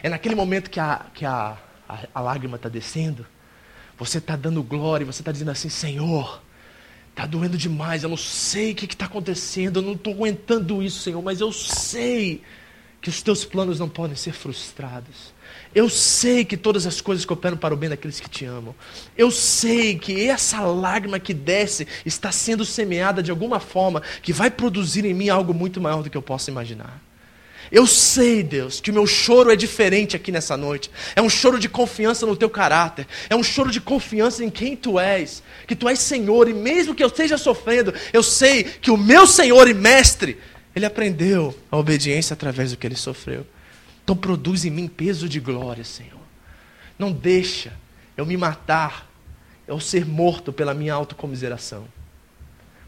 É 0.03 0.11
naquele 0.11 0.35
momento 0.35 0.69
que 0.69 0.79
a, 0.79 1.07
que 1.15 1.25
a, 1.25 1.57
a, 1.89 1.99
a 2.13 2.21
lágrima 2.21 2.57
está 2.57 2.69
descendo, 2.69 3.25
você 3.97 4.19
está 4.19 4.37
dando 4.37 4.63
glória, 4.63 5.07
você 5.07 5.23
está 5.23 5.33
dizendo 5.33 5.53
assim: 5.53 5.71
Senhor, 5.71 6.43
está 7.09 7.25
doendo 7.25 7.57
demais, 7.57 8.03
eu 8.03 8.11
não 8.11 8.17
sei 8.19 8.73
o 8.73 8.75
que 8.75 8.85
está 8.85 9.07
acontecendo, 9.07 9.79
eu 9.79 9.83
não 9.83 9.95
estou 9.95 10.13
aguentando 10.13 10.83
isso, 10.83 11.01
Senhor, 11.01 11.23
mas 11.23 11.41
eu 11.41 11.51
sei 11.51 12.43
que 13.01 13.09
os 13.09 13.23
teus 13.23 13.47
planos 13.47 13.81
não 13.81 13.89
podem 13.89 14.17
ser 14.17 14.33
frustrados. 14.33 15.33
Eu 15.75 15.89
sei 15.89 16.45
que 16.45 16.57
todas 16.57 16.87
as 16.87 17.01
coisas 17.01 17.25
cooperam 17.25 17.57
para 17.57 17.75
o 17.75 17.77
bem 17.77 17.91
daqueles 17.91 18.19
que 18.19 18.29
te 18.29 18.45
amam. 18.45 18.75
Eu 19.17 19.31
sei 19.31 19.99
que 19.99 20.27
essa 20.27 20.61
lágrima 20.61 21.19
que 21.19 21.35
desce 21.35 21.87
está 22.07 22.33
sendo 22.33 22.65
semeada 22.65 23.23
de 23.23 23.31
alguma 23.31 23.61
forma 23.61 24.03
que 24.23 24.33
vai 24.33 24.51
produzir 24.51 25.05
em 25.05 25.15
mim 25.15 25.29
algo 25.29 25.53
muito 25.53 25.81
maior 25.81 26.03
do 26.03 26.11
que 26.11 26.17
eu 26.17 26.23
possa 26.23 26.51
imaginar. 26.51 27.03
Eu 27.71 27.87
sei, 27.87 28.43
Deus, 28.43 28.81
que 28.81 28.91
o 28.91 28.95
meu 28.95 29.07
choro 29.07 29.51
é 29.51 29.57
diferente 29.57 30.17
aqui 30.17 30.33
nessa 30.33 30.57
noite. 30.57 30.91
É 31.15 31.21
um 31.21 31.29
choro 31.29 31.59
de 31.59 31.69
confiança 31.69 32.25
no 32.25 32.35
teu 32.35 32.49
caráter. 32.49 33.07
É 33.29 33.37
um 33.37 33.43
choro 33.43 33.71
de 33.71 33.81
confiança 33.81 34.43
em 34.43 34.49
quem 34.49 34.75
tu 34.75 34.99
és. 34.99 35.43
Que 35.67 35.77
tu 35.77 35.87
és 35.87 35.99
Senhor. 35.99 36.49
E 36.49 36.55
mesmo 36.55 36.95
que 36.95 37.03
eu 37.03 37.09
esteja 37.09 37.37
sofrendo, 37.37 37.93
eu 38.13 38.23
sei 38.23 38.65
que 38.65 38.91
o 38.91 38.97
meu 38.97 39.27
Senhor 39.27 39.69
e 39.69 39.75
Mestre, 39.75 40.39
ele 40.75 40.87
aprendeu 40.87 41.55
a 41.71 41.77
obediência 41.77 42.33
através 42.33 42.71
do 42.71 42.79
que 42.79 42.87
ele 42.87 42.97
sofreu. 42.97 43.47
Então 44.09 44.17
produz 44.17 44.65
em 44.65 44.71
mim 44.71 44.89
peso 44.89 45.29
de 45.29 45.39
glória, 45.39 45.85
Senhor. 45.85 46.19
Não 46.99 47.13
deixa 47.13 47.75
eu 48.17 48.25
me 48.25 48.39
matar, 48.39 49.07
eu 49.67 49.79
ser 49.79 50.07
morto 50.07 50.51
pela 50.51 50.73
minha 50.73 50.95
autocomiseração. 50.95 51.87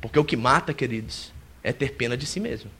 Porque 0.00 0.18
o 0.18 0.24
que 0.24 0.34
mata, 0.34 0.72
queridos, 0.72 1.30
é 1.62 1.74
ter 1.74 1.92
pena 1.92 2.16
de 2.16 2.24
si 2.24 2.40
mesmo. 2.40 2.70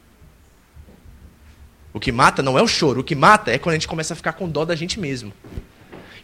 O 1.93 2.01
que 2.01 2.11
mata 2.11 2.43
não 2.43 2.59
é 2.59 2.62
o 2.62 2.66
choro, 2.66 3.03
o 3.03 3.05
que 3.05 3.14
mata 3.14 3.51
é 3.51 3.59
quando 3.59 3.74
a 3.74 3.76
gente 3.76 3.86
começa 3.86 4.14
a 4.14 4.16
ficar 4.16 4.32
com 4.32 4.49
dó 4.49 4.64
da 4.64 4.74
gente 4.74 4.99
mesmo. 4.99 5.34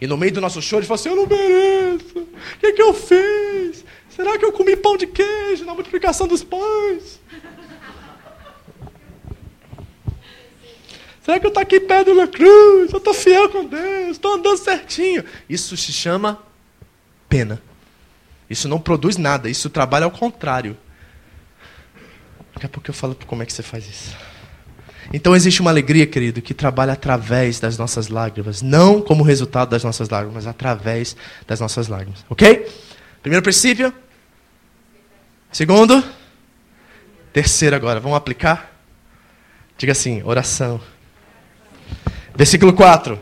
E 0.01 0.07
no 0.07 0.17
meio 0.17 0.33
do 0.33 0.41
nosso 0.41 0.59
choro, 0.59 0.79
a 0.79 0.81
gente 0.81 0.87
fala 0.87 0.99
assim: 0.99 1.09
Eu 1.09 1.15
não 1.17 1.27
mereço. 1.27 2.17
O 2.17 2.57
que, 2.59 2.65
é 2.65 2.71
que 2.71 2.81
eu 2.81 2.95
fiz? 2.95 3.85
Será 4.09 4.39
que 4.39 4.43
eu 4.43 4.51
comi 4.51 4.75
pão 4.75 4.97
de 4.97 5.05
queijo 5.05 5.65
na 5.65 5.75
multiplicação 5.75 6.27
dos 6.27 6.43
pães? 6.43 7.19
Será 11.27 11.41
que 11.41 11.45
eu 11.45 11.49
estou 11.49 11.61
aqui 11.61 11.77
perto 11.81 12.15
da 12.15 12.25
cruz? 12.25 12.89
Eu 12.89 12.99
estou 12.99 13.13
fiel 13.13 13.49
com 13.49 13.65
Deus, 13.65 14.11
estou 14.11 14.35
andando 14.35 14.55
certinho. 14.55 15.25
Isso 15.49 15.75
se 15.75 15.91
chama 15.91 16.41
pena. 17.27 17.61
Isso 18.49 18.69
não 18.69 18.79
produz 18.79 19.17
nada, 19.17 19.49
isso 19.49 19.69
trabalha 19.69 20.05
ao 20.05 20.11
contrário. 20.11 20.77
Daqui 22.53 22.65
a 22.65 22.69
pouco 22.69 22.89
eu 22.89 22.93
falo 22.93 23.13
como 23.27 23.43
é 23.43 23.45
que 23.45 23.51
você 23.51 23.61
faz 23.61 23.85
isso. 23.89 24.15
Então 25.11 25.35
existe 25.35 25.59
uma 25.59 25.69
alegria, 25.69 26.07
querido, 26.07 26.41
que 26.41 26.53
trabalha 26.53 26.93
através 26.93 27.59
das 27.59 27.77
nossas 27.77 28.07
lágrimas. 28.07 28.61
Não 28.61 29.01
como 29.01 29.21
resultado 29.21 29.71
das 29.71 29.83
nossas 29.83 30.07
lágrimas, 30.07 30.45
mas 30.45 30.47
através 30.47 31.13
das 31.45 31.59
nossas 31.59 31.89
lágrimas. 31.89 32.23
Ok? 32.29 32.71
Primeiro 33.21 33.43
princípio. 33.43 33.93
Segundo. 35.51 36.01
Terceiro 37.33 37.75
agora. 37.75 37.99
Vamos 37.99 38.17
aplicar? 38.17 38.71
Diga 39.77 39.91
assim: 39.91 40.23
oração. 40.23 40.79
Versículo 42.37 42.71
4. 42.71 43.19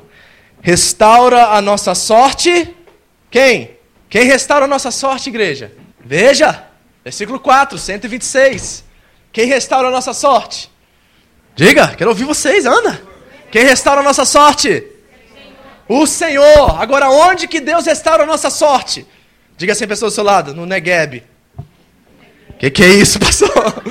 Restaura 0.62 1.48
a 1.48 1.62
nossa 1.62 1.96
sorte. 1.96 2.76
Quem? 3.32 3.78
Quem 4.10 4.26
restaura 4.26 4.66
a 4.66 4.68
nossa 4.68 4.92
sorte, 4.92 5.30
igreja? 5.30 5.72
Veja. 6.04 6.66
Versículo 7.02 7.40
4, 7.40 7.78
126. 7.78 8.84
Quem 9.32 9.46
restaura 9.48 9.88
a 9.88 9.92
nossa 9.92 10.14
sorte? 10.14 10.70
Diga, 11.56 11.96
quero 11.96 12.10
ouvir 12.10 12.26
vocês, 12.26 12.66
anda. 12.66 13.02
Quem 13.50 13.64
restaura 13.64 14.02
a 14.02 14.04
nossa 14.04 14.26
sorte? 14.26 14.86
O 15.88 16.06
Senhor. 16.06 16.82
Agora, 16.82 17.10
onde 17.10 17.48
que 17.48 17.62
Deus 17.62 17.86
restaura 17.86 18.24
a 18.24 18.26
nossa 18.26 18.50
sorte? 18.50 19.08
Diga 19.56 19.72
assim, 19.72 19.88
pessoa 19.88 20.12
do 20.12 20.14
seu 20.14 20.26
lado, 20.26 20.54
no 20.54 20.66
Negueb. 20.66 21.24
Que 22.60 22.70
que 22.70 22.84
é 22.84 22.90
isso, 22.90 23.18
pastor? 23.22 23.82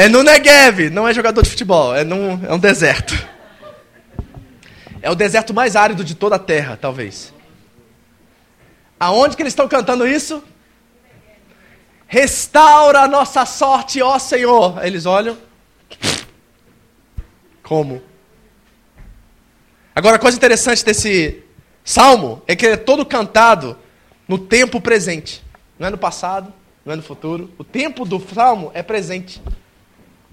É 0.00 0.08
no 0.08 0.22
Negev, 0.22 0.88
não 0.88 1.06
é 1.06 1.12
jogador 1.12 1.42
de 1.42 1.50
futebol, 1.50 1.94
é, 1.94 2.02
num, 2.04 2.42
é 2.46 2.54
um 2.54 2.58
deserto. 2.58 3.12
É 5.02 5.10
o 5.10 5.14
deserto 5.14 5.52
mais 5.52 5.76
árido 5.76 6.02
de 6.02 6.14
toda 6.14 6.36
a 6.36 6.38
terra, 6.38 6.74
talvez. 6.74 7.34
Aonde 8.98 9.36
que 9.36 9.42
eles 9.42 9.52
estão 9.52 9.68
cantando 9.68 10.06
isso? 10.06 10.42
Restaura 12.06 13.00
a 13.00 13.08
nossa 13.08 13.44
sorte, 13.44 14.00
ó 14.00 14.18
Senhor. 14.18 14.82
Eles 14.82 15.04
olham. 15.04 15.36
Como? 17.62 18.00
Agora, 19.94 20.16
a 20.16 20.18
coisa 20.18 20.38
interessante 20.38 20.82
desse 20.82 21.42
salmo 21.84 22.40
é 22.48 22.56
que 22.56 22.64
ele 22.64 22.72
é 22.72 22.78
todo 22.78 23.04
cantado 23.04 23.76
no 24.26 24.38
tempo 24.38 24.80
presente. 24.80 25.44
Não 25.78 25.88
é 25.88 25.90
no 25.90 25.98
passado, 25.98 26.50
não 26.86 26.94
é 26.94 26.96
no 26.96 27.02
futuro. 27.02 27.50
O 27.58 27.64
tempo 27.64 28.06
do 28.06 28.18
salmo 28.18 28.70
é 28.72 28.82
presente. 28.82 29.42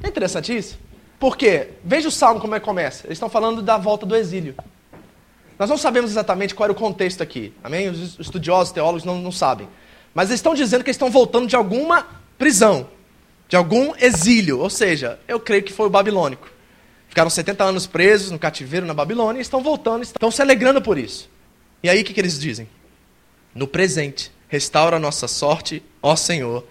É 0.03 0.07
interessante 0.07 0.55
isso? 0.55 0.77
Porque, 1.19 1.69
veja 1.83 2.07
o 2.07 2.11
salmo 2.11 2.39
como 2.39 2.55
é 2.55 2.59
que 2.59 2.65
começa. 2.65 3.07
Eles 3.07 3.15
estão 3.15 3.29
falando 3.29 3.61
da 3.61 3.77
volta 3.77 4.05
do 4.05 4.15
exílio. 4.15 4.55
Nós 5.57 5.69
não 5.69 5.77
sabemos 5.77 6.11
exatamente 6.11 6.53
qual 6.53 6.65
era 6.65 6.73
o 6.73 6.75
contexto 6.75 7.23
aqui. 7.23 7.53
Amém? 7.63 7.89
Os 7.89 8.19
estudiosos, 8.19 8.71
teólogos 8.71 9.03
não, 9.03 9.17
não 9.19 9.31
sabem. 9.31 9.67
Mas 10.13 10.29
eles 10.29 10.39
estão 10.39 10.53
dizendo 10.53 10.83
que 10.83 10.89
eles 10.89 10.95
estão 10.95 11.09
voltando 11.09 11.47
de 11.47 11.55
alguma 11.55 12.05
prisão, 12.37 12.87
de 13.47 13.55
algum 13.55 13.93
exílio. 13.99 14.59
Ou 14.59 14.69
seja, 14.69 15.19
eu 15.27 15.39
creio 15.39 15.63
que 15.63 15.73
foi 15.73 15.87
o 15.87 15.89
babilônico. 15.89 16.47
Ficaram 17.09 17.29
70 17.29 17.63
anos 17.63 17.87
presos 17.87 18.29
no 18.29 18.37
cativeiro 18.37 18.85
na 18.85 18.93
Babilônia 18.93 19.39
e 19.39 19.41
estão 19.41 19.63
voltando, 19.63 20.03
estão 20.03 20.29
se 20.29 20.41
alegrando 20.41 20.81
por 20.81 20.99
isso. 20.99 21.27
E 21.81 21.89
aí 21.89 22.01
o 22.01 22.05
que, 22.05 22.13
que 22.13 22.19
eles 22.19 22.39
dizem? 22.39 22.69
No 23.55 23.65
presente, 23.65 24.31
restaura 24.47 24.97
a 24.97 24.99
nossa 24.99 25.27
sorte, 25.27 25.81
ó 26.01 26.15
Senhor. 26.15 26.63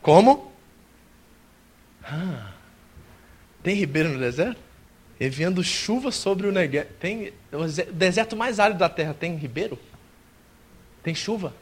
Como? 0.00 0.50
Ah, 2.08 2.52
tem 3.62 3.74
ribeiro 3.74 4.10
no 4.10 4.18
deserto? 4.18 4.60
Enviando 5.20 5.62
chuva 5.64 6.12
sobre 6.12 6.46
o 6.46 6.52
Negev. 6.52 6.86
Tem 7.00 7.32
o 7.52 7.66
deserto 7.92 8.36
mais 8.36 8.60
árido 8.60 8.78
da 8.78 8.88
terra 8.88 9.14
tem 9.14 9.34
ribeiro? 9.36 9.78
Tem 11.02 11.14
chuva? 11.14 11.54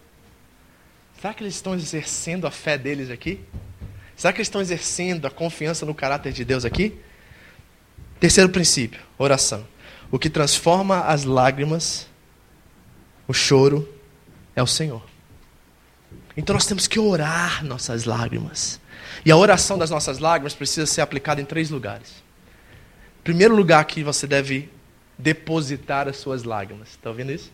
Será 1.20 1.32
que 1.32 1.42
eles 1.42 1.55
estão 1.55 1.74
exercendo 1.74 2.47
a 2.47 2.51
fé 2.51 2.76
deles 2.76 3.11
aqui? 3.11 3.40
Será 4.16 4.32
que 4.32 4.38
eles 4.38 4.49
estão 4.49 4.61
exercendo 4.61 5.26
a 5.26 5.30
confiança 5.30 5.86
no 5.86 5.95
caráter 5.95 6.32
de 6.32 6.45
Deus 6.45 6.64
aqui? 6.64 6.99
Terceiro 8.20 8.51
princípio, 8.51 9.01
oração. 9.16 9.66
O 10.11 10.18
que 10.18 10.28
transforma 10.28 11.01
as 11.01 11.24
lágrimas, 11.24 12.07
o 13.26 13.32
choro, 13.32 13.88
é 14.55 14.62
o 14.62 14.66
Senhor. 14.66 15.03
Então 16.36 16.55
nós 16.55 16.66
temos 16.66 16.86
que 16.86 16.99
orar 16.99 17.64
nossas 17.64 18.05
lágrimas. 18.05 18.80
E 19.25 19.31
a 19.31 19.37
oração 19.37 19.77
das 19.77 19.91
nossas 19.91 20.19
lágrimas 20.19 20.55
precisa 20.55 20.87
ser 20.87 21.01
aplicada 21.01 21.41
em 21.41 21.45
três 21.45 21.71
lugares. 21.71 22.23
Primeiro 23.23 23.55
lugar 23.55 23.85
que 23.85 24.03
você 24.03 24.27
deve 24.27 24.71
depositar 25.19 26.09
as 26.09 26.17
suas 26.17 26.45
lágrimas. 26.45 26.91
Está 26.91 27.11
ouvindo 27.11 27.33
isso? 27.33 27.51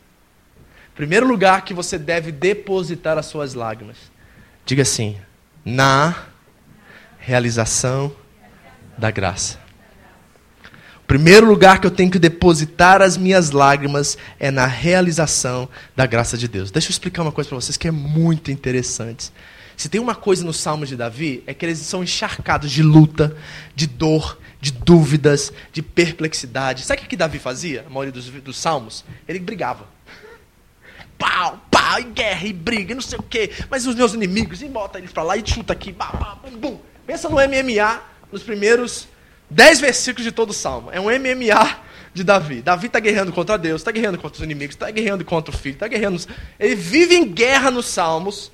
Primeiro 0.95 1.27
lugar 1.27 1.65
que 1.65 1.73
você 1.73 1.99
deve 1.99 2.33
depositar 2.33 3.17
as 3.17 3.27
suas 3.27 3.55
lágrimas. 3.55 3.97
Diga 4.67 4.83
assim: 4.83 5.17
na 5.65 6.27
realização 7.19 8.15
da 8.99 9.11
graça. 9.11 9.59
O 11.03 11.07
primeiro 11.11 11.47
lugar 11.47 11.81
que 11.81 11.87
eu 11.87 11.91
tenho 11.91 12.11
que 12.11 12.19
depositar 12.19 13.03
as 13.03 13.17
minhas 13.17 13.51
lágrimas 13.51 14.17
é 14.39 14.51
na 14.51 14.67
realização 14.67 15.69
da 15.97 16.07
graça 16.07 16.37
de 16.39 16.47
Deus. 16.47 16.71
Deixa 16.71 16.89
eu 16.89 16.93
explicar 16.93 17.23
uma 17.23 17.33
coisa 17.33 17.49
para 17.49 17.61
vocês 17.61 17.77
que 17.77 17.89
é 17.89 17.91
muito 17.91 18.51
interessante. 18.51 19.33
Se 19.81 19.89
tem 19.89 19.99
uma 19.99 20.15
coisa 20.15 20.45
no 20.45 20.53
Salmo 20.53 20.85
de 20.85 20.95
Davi, 20.95 21.43
é 21.47 21.55
que 21.55 21.65
eles 21.65 21.79
são 21.79 22.03
encharcados 22.03 22.71
de 22.71 22.83
luta, 22.83 23.35
de 23.75 23.87
dor, 23.87 24.39
de 24.61 24.73
dúvidas, 24.73 25.51
de 25.73 25.81
perplexidade. 25.81 26.83
Sabe 26.83 27.01
o 27.01 27.07
que 27.07 27.17
Davi 27.17 27.39
fazia? 27.39 27.87
A 27.87 27.89
maioria 27.89 28.13
dos, 28.13 28.27
dos 28.27 28.59
salmos? 28.59 29.07
Ele 29.27 29.39
brigava. 29.39 29.89
Pau, 31.19 31.65
pau, 31.71 31.99
e 31.99 32.05
guerra, 32.05 32.47
e 32.47 32.53
briga, 32.53 32.93
e 32.93 32.95
não 32.95 33.01
sei 33.01 33.19
o 33.19 33.23
quê. 33.23 33.53
Mas 33.71 33.87
os 33.87 33.95
meus 33.95 34.13
inimigos, 34.13 34.61
e 34.61 34.69
bota 34.69 34.99
eles 34.99 35.13
pra 35.13 35.23
lá, 35.23 35.35
e 35.35 35.43
chuta 35.49 35.73
aqui, 35.73 35.93
bum, 35.93 36.05
bum, 36.43 36.59
bum. 36.59 36.81
Pensa 37.07 37.31
no 37.31 37.37
MMA, 37.37 38.03
nos 38.31 38.43
primeiros 38.43 39.09
dez 39.49 39.81
versículos 39.81 40.25
de 40.25 40.31
todo 40.31 40.51
o 40.51 40.53
salmo. 40.53 40.91
É 40.93 41.01
um 41.01 41.05
MMA 41.05 41.81
de 42.13 42.23
Davi. 42.23 42.61
Davi 42.61 42.89
está 42.89 43.01
guerreando 43.01 43.33
contra 43.33 43.57
Deus, 43.57 43.81
está 43.81 43.91
guerreando 43.91 44.19
contra 44.19 44.37
os 44.37 44.45
inimigos, 44.45 44.75
está 44.75 44.91
guerreando 44.91 45.25
contra 45.25 45.55
o 45.55 45.57
filho, 45.57 45.73
está 45.73 45.89
guerreando. 45.89 46.21
Ele 46.59 46.75
vive 46.75 47.15
em 47.15 47.27
guerra 47.27 47.71
nos 47.71 47.87
salmos 47.87 48.53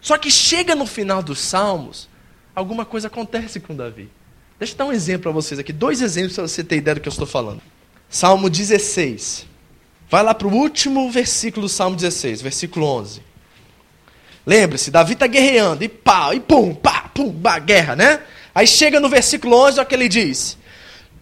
só 0.00 0.16
que 0.18 0.30
chega 0.30 0.74
no 0.74 0.86
final 0.86 1.22
dos 1.22 1.40
Salmos, 1.40 2.08
alguma 2.54 2.84
coisa 2.84 3.08
acontece 3.08 3.60
com 3.60 3.74
Davi. 3.74 4.08
Deixa 4.58 4.72
eu 4.72 4.78
dar 4.78 4.84
um 4.86 4.92
exemplo 4.92 5.24
para 5.24 5.32
vocês 5.32 5.60
aqui, 5.60 5.72
dois 5.72 6.00
exemplos 6.00 6.34
para 6.34 6.46
você 6.46 6.64
ter 6.64 6.76
ideia 6.76 6.94
do 6.94 7.00
que 7.00 7.08
eu 7.08 7.12
estou 7.12 7.26
falando. 7.26 7.60
Salmo 8.08 8.48
16. 8.48 9.46
Vai 10.08 10.22
lá 10.22 10.32
para 10.32 10.46
o 10.46 10.52
último 10.54 11.10
versículo 11.10 11.66
do 11.66 11.68
Salmo 11.68 11.96
16, 11.96 12.40
versículo 12.40 12.86
11. 12.86 13.20
Lembre-se, 14.46 14.90
Davi 14.90 15.14
está 15.14 15.26
guerreando, 15.26 15.82
e 15.82 15.88
pá, 15.88 16.32
e 16.32 16.38
pum, 16.38 16.72
pá, 16.72 17.10
pum, 17.12 17.32
pá, 17.32 17.58
guerra, 17.58 17.96
né? 17.96 18.20
Aí 18.54 18.66
chega 18.66 19.00
no 19.00 19.08
versículo 19.08 19.56
11, 19.56 19.78
olha 19.78 19.82
o 19.82 19.86
que 19.86 19.94
ele 19.94 20.08
diz. 20.08 20.56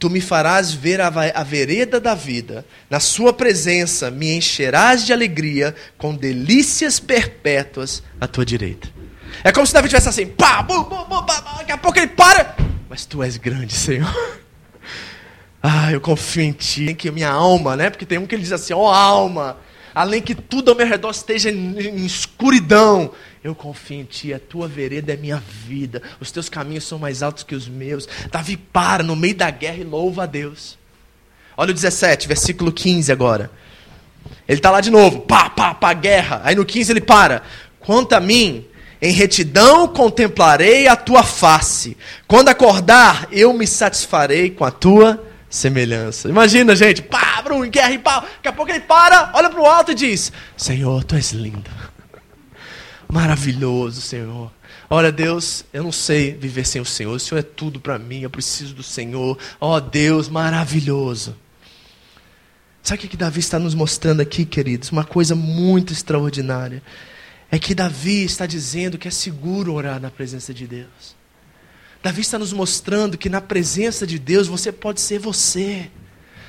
Tu 0.04 0.10
me 0.10 0.20
farás 0.20 0.70
ver 0.70 1.00
a, 1.00 1.06
a 1.06 1.42
vereda 1.42 1.98
da 1.98 2.14
vida, 2.14 2.66
na 2.90 3.00
sua 3.00 3.32
presença 3.32 4.10
me 4.10 4.36
encherás 4.36 5.06
de 5.06 5.14
alegria, 5.14 5.74
com 5.96 6.14
delícias 6.14 7.00
perpétuas 7.00 8.02
à 8.20 8.26
tua 8.26 8.44
direita. 8.44 8.86
É 9.42 9.50
como 9.50 9.66
se 9.66 9.72
Davi 9.72 9.88
tivesse 9.88 10.10
assim, 10.10 10.26
pá, 10.26 10.62
bum, 10.62 10.82
bum, 10.82 11.06
bum, 11.06 11.22
pá, 11.24 11.40
daqui 11.56 11.72
a 11.72 11.78
pouco 11.78 11.98
ele 11.98 12.08
para. 12.08 12.54
Mas 12.86 13.06
tu 13.06 13.22
és 13.22 13.38
grande, 13.38 13.72
Senhor. 13.72 14.14
Ah, 15.66 15.90
eu 15.90 15.98
confio 15.98 16.42
em 16.42 16.52
ti, 16.52 16.90
em 16.90 16.94
que 16.94 17.10
minha 17.10 17.30
alma, 17.30 17.74
né? 17.74 17.88
Porque 17.88 18.04
tem 18.04 18.18
um 18.18 18.26
que 18.26 18.34
ele 18.34 18.42
diz 18.42 18.52
assim, 18.52 18.74
ó 18.74 18.82
oh, 18.82 18.88
alma, 18.88 19.56
além 19.94 20.20
que 20.20 20.34
tudo 20.34 20.70
ao 20.70 20.76
meu 20.76 20.86
redor 20.86 21.10
esteja 21.10 21.50
em, 21.50 22.04
escuridão, 22.04 23.12
eu 23.42 23.54
confio 23.54 24.00
em 24.00 24.04
ti, 24.04 24.34
a 24.34 24.38
tua 24.38 24.66
vereda 24.66 25.12
é 25.12 25.16
minha 25.16 25.42
vida, 25.66 26.02
os 26.20 26.30
teus 26.30 26.48
caminhos 26.48 26.84
são 26.84 26.98
mais 26.98 27.22
altos 27.22 27.44
que 27.44 27.54
os 27.54 27.68
meus. 27.68 28.08
Davi 28.30 28.56
para 28.56 29.02
no 29.02 29.14
meio 29.14 29.34
da 29.34 29.50
guerra 29.50 29.78
e 29.78 29.84
louva 29.84 30.24
a 30.24 30.26
Deus. 30.26 30.76
Olha 31.56 31.70
o 31.70 31.74
17, 31.74 32.26
versículo 32.26 32.72
15 32.72 33.12
agora. 33.12 33.50
Ele 34.48 34.58
está 34.58 34.70
lá 34.70 34.80
de 34.80 34.90
novo, 34.90 35.20
pá, 35.20 35.48
pá, 35.48 35.74
pá, 35.74 35.92
guerra. 35.92 36.40
Aí 36.44 36.54
no 36.54 36.64
15 36.64 36.92
ele 36.92 37.00
para. 37.00 37.42
Quanto 37.78 38.14
a 38.14 38.20
mim, 38.20 38.66
em 39.00 39.12
retidão 39.12 39.86
contemplarei 39.86 40.88
a 40.88 40.96
tua 40.96 41.22
face. 41.22 41.96
Quando 42.26 42.48
acordar, 42.48 43.28
eu 43.30 43.52
me 43.52 43.66
satisfarei 43.66 44.50
com 44.50 44.64
a 44.64 44.70
tua 44.70 45.22
semelhança. 45.54 46.28
Imagina, 46.28 46.74
gente, 46.74 47.00
pá, 47.00 47.40
Bruno, 47.42 47.70
guerra 47.70 47.92
e 47.92 47.98
pá. 47.98 48.20
Daqui 48.20 48.48
a 48.48 48.52
pouco 48.52 48.72
ele 48.72 48.80
para, 48.80 49.30
olha 49.34 49.48
para 49.48 49.60
o 49.60 49.66
alto 49.66 49.92
e 49.92 49.94
diz: 49.94 50.32
Senhor, 50.56 51.04
tu 51.04 51.14
és 51.14 51.30
lindo. 51.30 51.70
Maravilhoso, 53.08 54.00
Senhor. 54.00 54.50
Olha, 54.90 55.12
Deus, 55.12 55.64
eu 55.72 55.84
não 55.84 55.92
sei 55.92 56.32
viver 56.32 56.66
sem 56.66 56.80
o 56.80 56.84
Senhor. 56.84 57.14
O 57.14 57.20
Senhor 57.20 57.38
é 57.38 57.42
tudo 57.42 57.78
para 57.78 57.98
mim. 57.98 58.20
Eu 58.20 58.30
preciso 58.30 58.74
do 58.74 58.82
Senhor. 58.82 59.38
Ó 59.60 59.76
oh, 59.76 59.80
Deus, 59.80 60.28
maravilhoso. 60.28 61.36
Sabe 62.82 63.06
o 63.06 63.08
que 63.08 63.16
Davi 63.16 63.40
está 63.40 63.58
nos 63.58 63.74
mostrando 63.74 64.20
aqui, 64.20 64.44
queridos? 64.44 64.90
Uma 64.90 65.04
coisa 65.04 65.34
muito 65.34 65.92
extraordinária. 65.92 66.82
É 67.50 67.58
que 67.58 67.74
Davi 67.74 68.24
está 68.24 68.44
dizendo 68.44 68.98
que 68.98 69.06
é 69.06 69.10
seguro 69.10 69.72
orar 69.72 70.00
na 70.00 70.10
presença 70.10 70.52
de 70.52 70.66
Deus. 70.66 71.16
Davi 72.04 72.20
está 72.20 72.38
nos 72.38 72.52
mostrando 72.52 73.16
que 73.16 73.30
na 73.30 73.40
presença 73.40 74.06
de 74.06 74.18
Deus 74.18 74.46
você 74.46 74.70
pode 74.70 75.00
ser 75.00 75.18
você. 75.18 75.90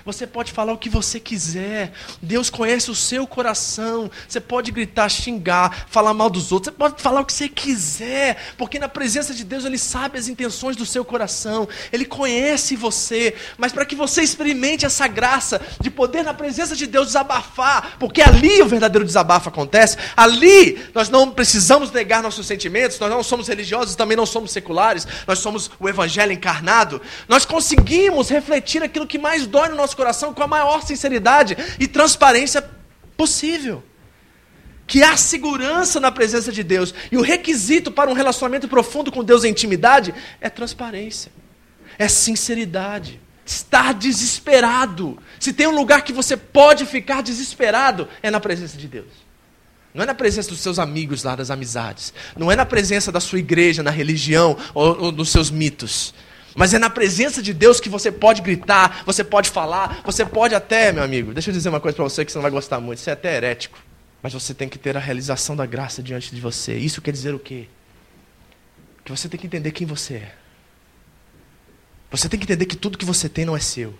Você 0.05 0.27
pode 0.27 0.51
falar 0.51 0.71
o 0.71 0.77
que 0.77 0.87
você 0.87 1.19
quiser. 1.19 1.91
Deus 2.21 2.47
conhece 2.51 2.91
o 2.91 2.95
seu 2.95 3.25
coração. 3.25 4.11
Você 4.27 4.39
pode 4.39 4.71
gritar, 4.71 5.09
xingar, 5.09 5.87
falar 5.89 6.13
mal 6.13 6.29
dos 6.29 6.51
outros. 6.51 6.71
Você 6.71 6.77
pode 6.77 7.01
falar 7.01 7.21
o 7.21 7.25
que 7.25 7.33
você 7.33 7.49
quiser, 7.49 8.37
porque 8.55 8.77
na 8.77 8.87
presença 8.87 9.33
de 9.33 9.43
Deus 9.43 9.65
ele 9.65 9.79
sabe 9.79 10.19
as 10.19 10.27
intenções 10.27 10.75
do 10.75 10.85
seu 10.85 11.03
coração. 11.03 11.67
Ele 11.91 12.05
conhece 12.05 12.75
você. 12.75 13.33
Mas 13.57 13.71
para 13.71 13.83
que 13.83 13.95
você 13.95 14.21
experimente 14.21 14.85
essa 14.85 15.07
graça 15.07 15.59
de 15.81 15.89
poder 15.89 16.23
na 16.23 16.35
presença 16.35 16.75
de 16.75 16.85
Deus 16.85 17.07
desabafar, 17.07 17.97
porque 17.99 18.21
ali 18.21 18.61
o 18.61 18.67
verdadeiro 18.67 19.07
desabafo 19.07 19.49
acontece. 19.49 19.97
Ali 20.15 20.85
nós 20.93 21.09
não 21.09 21.31
precisamos 21.31 21.91
negar 21.91 22.21
nossos 22.21 22.45
sentimentos. 22.45 22.99
Nós 22.99 23.09
não 23.09 23.23
somos 23.23 23.47
religiosos, 23.47 23.95
também 23.95 24.15
não 24.15 24.27
somos 24.27 24.51
seculares. 24.51 25.07
Nós 25.25 25.39
somos 25.39 25.71
o 25.79 25.89
evangelho 25.89 26.31
encarnado. 26.31 27.01
Nós 27.27 27.43
conseguimos 27.43 28.29
refletir 28.29 28.83
aquilo 28.83 29.07
que 29.07 29.17
mais 29.17 29.47
dói 29.47 29.69
no 29.69 29.75
nosso 29.75 29.94
nosso 29.95 29.97
coração 29.97 30.33
com 30.33 30.43
a 30.43 30.47
maior 30.47 30.83
sinceridade 30.83 31.57
e 31.79 31.87
transparência 31.87 32.63
possível. 33.15 33.81
Que 34.85 35.01
há 35.01 35.17
segurança 35.17 35.99
na 35.99 36.11
presença 36.11 36.51
de 36.51 36.61
Deus. 36.61 36.93
E 37.11 37.17
o 37.17 37.21
requisito 37.21 37.91
para 37.91 38.09
um 38.09 38.13
relacionamento 38.13 38.67
profundo 38.67 39.11
com 39.11 39.23
Deus 39.23 39.43
em 39.43 39.49
intimidade 39.49 40.13
é 40.39 40.49
transparência, 40.49 41.31
é 41.97 42.07
sinceridade. 42.07 43.21
Estar 43.47 43.93
desesperado. 43.93 45.19
Se 45.39 45.53
tem 45.53 45.67
um 45.67 45.75
lugar 45.75 46.01
que 46.01 46.11
você 46.11 46.35
pode 46.35 46.83
ficar 46.83 47.21
desesperado, 47.21 48.07
é 48.23 48.31
na 48.31 48.39
presença 48.39 48.75
de 48.75 48.87
Deus. 48.87 49.05
Não 49.93 50.01
é 50.01 50.05
na 50.07 50.15
presença 50.15 50.49
dos 50.49 50.61
seus 50.61 50.79
amigos 50.79 51.23
lá, 51.23 51.35
das 51.35 51.51
amizades. 51.51 52.11
Não 52.35 52.51
é 52.51 52.55
na 52.55 52.65
presença 52.65 53.11
da 53.11 53.19
sua 53.19 53.37
igreja, 53.37 53.83
na 53.83 53.91
religião 53.91 54.57
ou, 54.73 54.99
ou 54.99 55.11
dos 55.11 55.29
seus 55.29 55.51
mitos. 55.51 56.11
Mas 56.55 56.73
é 56.73 56.79
na 56.79 56.89
presença 56.89 57.41
de 57.43 57.53
Deus 57.53 57.81
que 57.81 57.89
você 57.89 58.09
pode 58.09 58.41
gritar, 58.41 59.03
você 59.05 59.25
pode 59.25 59.49
falar, 59.49 60.01
você 60.05 60.25
pode 60.25 60.55
até, 60.55 60.93
meu 60.93 61.03
amigo, 61.03 61.33
deixa 61.33 61.49
eu 61.49 61.53
dizer 61.53 61.67
uma 61.67 61.81
coisa 61.81 61.95
para 61.97 62.05
você 62.05 62.23
que 62.23 62.31
você 62.31 62.37
não 62.37 62.43
vai 62.43 62.51
gostar 62.51 62.79
muito, 62.79 62.99
você 62.99 63.09
é 63.09 63.13
até 63.13 63.35
herético. 63.35 63.77
Mas 64.23 64.33
você 64.33 64.53
tem 64.53 64.69
que 64.69 64.79
ter 64.79 64.95
a 64.95 64.99
realização 64.99 65.55
da 65.55 65.65
graça 65.65 66.01
diante 66.01 66.33
de 66.33 66.39
você. 66.39 66.75
Isso 66.75 67.01
quer 67.01 67.11
dizer 67.11 67.35
o 67.35 67.39
quê? 67.39 67.67
Que 69.03 69.11
você 69.11 69.27
tem 69.27 69.39
que 69.39 69.45
entender 69.45 69.71
quem 69.71 69.85
você 69.85 70.15
é. 70.15 70.35
Você 72.09 72.29
tem 72.29 72.39
que 72.39 72.45
entender 72.45 72.65
que 72.65 72.77
tudo 72.77 72.97
que 72.97 73.05
você 73.05 73.27
tem 73.27 73.43
não 73.43 73.55
é 73.55 73.59
seu. 73.59 73.93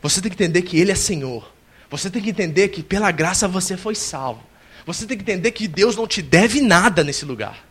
Você 0.00 0.20
tem 0.20 0.30
que 0.30 0.42
entender 0.42 0.62
que 0.62 0.80
Ele 0.80 0.90
é 0.90 0.94
Senhor. 0.94 1.52
Você 1.90 2.10
tem 2.10 2.22
que 2.22 2.30
entender 2.30 2.68
que 2.68 2.82
pela 2.82 3.10
graça 3.10 3.46
você 3.46 3.76
foi 3.76 3.94
salvo. 3.94 4.42
Você 4.86 5.06
tem 5.06 5.16
que 5.16 5.22
entender 5.22 5.52
que 5.52 5.68
Deus 5.68 5.94
não 5.94 6.06
te 6.06 6.22
deve 6.22 6.60
nada 6.60 7.04
nesse 7.04 7.24
lugar. 7.24 7.64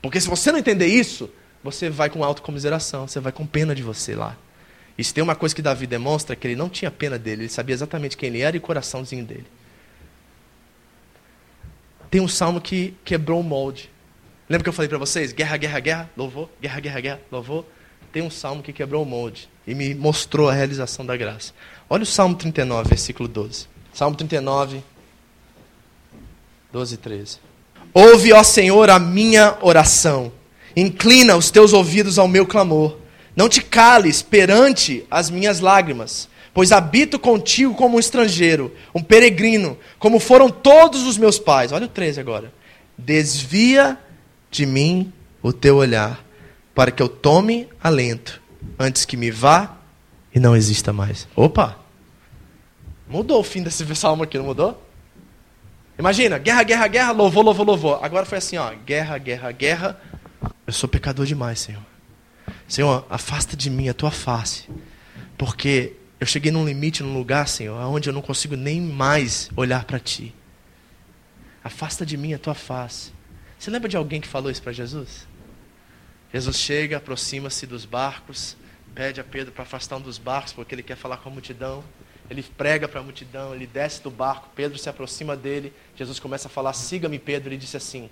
Porque 0.00 0.20
se 0.20 0.28
você 0.28 0.52
não 0.52 0.58
entender 0.58 0.86
isso, 0.86 1.28
você 1.64 1.88
vai 1.88 2.10
com 2.10 2.22
autocomiseração, 2.22 3.08
você 3.08 3.18
vai 3.18 3.32
com 3.32 3.46
pena 3.46 3.74
de 3.74 3.82
você 3.82 4.14
lá. 4.14 4.36
E 4.98 5.02
se 5.02 5.14
tem 5.14 5.24
uma 5.24 5.34
coisa 5.34 5.54
que 5.54 5.62
Davi 5.62 5.86
demonstra, 5.86 6.36
que 6.36 6.46
ele 6.46 6.54
não 6.54 6.68
tinha 6.68 6.90
pena 6.90 7.18
dele, 7.18 7.44
ele 7.44 7.48
sabia 7.48 7.72
exatamente 7.72 8.18
quem 8.18 8.28
ele 8.28 8.42
era 8.42 8.54
e 8.54 8.58
o 8.58 8.62
coraçãozinho 8.62 9.24
dele. 9.24 9.46
Tem 12.10 12.20
um 12.20 12.28
salmo 12.28 12.60
que 12.60 12.94
quebrou 13.02 13.40
o 13.40 13.42
molde. 13.42 13.90
Lembra 14.48 14.62
que 14.62 14.68
eu 14.68 14.74
falei 14.74 14.90
para 14.90 14.98
vocês? 14.98 15.32
Guerra, 15.32 15.56
guerra, 15.56 15.80
guerra, 15.80 16.10
louvor, 16.14 16.50
guerra, 16.60 16.80
guerra, 16.80 17.00
guerra, 17.00 17.20
louvor. 17.32 17.64
Tem 18.12 18.22
um 18.22 18.30
salmo 18.30 18.62
que 18.62 18.72
quebrou 18.72 19.02
o 19.02 19.06
molde 19.06 19.48
e 19.66 19.74
me 19.74 19.94
mostrou 19.94 20.50
a 20.50 20.52
realização 20.52 21.04
da 21.04 21.16
graça. 21.16 21.54
Olha 21.88 22.02
o 22.02 22.06
Salmo 22.06 22.36
39, 22.36 22.90
versículo 22.90 23.26
12. 23.26 23.66
Salmo 23.92 24.16
39, 24.16 24.84
12 26.70 26.94
e 26.94 26.98
13. 26.98 27.38
Ouve, 27.92 28.32
ó 28.32 28.42
Senhor, 28.44 28.90
a 28.90 28.98
minha 28.98 29.56
oração 29.62 30.30
Inclina 30.76 31.36
os 31.36 31.50
teus 31.50 31.72
ouvidos 31.72 32.18
ao 32.18 32.28
meu 32.28 32.46
clamor. 32.46 32.98
Não 33.36 33.48
te 33.48 33.60
cales 33.62 34.22
perante 34.22 35.04
as 35.10 35.30
minhas 35.30 35.60
lágrimas, 35.60 36.28
pois 36.52 36.72
habito 36.72 37.18
contigo 37.18 37.74
como 37.74 37.96
um 37.96 38.00
estrangeiro, 38.00 38.72
um 38.94 39.02
peregrino, 39.02 39.76
como 39.98 40.20
foram 40.20 40.48
todos 40.48 41.02
os 41.02 41.18
meus 41.18 41.38
pais. 41.38 41.72
Olha 41.72 41.86
o 41.86 41.88
13 41.88 42.20
agora. 42.20 42.52
Desvia 42.96 43.98
de 44.50 44.64
mim 44.64 45.12
o 45.42 45.52
teu 45.52 45.76
olhar, 45.76 46.24
para 46.74 46.90
que 46.90 47.02
eu 47.02 47.08
tome 47.08 47.68
alento, 47.82 48.40
antes 48.78 49.04
que 49.04 49.16
me 49.16 49.30
vá 49.30 49.76
e 50.34 50.40
não 50.40 50.56
exista 50.56 50.92
mais. 50.92 51.28
Opa! 51.34 51.76
Mudou 53.08 53.40
o 53.40 53.44
fim 53.44 53.62
desse 53.62 53.84
salmo 53.94 54.22
aqui, 54.22 54.38
não 54.38 54.46
mudou? 54.46 54.80
Imagina, 55.98 56.38
guerra, 56.38 56.62
guerra, 56.64 56.86
guerra, 56.88 57.12
louvou, 57.12 57.42
louvou, 57.42 57.64
louvou. 57.64 57.98
Agora 58.02 58.26
foi 58.26 58.38
assim, 58.38 58.56
ó, 58.56 58.72
guerra, 58.84 59.16
guerra, 59.18 59.52
guerra, 59.52 60.00
eu 60.66 60.72
sou 60.72 60.88
pecador 60.88 61.26
demais, 61.26 61.60
Senhor. 61.60 61.82
Senhor, 62.66 63.06
afasta 63.10 63.56
de 63.56 63.68
mim 63.70 63.88
a 63.88 63.94
tua 63.94 64.10
face. 64.10 64.68
Porque 65.36 65.94
eu 66.20 66.26
cheguei 66.26 66.50
num 66.50 66.64
limite, 66.64 67.02
num 67.02 67.16
lugar, 67.16 67.46
Senhor, 67.48 67.76
onde 67.86 68.08
eu 68.08 68.12
não 68.12 68.22
consigo 68.22 68.56
nem 68.56 68.80
mais 68.80 69.50
olhar 69.56 69.84
para 69.84 69.98
ti. 69.98 70.34
Afasta 71.62 72.04
de 72.04 72.16
mim 72.16 72.34
a 72.34 72.38
tua 72.38 72.54
face. 72.54 73.12
Você 73.58 73.70
lembra 73.70 73.88
de 73.88 73.96
alguém 73.96 74.20
que 74.20 74.28
falou 74.28 74.50
isso 74.50 74.62
para 74.62 74.72
Jesus? 74.72 75.26
Jesus 76.32 76.56
chega, 76.56 76.96
aproxima-se 76.96 77.66
dos 77.66 77.84
barcos, 77.84 78.56
pede 78.94 79.20
a 79.20 79.24
Pedro 79.24 79.52
para 79.52 79.62
afastar 79.62 79.96
um 79.96 80.00
dos 80.00 80.18
barcos, 80.18 80.52
porque 80.52 80.74
ele 80.74 80.82
quer 80.82 80.96
falar 80.96 81.18
com 81.18 81.28
a 81.28 81.32
multidão. 81.32 81.84
Ele 82.28 82.42
prega 82.42 82.88
para 82.88 83.00
a 83.00 83.02
multidão, 83.02 83.54
ele 83.54 83.66
desce 83.66 84.02
do 84.02 84.10
barco, 84.10 84.48
Pedro 84.54 84.78
se 84.78 84.88
aproxima 84.88 85.36
dele. 85.36 85.72
Jesus 85.94 86.18
começa 86.18 86.48
a 86.48 86.50
falar: 86.50 86.72
Siga-me, 86.72 87.18
Pedro. 87.18 87.50
Ele 87.50 87.58
disse 87.58 87.76
assim: 87.76 88.08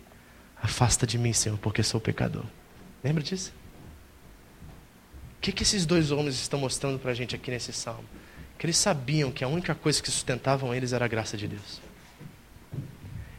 Afasta 0.63 1.05
de 1.05 1.19
mim, 1.19 1.33
Senhor, 1.33 1.59
porque 1.59 1.83
sou 1.83 2.01
pecador. 2.01 2.45
Lembra 3.03 3.21
disso? 3.21 3.53
O 5.37 5.41
que, 5.41 5.51
que 5.51 5.65
esses 5.65 5.85
dois 5.85 6.13
homens 6.13 6.37
estão 6.37 6.61
mostrando 6.61 7.01
para 7.01 7.11
a 7.11 7.15
gente 7.15 7.35
aqui 7.35 7.51
nesse 7.51 7.73
salmo? 7.73 8.05
Que 8.57 8.67
eles 8.67 8.77
sabiam 8.77 9.33
que 9.33 9.43
a 9.43 9.49
única 9.49 9.75
coisa 9.75 10.01
que 10.01 10.09
sustentavam 10.09 10.73
eles 10.73 10.93
era 10.93 11.05
a 11.05 11.09
graça 11.09 11.37
de 11.37 11.49
Deus. 11.49 11.83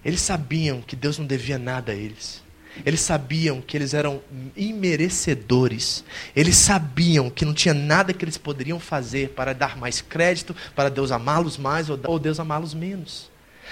Eles 0.03 0.19
sabiam 0.19 0.81
que 0.81 0.97
Deus 0.97 1.17
não 1.17 1.25
devia 1.25 1.57
nada 1.57 1.93
a 1.93 1.95
eles. 1.95 2.43
Eles 2.85 2.99
sabiam 2.99 3.61
que 3.61 3.77
eles 3.77 3.93
eram 3.93 4.21
imerecedores. 4.53 6.03
Eles 6.35 6.57
sabiam 6.57 7.29
que 7.29 7.45
não 7.45 7.53
tinha 7.53 7.73
nada 7.73 8.11
que 8.13 8.25
eles 8.25 8.37
poderiam 8.37 8.81
fazer 8.81 9.29
para 9.29 9.53
dar 9.53 9.77
mais 9.77 10.01
crédito, 10.01 10.53
para 10.75 10.89
Deus 10.89 11.09
amá-los 11.09 11.57
mais 11.57 11.89
ou 11.89 12.19
Deus 12.19 12.37
amá-los 12.37 12.73
menos. 12.73 13.31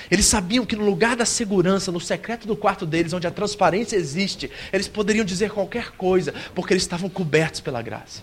Eles 0.10 0.26
sabiam 0.26 0.66
que 0.66 0.76
no 0.76 0.86
lugar 0.86 1.16
da 1.16 1.26
segurança, 1.26 1.92
no 1.92 2.00
secreto 2.00 2.48
do 2.48 2.56
quarto 2.56 2.86
deles, 2.86 3.14
onde 3.14 3.28
a 3.28 3.32
transparência 3.32 3.96
existe, 3.96 4.50
eles 4.72 4.88
poderiam 4.88 5.24
dizer 5.26 5.52
qualquer 5.52 5.92
coisa, 5.92 6.34
porque 6.54 6.74
eles 6.74 6.84
estavam 6.84 7.10
cobertos 7.10 7.62
pela 7.62 7.82
graça. 7.82 8.22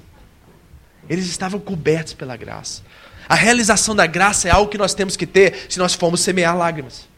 Eles 1.09 1.27
estavam 1.27 1.59
cobertos 1.59 2.13
pela 2.15 2.37
graça. 2.37 2.83
A 3.29 3.35
realização 3.35 3.95
da 3.95 4.07
graça 4.07 4.49
é 4.49 4.51
algo 4.51 4.71
que 4.71 4.79
nós 4.79 4.95
temos 4.95 5.17
que 5.17 5.27
ter 5.27 5.67
se 5.69 5.79
nós 5.79 5.95
formos 5.95 6.21
semear 6.21 6.57
lágrimas. 6.57 7.09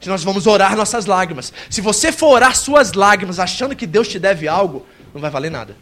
Se 0.00 0.08
nós 0.08 0.22
vamos 0.22 0.46
orar 0.46 0.76
nossas 0.76 1.06
lágrimas. 1.06 1.52
Se 1.68 1.80
você 1.80 2.12
for 2.12 2.28
orar 2.28 2.54
suas 2.54 2.92
lágrimas 2.92 3.38
achando 3.38 3.74
que 3.74 3.86
Deus 3.86 4.08
te 4.08 4.18
deve 4.18 4.46
algo, 4.46 4.86
não 5.12 5.20
vai 5.20 5.30
valer 5.30 5.50
nada. 5.50 5.76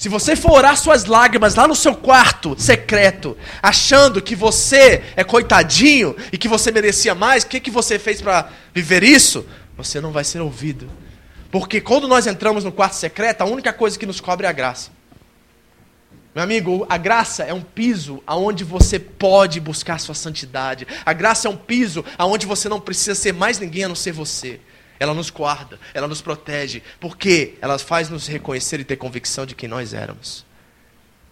Se 0.00 0.08
você 0.08 0.34
for 0.34 0.52
orar 0.52 0.78
suas 0.78 1.04
lágrimas 1.04 1.56
lá 1.56 1.68
no 1.68 1.76
seu 1.76 1.94
quarto 1.94 2.58
secreto, 2.58 3.36
achando 3.62 4.22
que 4.22 4.34
você 4.34 5.04
é 5.14 5.22
coitadinho 5.22 6.16
e 6.32 6.38
que 6.38 6.48
você 6.48 6.72
merecia 6.72 7.14
mais, 7.14 7.44
o 7.44 7.46
que, 7.46 7.60
que 7.60 7.70
você 7.70 7.98
fez 7.98 8.22
para 8.22 8.48
viver 8.72 9.02
isso? 9.02 9.44
Você 9.76 10.00
não 10.00 10.10
vai 10.10 10.24
ser 10.24 10.40
ouvido. 10.40 10.90
Porque 11.50 11.82
quando 11.82 12.08
nós 12.08 12.26
entramos 12.26 12.64
no 12.64 12.72
quarto 12.72 12.94
secreto, 12.94 13.42
a 13.42 13.44
única 13.44 13.74
coisa 13.74 13.98
que 13.98 14.06
nos 14.06 14.22
cobre 14.22 14.46
é 14.46 14.48
a 14.48 14.54
graça. 14.54 14.90
Meu 16.34 16.44
amigo, 16.44 16.86
a 16.88 16.96
graça 16.96 17.42
é 17.42 17.52
um 17.52 17.60
piso 17.60 18.22
aonde 18.26 18.64
você 18.64 18.98
pode 18.98 19.60
buscar 19.60 20.00
sua 20.00 20.14
santidade. 20.14 20.86
A 21.04 21.12
graça 21.12 21.46
é 21.46 21.50
um 21.50 21.58
piso 21.58 22.02
aonde 22.16 22.46
você 22.46 22.70
não 22.70 22.80
precisa 22.80 23.14
ser 23.14 23.34
mais 23.34 23.58
ninguém 23.58 23.84
a 23.84 23.88
não 23.88 23.94
ser 23.94 24.12
você 24.12 24.60
ela 25.00 25.14
nos 25.14 25.30
guarda, 25.30 25.80
ela 25.94 26.06
nos 26.06 26.20
protege, 26.20 26.82
porque 27.00 27.54
ela 27.62 27.78
faz 27.78 28.10
nos 28.10 28.26
reconhecer 28.26 28.78
e 28.80 28.84
ter 28.84 28.96
convicção 28.96 29.46
de 29.46 29.54
quem 29.54 29.66
nós 29.66 29.94
éramos. 29.94 30.44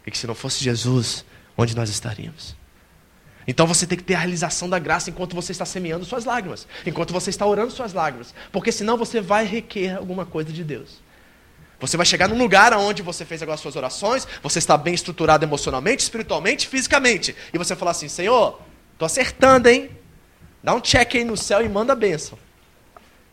E 0.06 0.10
que 0.10 0.16
se 0.16 0.26
não 0.26 0.34
fosse 0.34 0.64
Jesus, 0.64 1.22
onde 1.54 1.76
nós 1.76 1.90
estaríamos? 1.90 2.56
Então 3.46 3.66
você 3.66 3.86
tem 3.86 3.98
que 3.98 4.04
ter 4.04 4.14
a 4.14 4.20
realização 4.20 4.70
da 4.70 4.78
graça 4.78 5.10
enquanto 5.10 5.36
você 5.36 5.52
está 5.52 5.66
semeando 5.66 6.06
suas 6.06 6.24
lágrimas, 6.24 6.66
enquanto 6.86 7.12
você 7.12 7.28
está 7.28 7.44
orando 7.44 7.70
suas 7.70 7.92
lágrimas, 7.92 8.34
porque 8.50 8.72
senão 8.72 8.96
você 8.96 9.20
vai 9.20 9.44
requerer 9.44 9.98
alguma 9.98 10.24
coisa 10.24 10.50
de 10.50 10.64
Deus. 10.64 11.00
Você 11.78 11.96
vai 11.96 12.06
chegar 12.06 12.26
num 12.26 12.38
lugar 12.38 12.72
onde 12.72 13.02
você 13.02 13.24
fez 13.24 13.42
agora 13.42 13.58
suas 13.58 13.76
orações, 13.76 14.26
você 14.42 14.58
está 14.58 14.78
bem 14.78 14.94
estruturado 14.94 15.44
emocionalmente, 15.44 16.02
espiritualmente, 16.02 16.66
fisicamente, 16.66 17.36
e 17.52 17.58
você 17.58 17.76
fala 17.76 17.90
assim: 17.90 18.08
Senhor, 18.08 18.60
estou 18.94 19.06
acertando, 19.06 19.68
hein? 19.68 19.90
Dá 20.64 20.74
um 20.74 20.80
check 20.80 21.14
aí 21.14 21.24
no 21.24 21.36
céu 21.36 21.62
e 21.62 21.68
manda 21.68 21.92
a 21.92 21.96
bênção. 21.96 22.38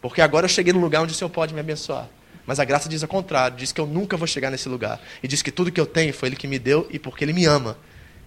Porque 0.07 0.21
agora 0.21 0.45
eu 0.45 0.49
cheguei 0.49 0.71
no 0.71 0.79
lugar 0.79 1.01
onde 1.01 1.13
o 1.13 1.15
Senhor 1.15 1.29
pode 1.29 1.51
me 1.51 1.59
abençoar. 1.59 2.07
Mas 2.45 2.59
a 2.59 2.63
graça 2.63 2.87
diz 2.87 3.01
o 3.01 3.07
contrário, 3.07 3.57
diz 3.57 3.71
que 3.71 3.81
eu 3.81 3.87
nunca 3.87 4.15
vou 4.15 4.27
chegar 4.27 4.51
nesse 4.51 4.69
lugar. 4.69 5.01
E 5.23 5.27
diz 5.27 5.41
que 5.41 5.51
tudo 5.51 5.71
que 5.71 5.81
eu 5.81 5.85
tenho 5.87 6.13
foi 6.13 6.29
Ele 6.29 6.35
que 6.35 6.47
me 6.47 6.59
deu 6.59 6.87
e 6.91 6.99
porque 6.99 7.25
Ele 7.25 7.33
me 7.33 7.45
ama. 7.45 7.75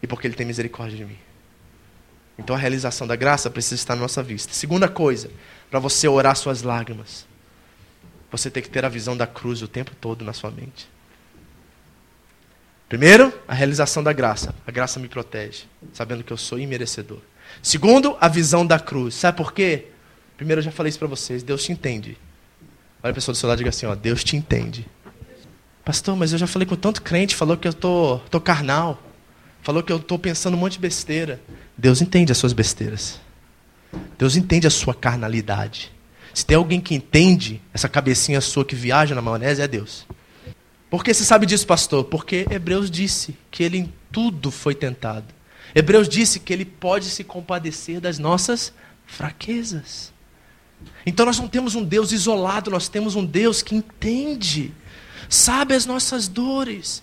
E 0.02 0.06
porque 0.06 0.26
Ele 0.26 0.34
tem 0.34 0.44
misericórdia 0.44 0.96
de 0.96 1.04
mim. 1.04 1.16
Então 2.36 2.56
a 2.56 2.58
realização 2.58 3.06
da 3.06 3.14
graça 3.14 3.48
precisa 3.48 3.76
estar 3.76 3.94
na 3.94 4.02
nossa 4.02 4.24
vista. 4.24 4.52
Segunda 4.52 4.88
coisa, 4.88 5.30
para 5.70 5.78
você 5.78 6.08
orar 6.08 6.34
suas 6.34 6.62
lágrimas, 6.62 7.26
você 8.28 8.50
tem 8.50 8.60
que 8.60 8.68
ter 8.68 8.84
a 8.84 8.88
visão 8.88 9.16
da 9.16 9.26
cruz 9.26 9.62
o 9.62 9.68
tempo 9.68 9.92
todo 10.00 10.24
na 10.24 10.32
sua 10.32 10.50
mente. 10.50 10.88
Primeiro, 12.88 13.32
a 13.46 13.54
realização 13.54 14.02
da 14.02 14.12
graça. 14.12 14.52
A 14.66 14.72
graça 14.72 14.98
me 14.98 15.08
protege, 15.08 15.64
sabendo 15.92 16.24
que 16.24 16.32
eu 16.32 16.36
sou 16.36 16.58
imerecedor. 16.58 17.20
Segundo, 17.62 18.16
a 18.20 18.26
visão 18.26 18.66
da 18.66 18.80
cruz. 18.80 19.14
Sabe 19.14 19.36
por 19.36 19.52
quê? 19.52 19.86
Primeiro, 20.39 20.61
eu 20.61 20.64
já 20.64 20.70
falei 20.70 20.89
isso 20.89 20.99
para 20.99 21.09
vocês. 21.09 21.43
Deus 21.43 21.64
te 21.64 21.72
entende. 21.72 22.16
Olha 23.03 23.11
a 23.11 23.14
pessoa 23.14 23.34
do 23.34 23.36
seu 23.36 23.49
lado 23.49 23.59
e 23.59 23.61
diga 23.61 23.70
assim: 23.70 23.84
ó, 23.84 23.95
Deus 23.95 24.24
te 24.24 24.36
entende. 24.36 24.86
Pastor, 25.84 26.16
mas 26.16 26.32
eu 26.32 26.39
já 26.39 26.47
falei 26.47 26.64
com 26.64 26.76
tanto 26.76 27.03
crente, 27.03 27.34
falou 27.34 27.57
que 27.57 27.66
eu 27.66 27.74
tô, 27.74 28.18
tô 28.30 28.41
carnal. 28.41 29.03
Falou 29.62 29.82
que 29.82 29.93
eu 29.93 29.97
estou 29.97 30.18
pensando 30.18 30.55
um 30.55 30.61
monte 30.61 30.74
de 30.74 30.78
besteira. 30.78 31.41
Deus 31.76 32.01
entende 32.01 32.30
as 32.30 32.39
suas 32.39 32.53
besteiras. 32.53 33.20
Deus 34.16 34.36
entende 34.36 34.66
a 34.66 34.70
sua 34.70 34.95
carnalidade. 34.95 35.93
Se 36.32 36.47
tem 36.47 36.57
alguém 36.57 36.80
que 36.80 36.95
entende 36.95 37.61
essa 37.74 37.89
cabecinha 37.89 38.41
sua 38.41 38.64
que 38.64 38.76
viaja 38.76 39.14
na 39.14 39.20
maionese, 39.20 39.61
é 39.61 39.66
Deus. 39.66 40.07
Por 40.89 41.03
que 41.03 41.12
você 41.12 41.24
sabe 41.24 41.47
disso, 41.47 41.66
pastor? 41.66 42.05
Porque 42.05 42.47
Hebreus 42.49 42.91
disse 42.91 43.36
que 43.51 43.64
ele 43.64 43.78
em 43.78 43.93
tudo 44.12 44.53
foi 44.53 44.74
tentado. 44.74 45.26
Hebreus 45.74 46.09
disse 46.09 46.39
que 46.39 46.53
ele 46.53 46.64
pode 46.64 47.07
se 47.07 47.24
compadecer 47.24 48.01
das 48.01 48.18
nossas 48.18 48.72
fraquezas. 49.05 50.12
Então 51.09 51.26
nós 51.26 51.38
não 51.38 51.48
temos 51.48 51.74
um 51.74 51.82
Deus 51.82 52.12
isolado, 52.12 52.70
nós 52.70 52.88
temos 52.88 53.16
um 53.16 53.24
Deus 53.24 53.62
que 53.62 53.74
entende, 53.74 54.72
sabe 55.28 55.74
as 55.74 55.86
nossas 55.86 56.28
dores, 56.28 57.02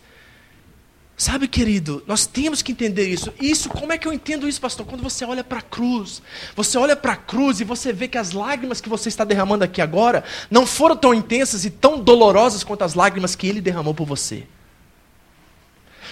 Sabe, 1.17 1.47
querido, 1.47 2.03
nós 2.05 2.25
temos 2.25 2.61
que 2.61 2.73
entender 2.73 3.07
isso. 3.07 3.33
Isso, 3.39 3.69
como 3.69 3.93
é 3.93 3.97
que 3.97 4.05
eu 4.05 4.11
entendo 4.11 4.49
isso, 4.49 4.59
pastor? 4.59 4.85
Quando 4.85 5.01
você 5.01 5.23
olha 5.23 5.45
para 5.45 5.59
a 5.59 5.61
cruz, 5.61 6.21
você 6.53 6.77
olha 6.77 6.93
para 6.93 7.13
a 7.13 7.15
cruz 7.15 7.61
e 7.61 7.63
você 7.63 7.93
vê 7.93 8.09
que 8.09 8.17
as 8.17 8.33
lágrimas 8.33 8.81
que 8.81 8.89
você 8.89 9.07
está 9.07 9.23
derramando 9.23 9.63
aqui 9.63 9.81
agora 9.81 10.25
não 10.51 10.67
foram 10.67 10.97
tão 10.97 11.13
intensas 11.13 11.63
e 11.63 11.69
tão 11.69 12.03
dolorosas 12.03 12.65
quanto 12.65 12.83
as 12.83 12.95
lágrimas 12.95 13.33
que 13.33 13.47
ele 13.47 13.61
derramou 13.61 13.93
por 13.93 14.05
você. 14.05 14.45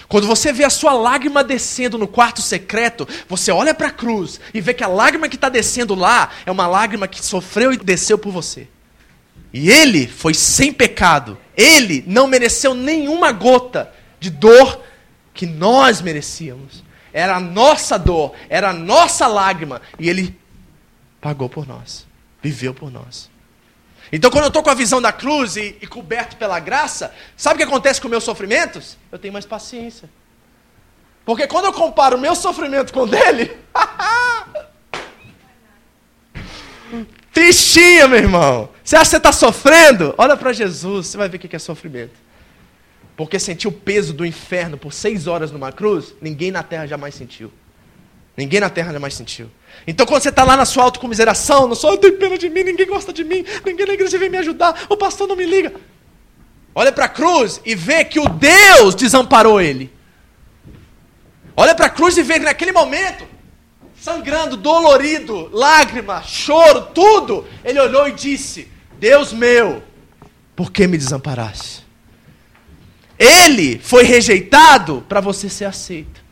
Quando 0.08 0.26
você 0.26 0.52
vê 0.52 0.64
a 0.64 0.70
sua 0.70 0.92
lágrima 0.92 1.42
descendo 1.42 1.98
no 1.98 2.06
quarto 2.06 2.42
secreto, 2.42 3.08
você 3.28 3.50
olha 3.50 3.74
para 3.74 3.88
a 3.88 3.92
cruz 3.92 4.40
e 4.52 4.60
vê 4.60 4.74
que 4.74 4.84
a 4.84 4.88
lágrima 4.88 5.28
que 5.28 5.36
está 5.36 5.48
descendo 5.48 5.94
lá 5.94 6.30
é 6.44 6.50
uma 6.50 6.66
lágrima 6.66 7.08
que 7.08 7.24
sofreu 7.24 7.72
e 7.72 7.76
desceu 7.76 8.18
por 8.18 8.32
você. 8.32 8.68
E 9.52 9.70
ele 9.70 10.06
foi 10.06 10.34
sem 10.34 10.72
pecado. 10.72 11.38
Ele 11.56 12.04
não 12.06 12.26
mereceu 12.26 12.74
nenhuma 12.74 13.30
gota 13.32 13.92
de 14.18 14.30
dor 14.30 14.82
que 15.32 15.46
nós 15.46 16.00
merecíamos. 16.00 16.84
Era 17.12 17.36
a 17.36 17.40
nossa 17.40 17.96
dor, 17.96 18.34
era 18.48 18.70
a 18.70 18.72
nossa 18.72 19.26
lágrima. 19.26 19.80
E 19.98 20.08
Ele 20.08 20.36
pagou 21.20 21.48
por 21.48 21.66
nós, 21.66 22.06
viveu 22.42 22.74
por 22.74 22.90
nós. 22.90 23.30
Então, 24.12 24.30
quando 24.30 24.44
eu 24.44 24.48
estou 24.48 24.62
com 24.62 24.70
a 24.70 24.74
visão 24.74 25.00
da 25.00 25.12
cruz 25.12 25.56
e, 25.56 25.76
e, 25.80 25.86
coberto 25.86 26.36
pela 26.36 26.60
graça, 26.60 27.14
sabe 27.36 27.54
o 27.54 27.58
que 27.58 27.64
acontece 27.64 28.00
com 28.00 28.08
meus 28.08 28.24
sofrimentos? 28.24 28.98
Eu 29.10 29.18
tenho 29.18 29.32
mais 29.32 29.46
paciência. 29.46 30.08
Porque 31.24 31.46
quando 31.46 31.66
eu 31.66 31.72
comparo 31.72 32.16
o 32.16 32.20
meu 32.20 32.36
sofrimento 32.36 32.92
com 32.92 33.00
o 33.00 33.06
dele. 33.06 33.56
Tristinha, 37.32 38.06
meu 38.06 38.18
irmão. 38.18 38.68
Você 38.84 38.94
acha 38.94 39.06
que 39.06 39.10
você 39.10 39.16
está 39.16 39.32
sofrendo? 39.32 40.14
Olha 40.16 40.36
para 40.36 40.52
Jesus, 40.52 41.08
você 41.08 41.16
vai 41.16 41.28
ver 41.28 41.38
o 41.38 41.40
que 41.40 41.56
é 41.56 41.58
sofrimento. 41.58 42.22
Porque 43.16 43.38
sentir 43.38 43.66
o 43.66 43.72
peso 43.72 44.12
do 44.12 44.26
inferno 44.26 44.76
por 44.76 44.92
seis 44.92 45.26
horas 45.26 45.50
numa 45.50 45.72
cruz, 45.72 46.14
ninguém 46.20 46.50
na 46.50 46.62
terra 46.62 46.86
jamais 46.86 47.14
sentiu. 47.14 47.50
Ninguém 48.36 48.60
na 48.60 48.70
terra 48.70 48.92
jamais 48.92 49.14
sentiu. 49.14 49.50
Então, 49.86 50.06
quando 50.06 50.22
você 50.22 50.28
está 50.28 50.44
lá 50.44 50.56
na 50.56 50.64
sua 50.64 50.84
autocomiseração, 50.84 51.68
não 51.68 51.74
sou 51.74 51.90
eu 51.90 51.98
tenho 51.98 52.18
pena 52.18 52.38
de 52.38 52.48
mim, 52.48 52.62
ninguém 52.62 52.86
gosta 52.86 53.12
de 53.12 53.24
mim, 53.24 53.44
ninguém 53.64 53.86
na 53.86 53.94
igreja 53.94 54.18
vem 54.18 54.30
me 54.30 54.38
ajudar, 54.38 54.86
o 54.88 54.96
pastor 54.96 55.28
não 55.28 55.36
me 55.36 55.44
liga. 55.44 55.72
Olha 56.74 56.90
para 56.90 57.04
a 57.04 57.08
cruz 57.08 57.60
e 57.64 57.74
vê 57.74 58.04
que 58.04 58.18
o 58.18 58.28
Deus 58.28 58.94
desamparou 58.94 59.60
ele. 59.60 59.92
Olha 61.56 61.74
para 61.74 61.86
a 61.86 61.90
cruz 61.90 62.16
e 62.16 62.22
vê 62.22 62.34
que 62.34 62.44
naquele 62.44 62.72
momento, 62.72 63.24
sangrando, 64.00 64.56
dolorido, 64.56 65.48
lágrima, 65.52 66.22
choro, 66.22 66.88
tudo, 66.92 67.46
ele 67.64 67.78
olhou 67.78 68.08
e 68.08 68.12
disse: 68.12 68.68
Deus 68.98 69.32
meu, 69.32 69.82
por 70.56 70.72
que 70.72 70.86
me 70.86 70.98
desamparaste? 70.98 71.84
Ele 73.16 73.78
foi 73.78 74.02
rejeitado 74.02 75.04
para 75.08 75.20
você 75.20 75.48
ser 75.48 75.66
aceito. 75.66 76.24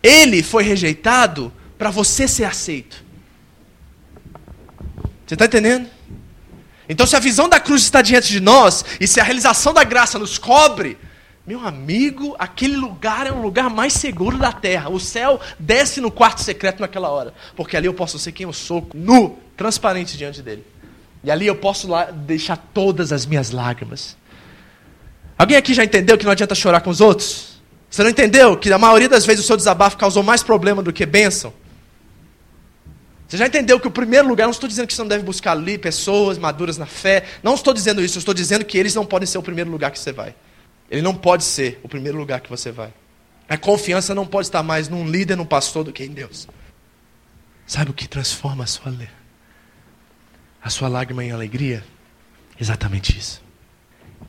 Ele 0.00 0.42
foi 0.42 0.62
rejeitado 0.62 1.52
para 1.78 1.90
você 1.90 2.26
ser 2.26 2.44
aceito. 2.44 3.04
Você 5.26 5.34
está 5.34 5.46
entendendo? 5.46 5.88
Então, 6.88 7.06
se 7.06 7.14
a 7.14 7.20
visão 7.20 7.48
da 7.48 7.60
cruz 7.60 7.82
está 7.82 8.02
diante 8.02 8.28
de 8.28 8.40
nós, 8.40 8.84
e 8.98 9.06
se 9.06 9.20
a 9.20 9.22
realização 9.22 9.72
da 9.72 9.84
graça 9.84 10.18
nos 10.18 10.38
cobre, 10.38 10.98
meu 11.46 11.66
amigo, 11.66 12.34
aquele 12.38 12.76
lugar 12.76 13.26
é 13.26 13.32
um 13.32 13.40
lugar 13.40 13.70
mais 13.70 13.92
seguro 13.92 14.36
da 14.36 14.52
terra. 14.52 14.90
O 14.90 14.98
céu 14.98 15.40
desce 15.58 16.00
no 16.00 16.10
quarto 16.10 16.42
secreto 16.42 16.80
naquela 16.80 17.08
hora. 17.08 17.32
Porque 17.56 17.76
ali 17.76 17.86
eu 17.86 17.94
posso 17.94 18.18
ser 18.18 18.32
quem 18.32 18.44
eu 18.44 18.52
sou, 18.52 18.86
nu, 18.92 19.38
transparente 19.56 20.16
diante 20.16 20.42
dele. 20.42 20.64
E 21.24 21.30
ali 21.30 21.46
eu 21.46 21.56
posso 21.56 21.88
deixar 22.26 22.56
todas 22.56 23.12
as 23.12 23.24
minhas 23.24 23.50
lágrimas. 23.50 24.16
Alguém 25.38 25.56
aqui 25.56 25.72
já 25.72 25.84
entendeu 25.84 26.18
que 26.18 26.24
não 26.24 26.32
adianta 26.32 26.54
chorar 26.54 26.80
com 26.80 26.90
os 26.90 27.00
outros? 27.00 27.58
Você 27.90 28.02
não 28.02 28.10
entendeu 28.10 28.56
que 28.56 28.70
a 28.70 28.78
maioria 28.78 29.08
das 29.08 29.24
vezes 29.24 29.44
o 29.44 29.46
seu 29.46 29.56
desabafo 29.56 29.96
causou 29.96 30.22
mais 30.22 30.42
problema 30.42 30.82
do 30.82 30.92
que 30.92 31.06
bênção? 31.06 31.52
Você 33.28 33.36
já 33.36 33.46
entendeu 33.46 33.78
que 33.78 33.86
o 33.86 33.90
primeiro 33.90 34.26
lugar, 34.26 34.44
não 34.44 34.52
estou 34.52 34.66
dizendo 34.66 34.86
que 34.86 34.94
você 34.94 35.02
não 35.02 35.08
deve 35.08 35.22
buscar 35.22 35.52
ali 35.52 35.76
pessoas 35.76 36.38
maduras 36.38 36.78
na 36.78 36.86
fé, 36.86 37.26
não 37.42 37.54
estou 37.54 37.74
dizendo 37.74 38.02
isso, 38.02 38.16
eu 38.16 38.20
estou 38.20 38.32
dizendo 38.32 38.64
que 38.64 38.78
eles 38.78 38.94
não 38.94 39.04
podem 39.04 39.26
ser 39.26 39.36
o 39.36 39.42
primeiro 39.42 39.70
lugar 39.70 39.90
que 39.90 39.98
você 39.98 40.12
vai. 40.12 40.34
Ele 40.90 41.02
não 41.02 41.14
pode 41.14 41.44
ser 41.44 41.78
o 41.82 41.88
primeiro 41.88 42.16
lugar 42.16 42.40
que 42.40 42.48
você 42.48 42.72
vai. 42.72 42.92
A 43.46 43.58
confiança 43.58 44.14
não 44.14 44.26
pode 44.26 44.46
estar 44.46 44.62
mais 44.62 44.88
num 44.88 45.06
líder, 45.06 45.36
num 45.36 45.44
pastor 45.44 45.84
do 45.84 45.92
que 45.92 46.04
em 46.04 46.08
Deus. 46.08 46.48
Sabe 47.66 47.90
o 47.90 47.94
que 47.94 48.08
transforma 48.08 48.64
a 48.64 48.66
sua, 48.66 48.94
a 50.62 50.70
sua 50.70 50.88
lágrima 50.88 51.22
em 51.22 51.30
alegria? 51.30 51.84
Exatamente 52.58 53.16
isso. 53.16 53.42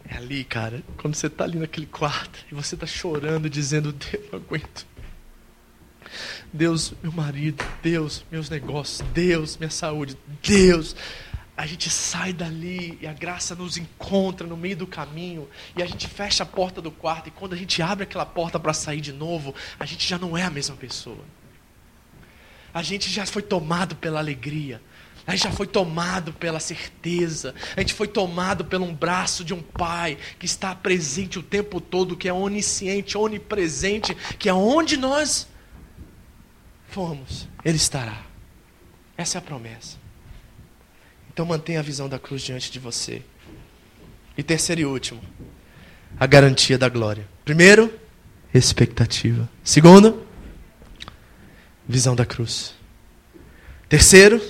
É 0.10 0.18
ali, 0.18 0.44
cara, 0.44 0.84
quando 0.98 1.16
você 1.16 1.28
está 1.28 1.46
ali 1.46 1.58
naquele 1.58 1.86
quarto 1.86 2.40
e 2.52 2.56
você 2.56 2.76
está 2.76 2.86
chorando, 2.86 3.50
dizendo: 3.50 3.94
Deus, 3.94 4.26
não 4.32 4.40
aguento. 4.40 4.86
Deus, 6.52 6.94
meu 7.04 7.12
marido, 7.12 7.64
Deus, 7.82 8.26
meus 8.32 8.50
negócios, 8.50 9.08
Deus, 9.14 9.58
minha 9.58 9.70
saúde, 9.70 10.18
Deus. 10.42 10.96
A 11.56 11.66
gente 11.66 11.90
sai 11.90 12.32
dali 12.32 12.98
e 13.02 13.06
a 13.06 13.14
graça 13.14 13.54
nos 13.54 13.78
encontra 13.78 14.48
no 14.48 14.56
meio 14.56 14.78
do 14.78 14.88
caminho 14.88 15.48
e 15.76 15.84
a 15.84 15.86
gente 15.86 16.08
fecha 16.08 16.44
a 16.44 16.46
porta 16.46 16.82
do 16.82 16.90
quarto 16.90 17.28
e 17.28 17.32
quando 17.32 17.54
a 17.54 17.58
gente 17.58 17.82
abre 17.82 18.06
aquela 18.06 18.26
porta 18.26 18.58
para 18.58 18.74
sair 18.74 19.02
de 19.02 19.12
novo, 19.12 19.54
a 19.78 19.86
gente 19.86 20.08
já 20.08 20.18
não 20.18 20.38
é 20.38 20.44
a 20.44 20.50
mesma 20.50 20.76
pessoa. 20.76 21.24
A 22.74 22.82
gente 22.82 23.10
já 23.10 23.26
foi 23.26 23.42
tomado 23.42 23.96
pela 23.96 24.20
alegria. 24.20 24.82
A 25.28 25.36
gente 25.36 25.44
já 25.44 25.52
foi 25.52 25.68
tomado 25.68 26.34
pela 26.34 26.60
certeza, 26.60 27.54
a 27.76 27.82
gente 27.82 27.94
foi 27.94 28.08
tomado 28.08 28.66
pelo 28.66 28.86
um 28.86 28.96
braço 28.96 29.44
de 29.44 29.54
um 29.54 29.62
Pai 29.62 30.18
que 30.40 30.46
está 30.48 30.74
presente 30.74 31.38
o 31.38 31.44
tempo 31.44 31.80
todo, 31.80 32.18
que 32.18 32.28
é 32.28 32.34
onisciente, 32.34 33.16
onipresente, 33.16 34.16
que 34.40 34.50
é 34.50 34.54
onde 34.54 34.98
nós 34.98 35.48
fomos, 36.90 37.48
Ele 37.64 37.78
estará. 37.78 38.22
Essa 39.18 39.38
é 39.38 39.40
a 39.40 39.42
promessa. 39.42 39.98
Então 41.32 41.46
mantenha 41.46 41.80
a 41.80 41.84
visão 41.84 42.10
da 42.10 42.20
cruz 42.20 42.42
diante 42.42 42.72
de 42.72 42.80
você. 42.80 43.22
E 44.38 44.44
terceiro 44.44 44.82
e 44.82 44.86
último, 44.86 45.22
a 46.20 46.26
garantia 46.26 46.78
da 46.78 46.90
glória. 46.90 47.28
Primeiro, 47.44 47.94
expectativa. 48.54 49.50
Segundo, 49.64 50.26
visão 51.88 52.16
da 52.16 52.26
cruz. 52.26 52.74
Terceiro, 53.88 54.42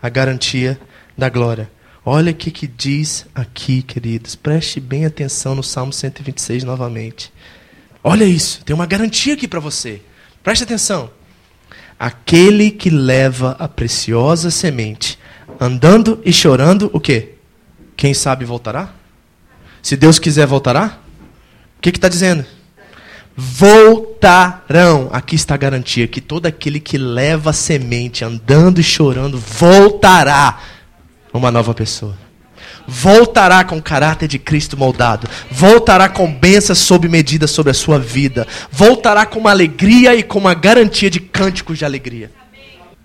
a 0.00 0.08
garantia 0.08 0.80
da 1.16 1.28
glória. 1.28 1.70
Olha 2.04 2.30
o 2.30 2.34
que, 2.34 2.52
que 2.52 2.66
diz 2.68 3.26
aqui, 3.34 3.82
queridos. 3.82 4.36
Preste 4.36 4.78
bem 4.78 5.04
atenção 5.04 5.54
no 5.54 5.62
Salmo 5.62 5.92
126 5.92 6.62
novamente. 6.62 7.32
Olha 8.04 8.24
isso, 8.24 8.64
tem 8.64 8.74
uma 8.74 8.86
garantia 8.86 9.34
aqui 9.34 9.48
para 9.48 9.58
você. 9.58 10.00
Preste 10.42 10.62
atenção. 10.62 11.10
Aquele 11.98 12.70
que 12.70 12.90
leva 12.90 13.56
a 13.58 13.66
preciosa 13.66 14.50
semente, 14.50 15.18
andando 15.58 16.20
e 16.24 16.32
chorando, 16.32 16.90
o 16.92 17.00
quê? 17.00 17.34
Quem 17.96 18.12
sabe 18.12 18.44
voltará? 18.44 18.90
Se 19.82 19.96
Deus 19.96 20.18
quiser, 20.18 20.46
voltará? 20.46 20.98
O 21.78 21.80
que 21.80 21.90
está 21.90 22.08
dizendo? 22.08 22.44
voltarão. 23.36 25.10
Aqui 25.12 25.36
está 25.36 25.54
a 25.54 25.58
garantia 25.58 26.08
que 26.08 26.20
todo 26.20 26.46
aquele 26.46 26.80
que 26.80 26.96
leva 26.96 27.50
a 27.50 27.52
semente 27.52 28.24
andando 28.24 28.80
e 28.80 28.82
chorando 28.82 29.38
voltará 29.38 30.58
uma 31.32 31.50
nova 31.50 31.74
pessoa. 31.74 32.16
Voltará 32.86 33.64
com 33.64 33.78
o 33.78 33.82
caráter 33.82 34.28
de 34.28 34.38
Cristo 34.38 34.76
moldado. 34.76 35.28
Voltará 35.50 36.08
com 36.08 36.32
bênçãos 36.32 36.78
sob 36.78 37.08
medida 37.08 37.46
sobre 37.46 37.70
a 37.70 37.74
sua 37.74 37.98
vida. 37.98 38.46
Voltará 38.70 39.26
com 39.26 39.38
uma 39.38 39.50
alegria 39.50 40.14
e 40.14 40.22
com 40.22 40.38
uma 40.38 40.54
garantia 40.54 41.10
de 41.10 41.20
cânticos 41.20 41.78
de 41.78 41.84
alegria. 41.84 42.30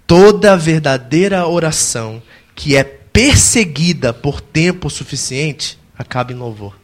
Toda 0.06 0.58
verdadeira 0.58 1.48
oração 1.48 2.22
que 2.54 2.76
é 2.76 2.84
perseguida 2.84 4.14
por 4.14 4.40
tempo 4.40 4.90
suficiente 4.90 5.80
acaba 5.98 6.32
em 6.32 6.36
louvor. 6.36 6.76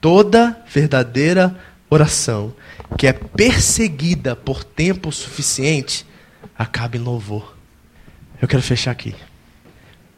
toda 0.00 0.56
verdadeira 0.66 1.54
oração 1.90 2.54
que 2.96 3.06
é 3.06 3.12
perseguida 3.12 4.34
por 4.34 4.64
tempo 4.64 5.12
suficiente 5.12 6.06
acaba 6.56 6.96
em 6.96 7.00
louvor. 7.00 7.56
Eu 8.40 8.48
quero 8.48 8.62
fechar 8.62 8.90
aqui. 8.90 9.14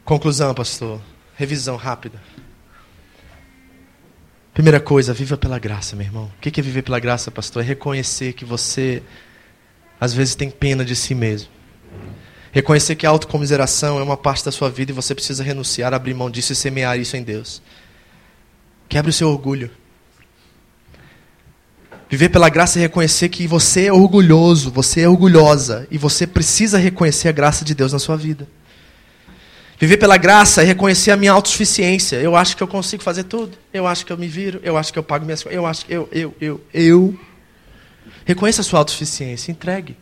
Conclusão, 0.05 0.53
pastor. 0.53 1.01
Revisão 1.35 1.75
rápida. 1.75 2.21
Primeira 4.53 4.79
coisa, 4.79 5.13
viva 5.13 5.35
pela 5.35 5.57
graça, 5.57 5.95
meu 5.95 6.05
irmão. 6.05 6.31
O 6.37 6.41
que 6.41 6.59
é 6.59 6.63
viver 6.63 6.83
pela 6.83 6.99
graça, 6.99 7.31
pastor? 7.31 7.63
É 7.63 7.65
reconhecer 7.65 8.33
que 8.33 8.45
você, 8.45 9.01
às 9.99 10.13
vezes, 10.13 10.35
tem 10.35 10.49
pena 10.49 10.85
de 10.85 10.95
si 10.95 11.15
mesmo. 11.15 11.49
Reconhecer 12.51 12.95
que 12.95 13.07
a 13.07 13.09
autocomiseração 13.09 13.97
é 13.97 14.03
uma 14.03 14.15
parte 14.15 14.45
da 14.45 14.51
sua 14.51 14.69
vida 14.69 14.91
e 14.91 14.93
você 14.93 15.15
precisa 15.15 15.43
renunciar, 15.43 15.91
abrir 15.91 16.13
mão 16.13 16.29
disso 16.29 16.53
e 16.53 16.55
semear 16.55 16.99
isso 16.99 17.17
em 17.17 17.23
Deus. 17.23 17.63
Quebre 18.87 19.09
o 19.09 19.13
seu 19.13 19.27
orgulho. 19.27 19.71
Viver 22.07 22.29
pela 22.29 22.47
graça 22.47 22.77
é 22.77 22.83
reconhecer 22.83 23.29
que 23.29 23.47
você 23.47 23.87
é 23.87 23.91
orgulhoso, 23.91 24.69
você 24.69 25.01
é 25.01 25.09
orgulhosa 25.09 25.87
e 25.89 25.97
você 25.97 26.27
precisa 26.27 26.77
reconhecer 26.77 27.27
a 27.29 27.31
graça 27.31 27.65
de 27.65 27.73
Deus 27.73 27.91
na 27.91 27.97
sua 27.97 28.15
vida. 28.15 28.47
Viver 29.77 29.97
pela 29.97 30.17
graça 30.17 30.61
é 30.61 30.65
reconhecer 30.65 31.11
a 31.11 31.17
minha 31.17 31.31
autossuficiência. 31.31 32.17
Eu 32.17 32.35
acho 32.35 32.55
que 32.55 32.63
eu 32.63 32.67
consigo 32.67 33.03
fazer 33.03 33.23
tudo. 33.23 33.57
Eu 33.73 33.87
acho 33.87 34.05
que 34.05 34.13
eu 34.13 34.17
me 34.17 34.27
viro. 34.27 34.59
Eu 34.63 34.77
acho 34.77 34.93
que 34.93 34.99
eu 34.99 35.03
pago 35.03 35.25
minhas 35.25 35.43
coisas. 35.43 35.57
Eu 35.57 35.65
acho 35.65 35.85
que 35.85 35.93
eu, 35.93 36.07
eu, 36.11 36.35
eu, 36.39 36.63
eu. 36.73 37.19
Reconheça 38.25 38.61
a 38.61 38.63
sua 38.63 38.79
autossuficiência. 38.79 39.51
Entregue. 39.51 39.97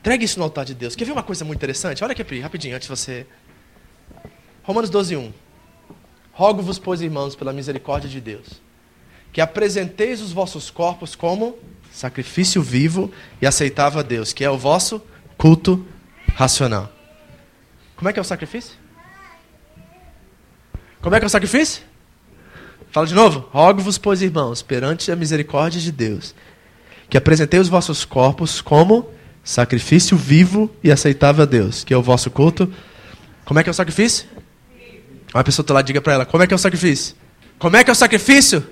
Entregue 0.00 0.24
isso 0.24 0.38
no 0.38 0.44
altar 0.44 0.64
de 0.64 0.74
Deus. 0.74 0.94
Quer 0.94 1.04
ver 1.04 1.12
uma 1.12 1.22
coisa 1.22 1.44
muito 1.44 1.58
interessante? 1.58 2.04
Olha 2.04 2.12
aqui, 2.12 2.38
rapidinho, 2.40 2.76
antes 2.76 2.88
de 2.88 2.96
você. 2.96 3.26
Romanos 4.62 4.88
12, 4.88 5.16
1. 5.16 5.32
Rogo-vos, 6.32 6.78
pois, 6.78 7.00
irmãos, 7.00 7.34
pela 7.34 7.52
misericórdia 7.52 8.08
de 8.08 8.20
Deus, 8.20 8.60
que 9.32 9.40
apresenteis 9.40 10.20
os 10.20 10.32
vossos 10.32 10.70
corpos 10.70 11.14
como 11.14 11.58
sacrifício 11.90 12.60
vivo 12.62 13.10
e 13.40 13.46
aceitável 13.46 14.00
a 14.00 14.02
Deus, 14.02 14.32
que 14.32 14.44
é 14.44 14.50
o 14.50 14.58
vosso 14.58 15.02
culto 15.36 15.86
racional. 16.34 16.95
Como 17.96 18.08
é 18.08 18.12
que 18.12 18.18
é 18.18 18.22
o 18.22 18.24
sacrifício? 18.24 18.74
Como 21.00 21.14
é 21.14 21.18
que 21.18 21.24
é 21.24 21.26
o 21.26 21.30
sacrifício? 21.30 21.82
Fala 22.90 23.06
de 23.06 23.14
novo. 23.14 23.48
Rogo-vos, 23.50 23.96
pois, 23.96 24.22
irmãos, 24.22 24.60
perante 24.62 25.10
a 25.10 25.16
misericórdia 25.16 25.80
de 25.80 25.90
Deus, 25.90 26.34
que 27.08 27.16
apresentei 27.16 27.58
os 27.58 27.68
vossos 27.68 28.04
corpos 28.04 28.60
como 28.60 29.08
sacrifício 29.42 30.16
vivo 30.16 30.70
e 30.82 30.90
aceitável 30.90 31.42
a 31.42 31.46
Deus, 31.46 31.84
que 31.84 31.94
é 31.94 31.96
o 31.96 32.02
vosso 32.02 32.30
culto. 32.30 32.70
Como 33.44 33.58
é 33.60 33.62
que 33.62 33.70
é 33.70 33.72
o 33.72 33.74
sacrifício? 33.74 34.26
Uma 35.32 35.44
pessoa 35.44 35.62
está 35.62 35.74
lá, 35.74 35.82
diga 35.82 36.00
para 36.00 36.14
ela, 36.14 36.26
como 36.26 36.42
é 36.42 36.46
que 36.46 36.52
é 36.52 36.56
o 36.56 36.58
sacrifício? 36.58 37.14
Como 37.58 37.76
é 37.76 37.84
que 37.84 37.90
é 37.90 37.92
o 37.92 37.96
sacrifício? 37.96 38.66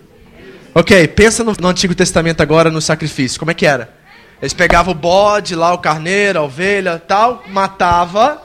Ok, 0.75 1.09
pensa 1.09 1.45
no, 1.45 1.55
no, 1.59 1.69
Antigo 1.69 1.95
Testamento 1.95 2.43
agora 2.43 2.71
no 2.71 2.81
sacrifício. 2.81 3.39
Como 3.39 3.51
é 3.51 3.55
que 3.55 3.65
era? 3.65 3.95
Eles 4.43 4.53
pegavam 4.53 4.93
o 4.93 4.97
bode 4.97 5.55
lá, 5.55 5.73
o 5.73 5.79
carneiro, 5.79 6.41
a 6.41 6.43
ovelha, 6.43 6.99
tal, 6.99 7.45
matava 7.49 8.43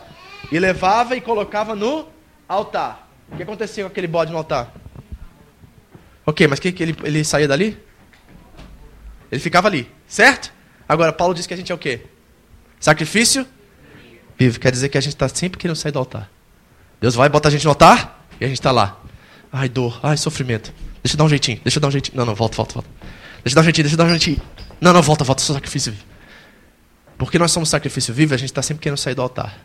e 0.52 0.60
levava 0.60 1.16
e 1.16 1.22
colocava 1.22 1.76
no 1.76 2.08
altar. 2.48 3.08
O 3.32 3.38
que 3.38 3.44
acontecia 3.44 3.84
com 3.84 3.90
aquele 3.90 4.08
bode 4.08 4.32
no 4.32 4.38
altar? 4.38 4.74
Ok, 6.26 6.48
mas 6.48 6.60
que, 6.60 6.72
que 6.72 6.84
ele, 6.84 6.96
ele 7.04 7.24
saía 7.24 7.48
dali? 7.48 7.78
Ele 9.32 9.40
ficava 9.40 9.68
ali, 9.68 9.90
certo? 10.08 10.52
Agora, 10.88 11.14
Paulo 11.14 11.34
diz 11.34 11.46
que 11.46 11.54
a 11.54 11.58
gente 11.58 11.72
é 11.72 11.76
o 11.76 11.78
quê? 11.78 12.02
Sacrifício 12.80 13.46
vivo. 14.38 14.60
Quer 14.60 14.72
dizer 14.72 14.90
que 14.90 14.98
a 14.98 15.02
gente 15.02 15.14
está 15.14 15.28
sempre 15.28 15.60
querendo 15.60 15.76
sair 15.76 15.92
do 15.92 16.00
altar. 16.00 16.30
Deus 17.02 17.14
vai 17.14 17.30
botar 17.30 17.50
a 17.50 17.52
gente 17.52 17.64
no 17.64 17.72
altar 17.72 18.26
e 18.40 18.46
a 18.46 18.48
gente 18.48 18.60
está 18.60 18.72
lá. 18.72 19.00
Ai, 19.52 19.68
dor, 19.68 20.00
ai, 20.02 20.18
sofrimento. 20.18 20.74
Deixa 21.04 21.16
eu 21.16 21.18
dar 21.18 21.26
um 21.26 21.30
jeitinho, 21.30 21.60
deixa 21.64 21.78
eu 21.78 21.82
dar 21.82 21.88
um 21.90 21.92
jeitinho. 21.92 22.18
Não, 22.18 22.26
não, 22.26 22.36
volta, 22.36 22.56
volta, 22.56 22.74
volta. 22.74 22.90
Deixa 23.44 23.54
eu 23.54 23.56
dar 23.56 23.62
um 23.62 23.64
jeitinho, 23.64 23.84
deixa 23.84 23.94
eu 23.94 23.98
dar 23.98 24.06
um 24.06 24.10
jeitinho. 24.10 24.42
Não, 24.82 24.94
não, 24.94 25.02
volta, 25.02 25.24
volta, 25.24 25.42
sou 25.42 25.54
sacrifício 25.54 25.92
vivo. 25.92 26.04
Porque 27.18 27.38
nós 27.38 27.52
somos 27.52 27.70
sacrifício 27.70 28.14
vivo, 28.14 28.34
a 28.34 28.38
gente 28.38 28.50
está 28.50 28.62
sempre 28.62 28.82
querendo 28.82 28.98
sair 28.98 29.14
do 29.14 29.22
altar. 29.22 29.58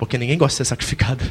Porque 0.00 0.16
ninguém 0.16 0.38
gosta 0.38 0.54
de 0.54 0.56
ser 0.56 0.64
sacrificado. 0.64 1.22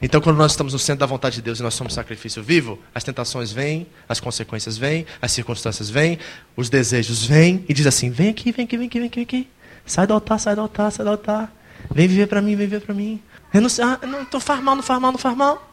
Então, 0.00 0.18
quando 0.18 0.38
nós 0.38 0.52
estamos 0.52 0.72
no 0.72 0.78
centro 0.78 1.00
da 1.00 1.06
vontade 1.06 1.36
de 1.36 1.42
Deus 1.42 1.60
e 1.60 1.62
nós 1.62 1.74
somos 1.74 1.92
sacrifício 1.92 2.42
vivo, 2.42 2.78
as 2.94 3.04
tentações 3.04 3.52
vêm, 3.52 3.86
as 4.08 4.18
consequências 4.18 4.78
vêm, 4.78 5.04
as 5.20 5.30
circunstâncias 5.32 5.90
vêm, 5.90 6.18
os 6.56 6.70
desejos 6.70 7.26
vêm 7.26 7.66
e 7.68 7.74
diz 7.74 7.86
assim: 7.86 8.08
vem 8.08 8.30
aqui, 8.30 8.50
vem 8.50 8.64
aqui, 8.64 8.78
vem 8.78 8.86
aqui, 8.86 8.98
vem 8.98 9.08
aqui, 9.08 9.16
vem 9.16 9.24
aqui. 9.24 9.48
Sai 9.84 10.06
do 10.06 10.14
altar, 10.14 10.40
sai 10.40 10.54
do 10.54 10.62
altar, 10.62 10.90
sai 10.90 11.04
do 11.04 11.10
altar. 11.10 11.52
Vem 11.90 12.08
viver 12.08 12.28
para 12.28 12.40
mim, 12.40 12.56
vem 12.56 12.66
viver 12.66 12.80
para 12.80 12.94
mim. 12.94 13.20
Eu 13.52 13.60
não, 13.60 13.68
ah, 13.82 14.06
não, 14.06 14.22
então 14.22 14.40
faz 14.40 14.62
mal, 14.62 14.74
não 14.74 14.82
faz 14.82 14.98
mal, 14.98 15.12
não 15.12 15.18
faz 15.18 15.36
mal. 15.36 15.70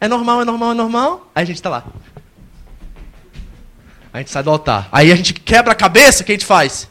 É 0.00 0.08
normal, 0.08 0.40
é 0.40 0.44
normal, 0.46 0.70
é 0.70 0.74
normal. 0.74 1.30
Aí 1.34 1.42
a 1.42 1.46
gente 1.46 1.56
está 1.56 1.68
lá. 1.68 1.84
A 4.14 4.18
gente 4.18 4.30
sai 4.30 4.42
do 4.42 4.48
altar. 4.48 4.88
Aí 4.90 5.12
a 5.12 5.14
gente 5.14 5.34
quebra 5.34 5.72
a 5.72 5.76
cabeça, 5.76 6.22
o 6.22 6.24
que 6.24 6.32
a 6.32 6.34
gente 6.36 6.46
faz? 6.46 6.88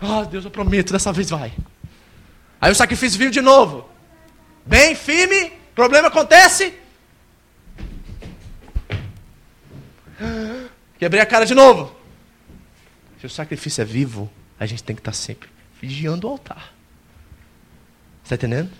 Ah, 0.00 0.20
oh, 0.20 0.24
Deus, 0.24 0.46
eu 0.46 0.50
prometo, 0.50 0.90
dessa 0.90 1.12
vez 1.12 1.28
vai. 1.28 1.52
Aí 2.60 2.70
o 2.70 2.74
sacrifício 2.74 3.18
vive 3.18 3.30
de 3.30 3.40
novo. 3.40 3.88
Bem 4.66 4.94
firme, 4.94 5.52
problema 5.74 6.08
acontece. 6.08 6.74
Quebrei 10.98 11.22
a 11.22 11.26
cara 11.26 11.46
de 11.46 11.54
novo. 11.54 11.96
Se 13.18 13.26
o 13.26 13.30
sacrifício 13.30 13.80
é 13.80 13.84
vivo, 13.84 14.30
a 14.58 14.66
gente 14.66 14.82
tem 14.82 14.94
que 14.94 15.00
estar 15.00 15.12
sempre 15.12 15.48
vigiando 15.80 16.26
o 16.26 16.30
altar. 16.30 16.74
Está 18.22 18.34
entendendo? 18.34 18.70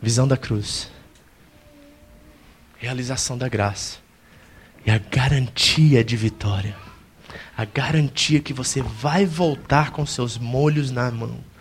Visão 0.00 0.26
da 0.26 0.36
cruz. 0.36 0.90
Realização 2.78 3.36
da 3.36 3.48
graça. 3.48 3.98
E 4.84 4.90
a 4.90 4.98
garantia 4.98 6.02
de 6.02 6.16
vitória. 6.16 6.76
A 7.56 7.64
garantia 7.64 8.40
que 8.40 8.52
você 8.52 8.82
vai 8.82 9.26
voltar 9.26 9.90
com 9.90 10.04
seus 10.06 10.38
molhos 10.38 10.90
na 10.90 11.10
mão. 11.10 11.51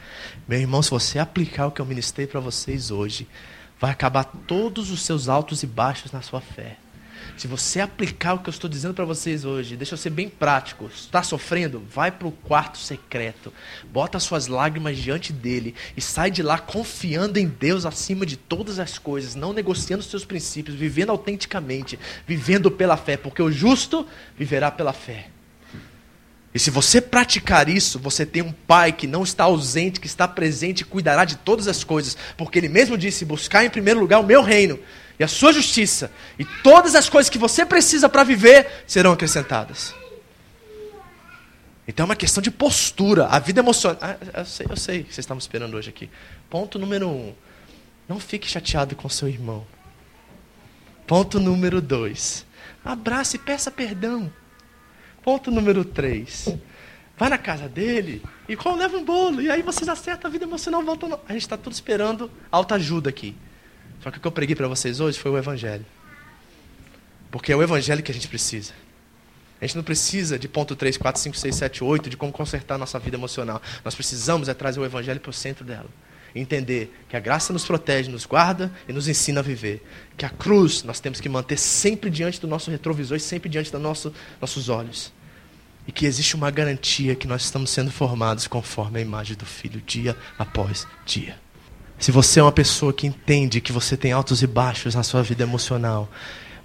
Meu 0.52 0.60
irmão, 0.60 0.82
se 0.82 0.90
você 0.90 1.18
aplicar 1.18 1.68
o 1.68 1.72
que 1.72 1.80
eu 1.80 1.86
ministrei 1.86 2.28
para 2.28 2.42
vocês 2.42 2.92
hoje, 2.92 3.26
vai 3.80 3.90
acabar 3.90 4.26
todos 4.26 4.92
os 4.92 5.02
seus 5.02 5.30
altos 5.30 5.64
e 5.64 5.66
baixos 5.66 6.12
na 6.12 6.22
sua 6.22 6.42
fé. 6.42 6.76
Se 7.38 7.48
você 7.48 7.80
aplicar 7.80 8.34
o 8.34 8.40
que 8.40 8.50
eu 8.50 8.52
estou 8.52 8.70
dizendo 8.70 8.94
para 8.94 9.06
vocês 9.06 9.46
hoje, 9.46 9.78
deixa 9.78 9.94
eu 9.94 9.98
ser 9.98 10.10
bem 10.10 10.28
prático. 10.28 10.92
Está 10.94 11.24
sofrendo? 11.24 11.82
Vai 11.90 12.12
para 12.12 12.28
o 12.28 12.34
quarto 12.34 12.78
secreto. 12.78 13.54
Bota 13.94 14.20
suas 14.20 14.48
lágrimas 14.48 14.98
diante 14.98 15.32
dele 15.32 15.74
e 15.96 16.02
sai 16.02 16.30
de 16.30 16.44
lá 16.44 16.58
confiando 16.60 17.40
em 17.40 17.48
Deus 17.48 17.86
acima 17.86 18.26
de 18.26 18.36
todas 18.36 18.78
as 18.78 19.00
coisas, 19.00 19.36
não 19.36 19.54
negociando 19.54 20.04
seus 20.04 20.26
princípios, 20.26 20.76
vivendo 20.76 21.12
autenticamente, 21.12 21.98
vivendo 22.28 22.70
pela 22.70 22.98
fé, 22.98 23.16
porque 23.16 23.42
o 23.42 23.50
justo 23.50 24.06
viverá 24.38 24.70
pela 24.70 24.92
fé. 24.92 25.30
E 26.54 26.60
se 26.60 26.70
você 26.70 27.00
praticar 27.00 27.70
isso, 27.70 27.98
você 27.98 28.26
tem 28.26 28.42
um 28.42 28.52
pai 28.52 28.92
que 28.92 29.08
não 29.08 29.24
está 29.24 29.46
ausente, 29.46 30.00
que 30.00 30.08
está 30.08 30.28
presente 30.28 30.82
e 30.82 30.86
cuidará 30.86 31.24
de 31.24 31.38
todas 31.38 31.68
as 31.68 31.84
coisas, 31.84 32.18
porque 32.38 32.60
ele 32.60 32.68
mesmo 32.68 32.98
disse: 32.98 33.24
buscar 33.24 33.64
em 33.64 33.70
primeiro 33.70 34.00
lugar 34.00 34.20
o 34.20 34.26
meu 34.26 34.42
reino 34.42 34.78
e 35.18 35.24
a 35.24 35.28
sua 35.28 35.54
justiça, 35.54 36.12
e 36.38 36.44
todas 36.64 36.96
as 36.96 37.08
coisas 37.08 37.30
que 37.30 37.38
você 37.38 37.66
precisa 37.66 38.10
para 38.10 38.24
viver 38.24 38.84
serão 38.86 39.14
acrescentadas. 39.14 39.94
Então 41.88 42.04
é 42.04 42.10
uma 42.10 42.16
questão 42.16 42.42
de 42.42 42.52
postura, 42.52 43.28
a 43.28 43.40
vida 43.40 43.60
emocional. 43.60 43.98
Ah, 44.02 44.18
eu 44.40 44.46
sei, 44.46 44.68
eu 44.70 44.78
sei 44.78 45.04
que 45.04 45.14
vocês 45.14 45.20
estavam 45.20 45.40
esperando 45.40 45.76
hoje 45.76 45.90
aqui. 45.90 46.10
Ponto 46.50 46.78
número 46.78 47.08
um: 47.08 47.34
não 48.10 48.20
fique 48.20 48.50
chateado 48.50 48.96
com 48.96 49.08
seu 49.08 49.28
irmão. 49.28 49.66
Ponto 51.08 51.40
número 51.40 51.82
dois: 51.82 52.46
abrace 52.84 53.38
e 53.38 53.40
peça 53.40 53.72
perdão. 53.72 54.32
Ponto 55.24 55.52
número 55.52 55.86
3. 55.86 56.56
Vai 57.18 57.30
na 57.30 57.38
casa 57.38 57.70
dele 57.70 58.24
e 58.50 58.56
como 58.56 58.78
leva 58.78 58.98
um 58.98 59.06
bolo. 59.06 59.42
E 59.42 59.52
aí 59.52 59.62
vocês 59.62 59.88
acertam 59.88 60.28
a 60.28 60.32
vida 60.32 60.46
emocional, 60.46 60.84
voltam. 60.84 61.20
A 61.28 61.34
gente 61.34 61.44
está 61.44 61.56
tudo 61.56 61.74
esperando 61.74 62.32
alta 62.52 62.76
ajuda 62.76 63.10
aqui. 63.10 63.36
Só 64.02 64.10
que 64.10 64.18
o 64.18 64.22
que 64.22 64.28
eu 64.28 64.32
preguei 64.32 64.56
para 64.56 64.68
vocês 64.68 65.00
hoje 65.00 65.20
foi 65.20 65.30
o 65.30 65.38
Evangelho. 65.38 65.86
Porque 67.30 67.52
é 67.52 67.56
o 67.56 67.62
Evangelho 67.62 68.02
que 68.02 68.12
a 68.12 68.14
gente 68.14 68.28
precisa. 68.28 68.74
A 69.62 69.66
gente 69.66 69.76
não 69.76 69.84
precisa 69.84 70.40
de 70.40 70.48
ponto 70.48 70.76
3, 70.76 70.98
4, 70.98 71.22
5, 71.22 71.38
6, 71.38 71.56
7, 71.56 71.84
8, 71.84 72.10
de 72.10 72.18
como 72.18 72.32
consertar 72.32 72.76
a 72.76 72.78
nossa 72.80 72.98
vida 72.98 73.16
emocional. 73.16 73.62
Nós 73.86 73.94
precisamos 73.94 74.50
é 74.50 74.56
trazer 74.56 74.80
o 74.80 74.86
Evangelho 74.86 75.20
para 75.20 75.30
o 75.30 75.34
centro 75.34 75.64
dela. 75.64 75.90
Entender 76.34 76.94
que 77.10 77.18
a 77.18 77.20
graça 77.20 77.52
nos 77.52 77.66
protege, 77.66 78.10
nos 78.10 78.26
guarda 78.26 78.72
e 78.88 78.94
nos 78.94 79.08
ensina 79.08 79.40
a 79.40 79.44
viver. 79.44 79.86
Que 80.18 80.26
a 80.26 80.30
cruz 80.30 80.84
nós 80.84 81.00
temos 81.00 81.20
que 81.20 81.28
manter 81.28 81.58
sempre 81.58 82.10
diante 82.10 82.40
do 82.40 82.48
nosso 82.48 82.72
retrovisor 82.72 83.18
e 83.18 83.20
sempre 83.20 83.50
diante 83.50 83.72
dos 83.72 83.82
nosso, 83.82 84.14
nossos 84.40 84.70
olhos. 84.70 85.12
E 85.88 85.92
que 85.92 86.06
existe 86.06 86.36
uma 86.36 86.50
garantia 86.52 87.16
que 87.16 87.28
nós 87.28 87.44
estamos 87.44 87.70
sendo 87.70 87.92
formados 87.92 88.48
conforme 88.48 89.00
a 89.00 89.02
imagem 89.02 89.36
do 89.36 89.46
Filho, 89.46 89.82
dia 89.86 90.16
após 90.38 90.88
dia. 91.06 91.36
Se 92.00 92.12
você 92.12 92.40
é 92.40 92.44
uma 92.44 92.52
pessoa 92.52 92.94
que 92.94 93.06
entende 93.06 93.62
que 93.62 93.72
você 93.72 93.96
tem 93.96 94.12
altos 94.12 94.42
e 94.42 94.48
baixos 94.48 94.96
na 94.96 95.04
sua 95.04 95.22
vida 95.22 95.44
emocional, 95.44 96.10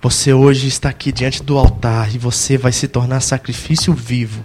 Você 0.02 0.32
hoje 0.32 0.68
está 0.68 0.88
aqui 0.90 1.10
diante 1.10 1.42
do 1.42 1.56
altar 1.56 2.14
e 2.14 2.18
você 2.18 2.58
vai 2.58 2.70
se 2.70 2.86
tornar 2.86 3.20
sacrifício 3.20 3.92
vivo. 3.92 4.44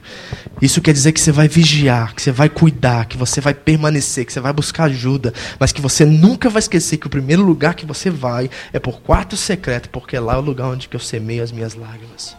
Isso 0.61 0.81
quer 0.81 0.93
dizer 0.93 1.11
que 1.11 1.19
você 1.19 1.31
vai 1.31 1.47
vigiar, 1.47 2.15
que 2.15 2.21
você 2.21 2.31
vai 2.31 2.49
cuidar, 2.49 3.05
que 3.05 3.17
você 3.17 3.41
vai 3.41 3.53
permanecer, 3.53 4.25
que 4.25 4.33
você 4.33 4.39
vai 4.39 4.53
buscar 4.53 4.85
ajuda, 4.85 5.33
mas 5.59 5.71
que 5.71 5.81
você 5.81 6.05
nunca 6.05 6.49
vai 6.49 6.59
esquecer 6.59 6.97
que 6.97 7.07
o 7.07 7.09
primeiro 7.09 7.43
lugar 7.43 7.75
que 7.75 7.85
você 7.85 8.09
vai 8.09 8.49
é 8.71 8.79
por 8.79 9.01
quarto 9.01 9.35
secreto, 9.35 9.89
porque 9.89 10.17
lá 10.17 10.35
é 10.35 10.37
o 10.37 10.41
lugar 10.41 10.67
onde 10.67 10.87
eu 10.91 10.99
semeio 10.99 11.43
as 11.43 11.51
minhas 11.51 11.75
lágrimas. 11.75 12.35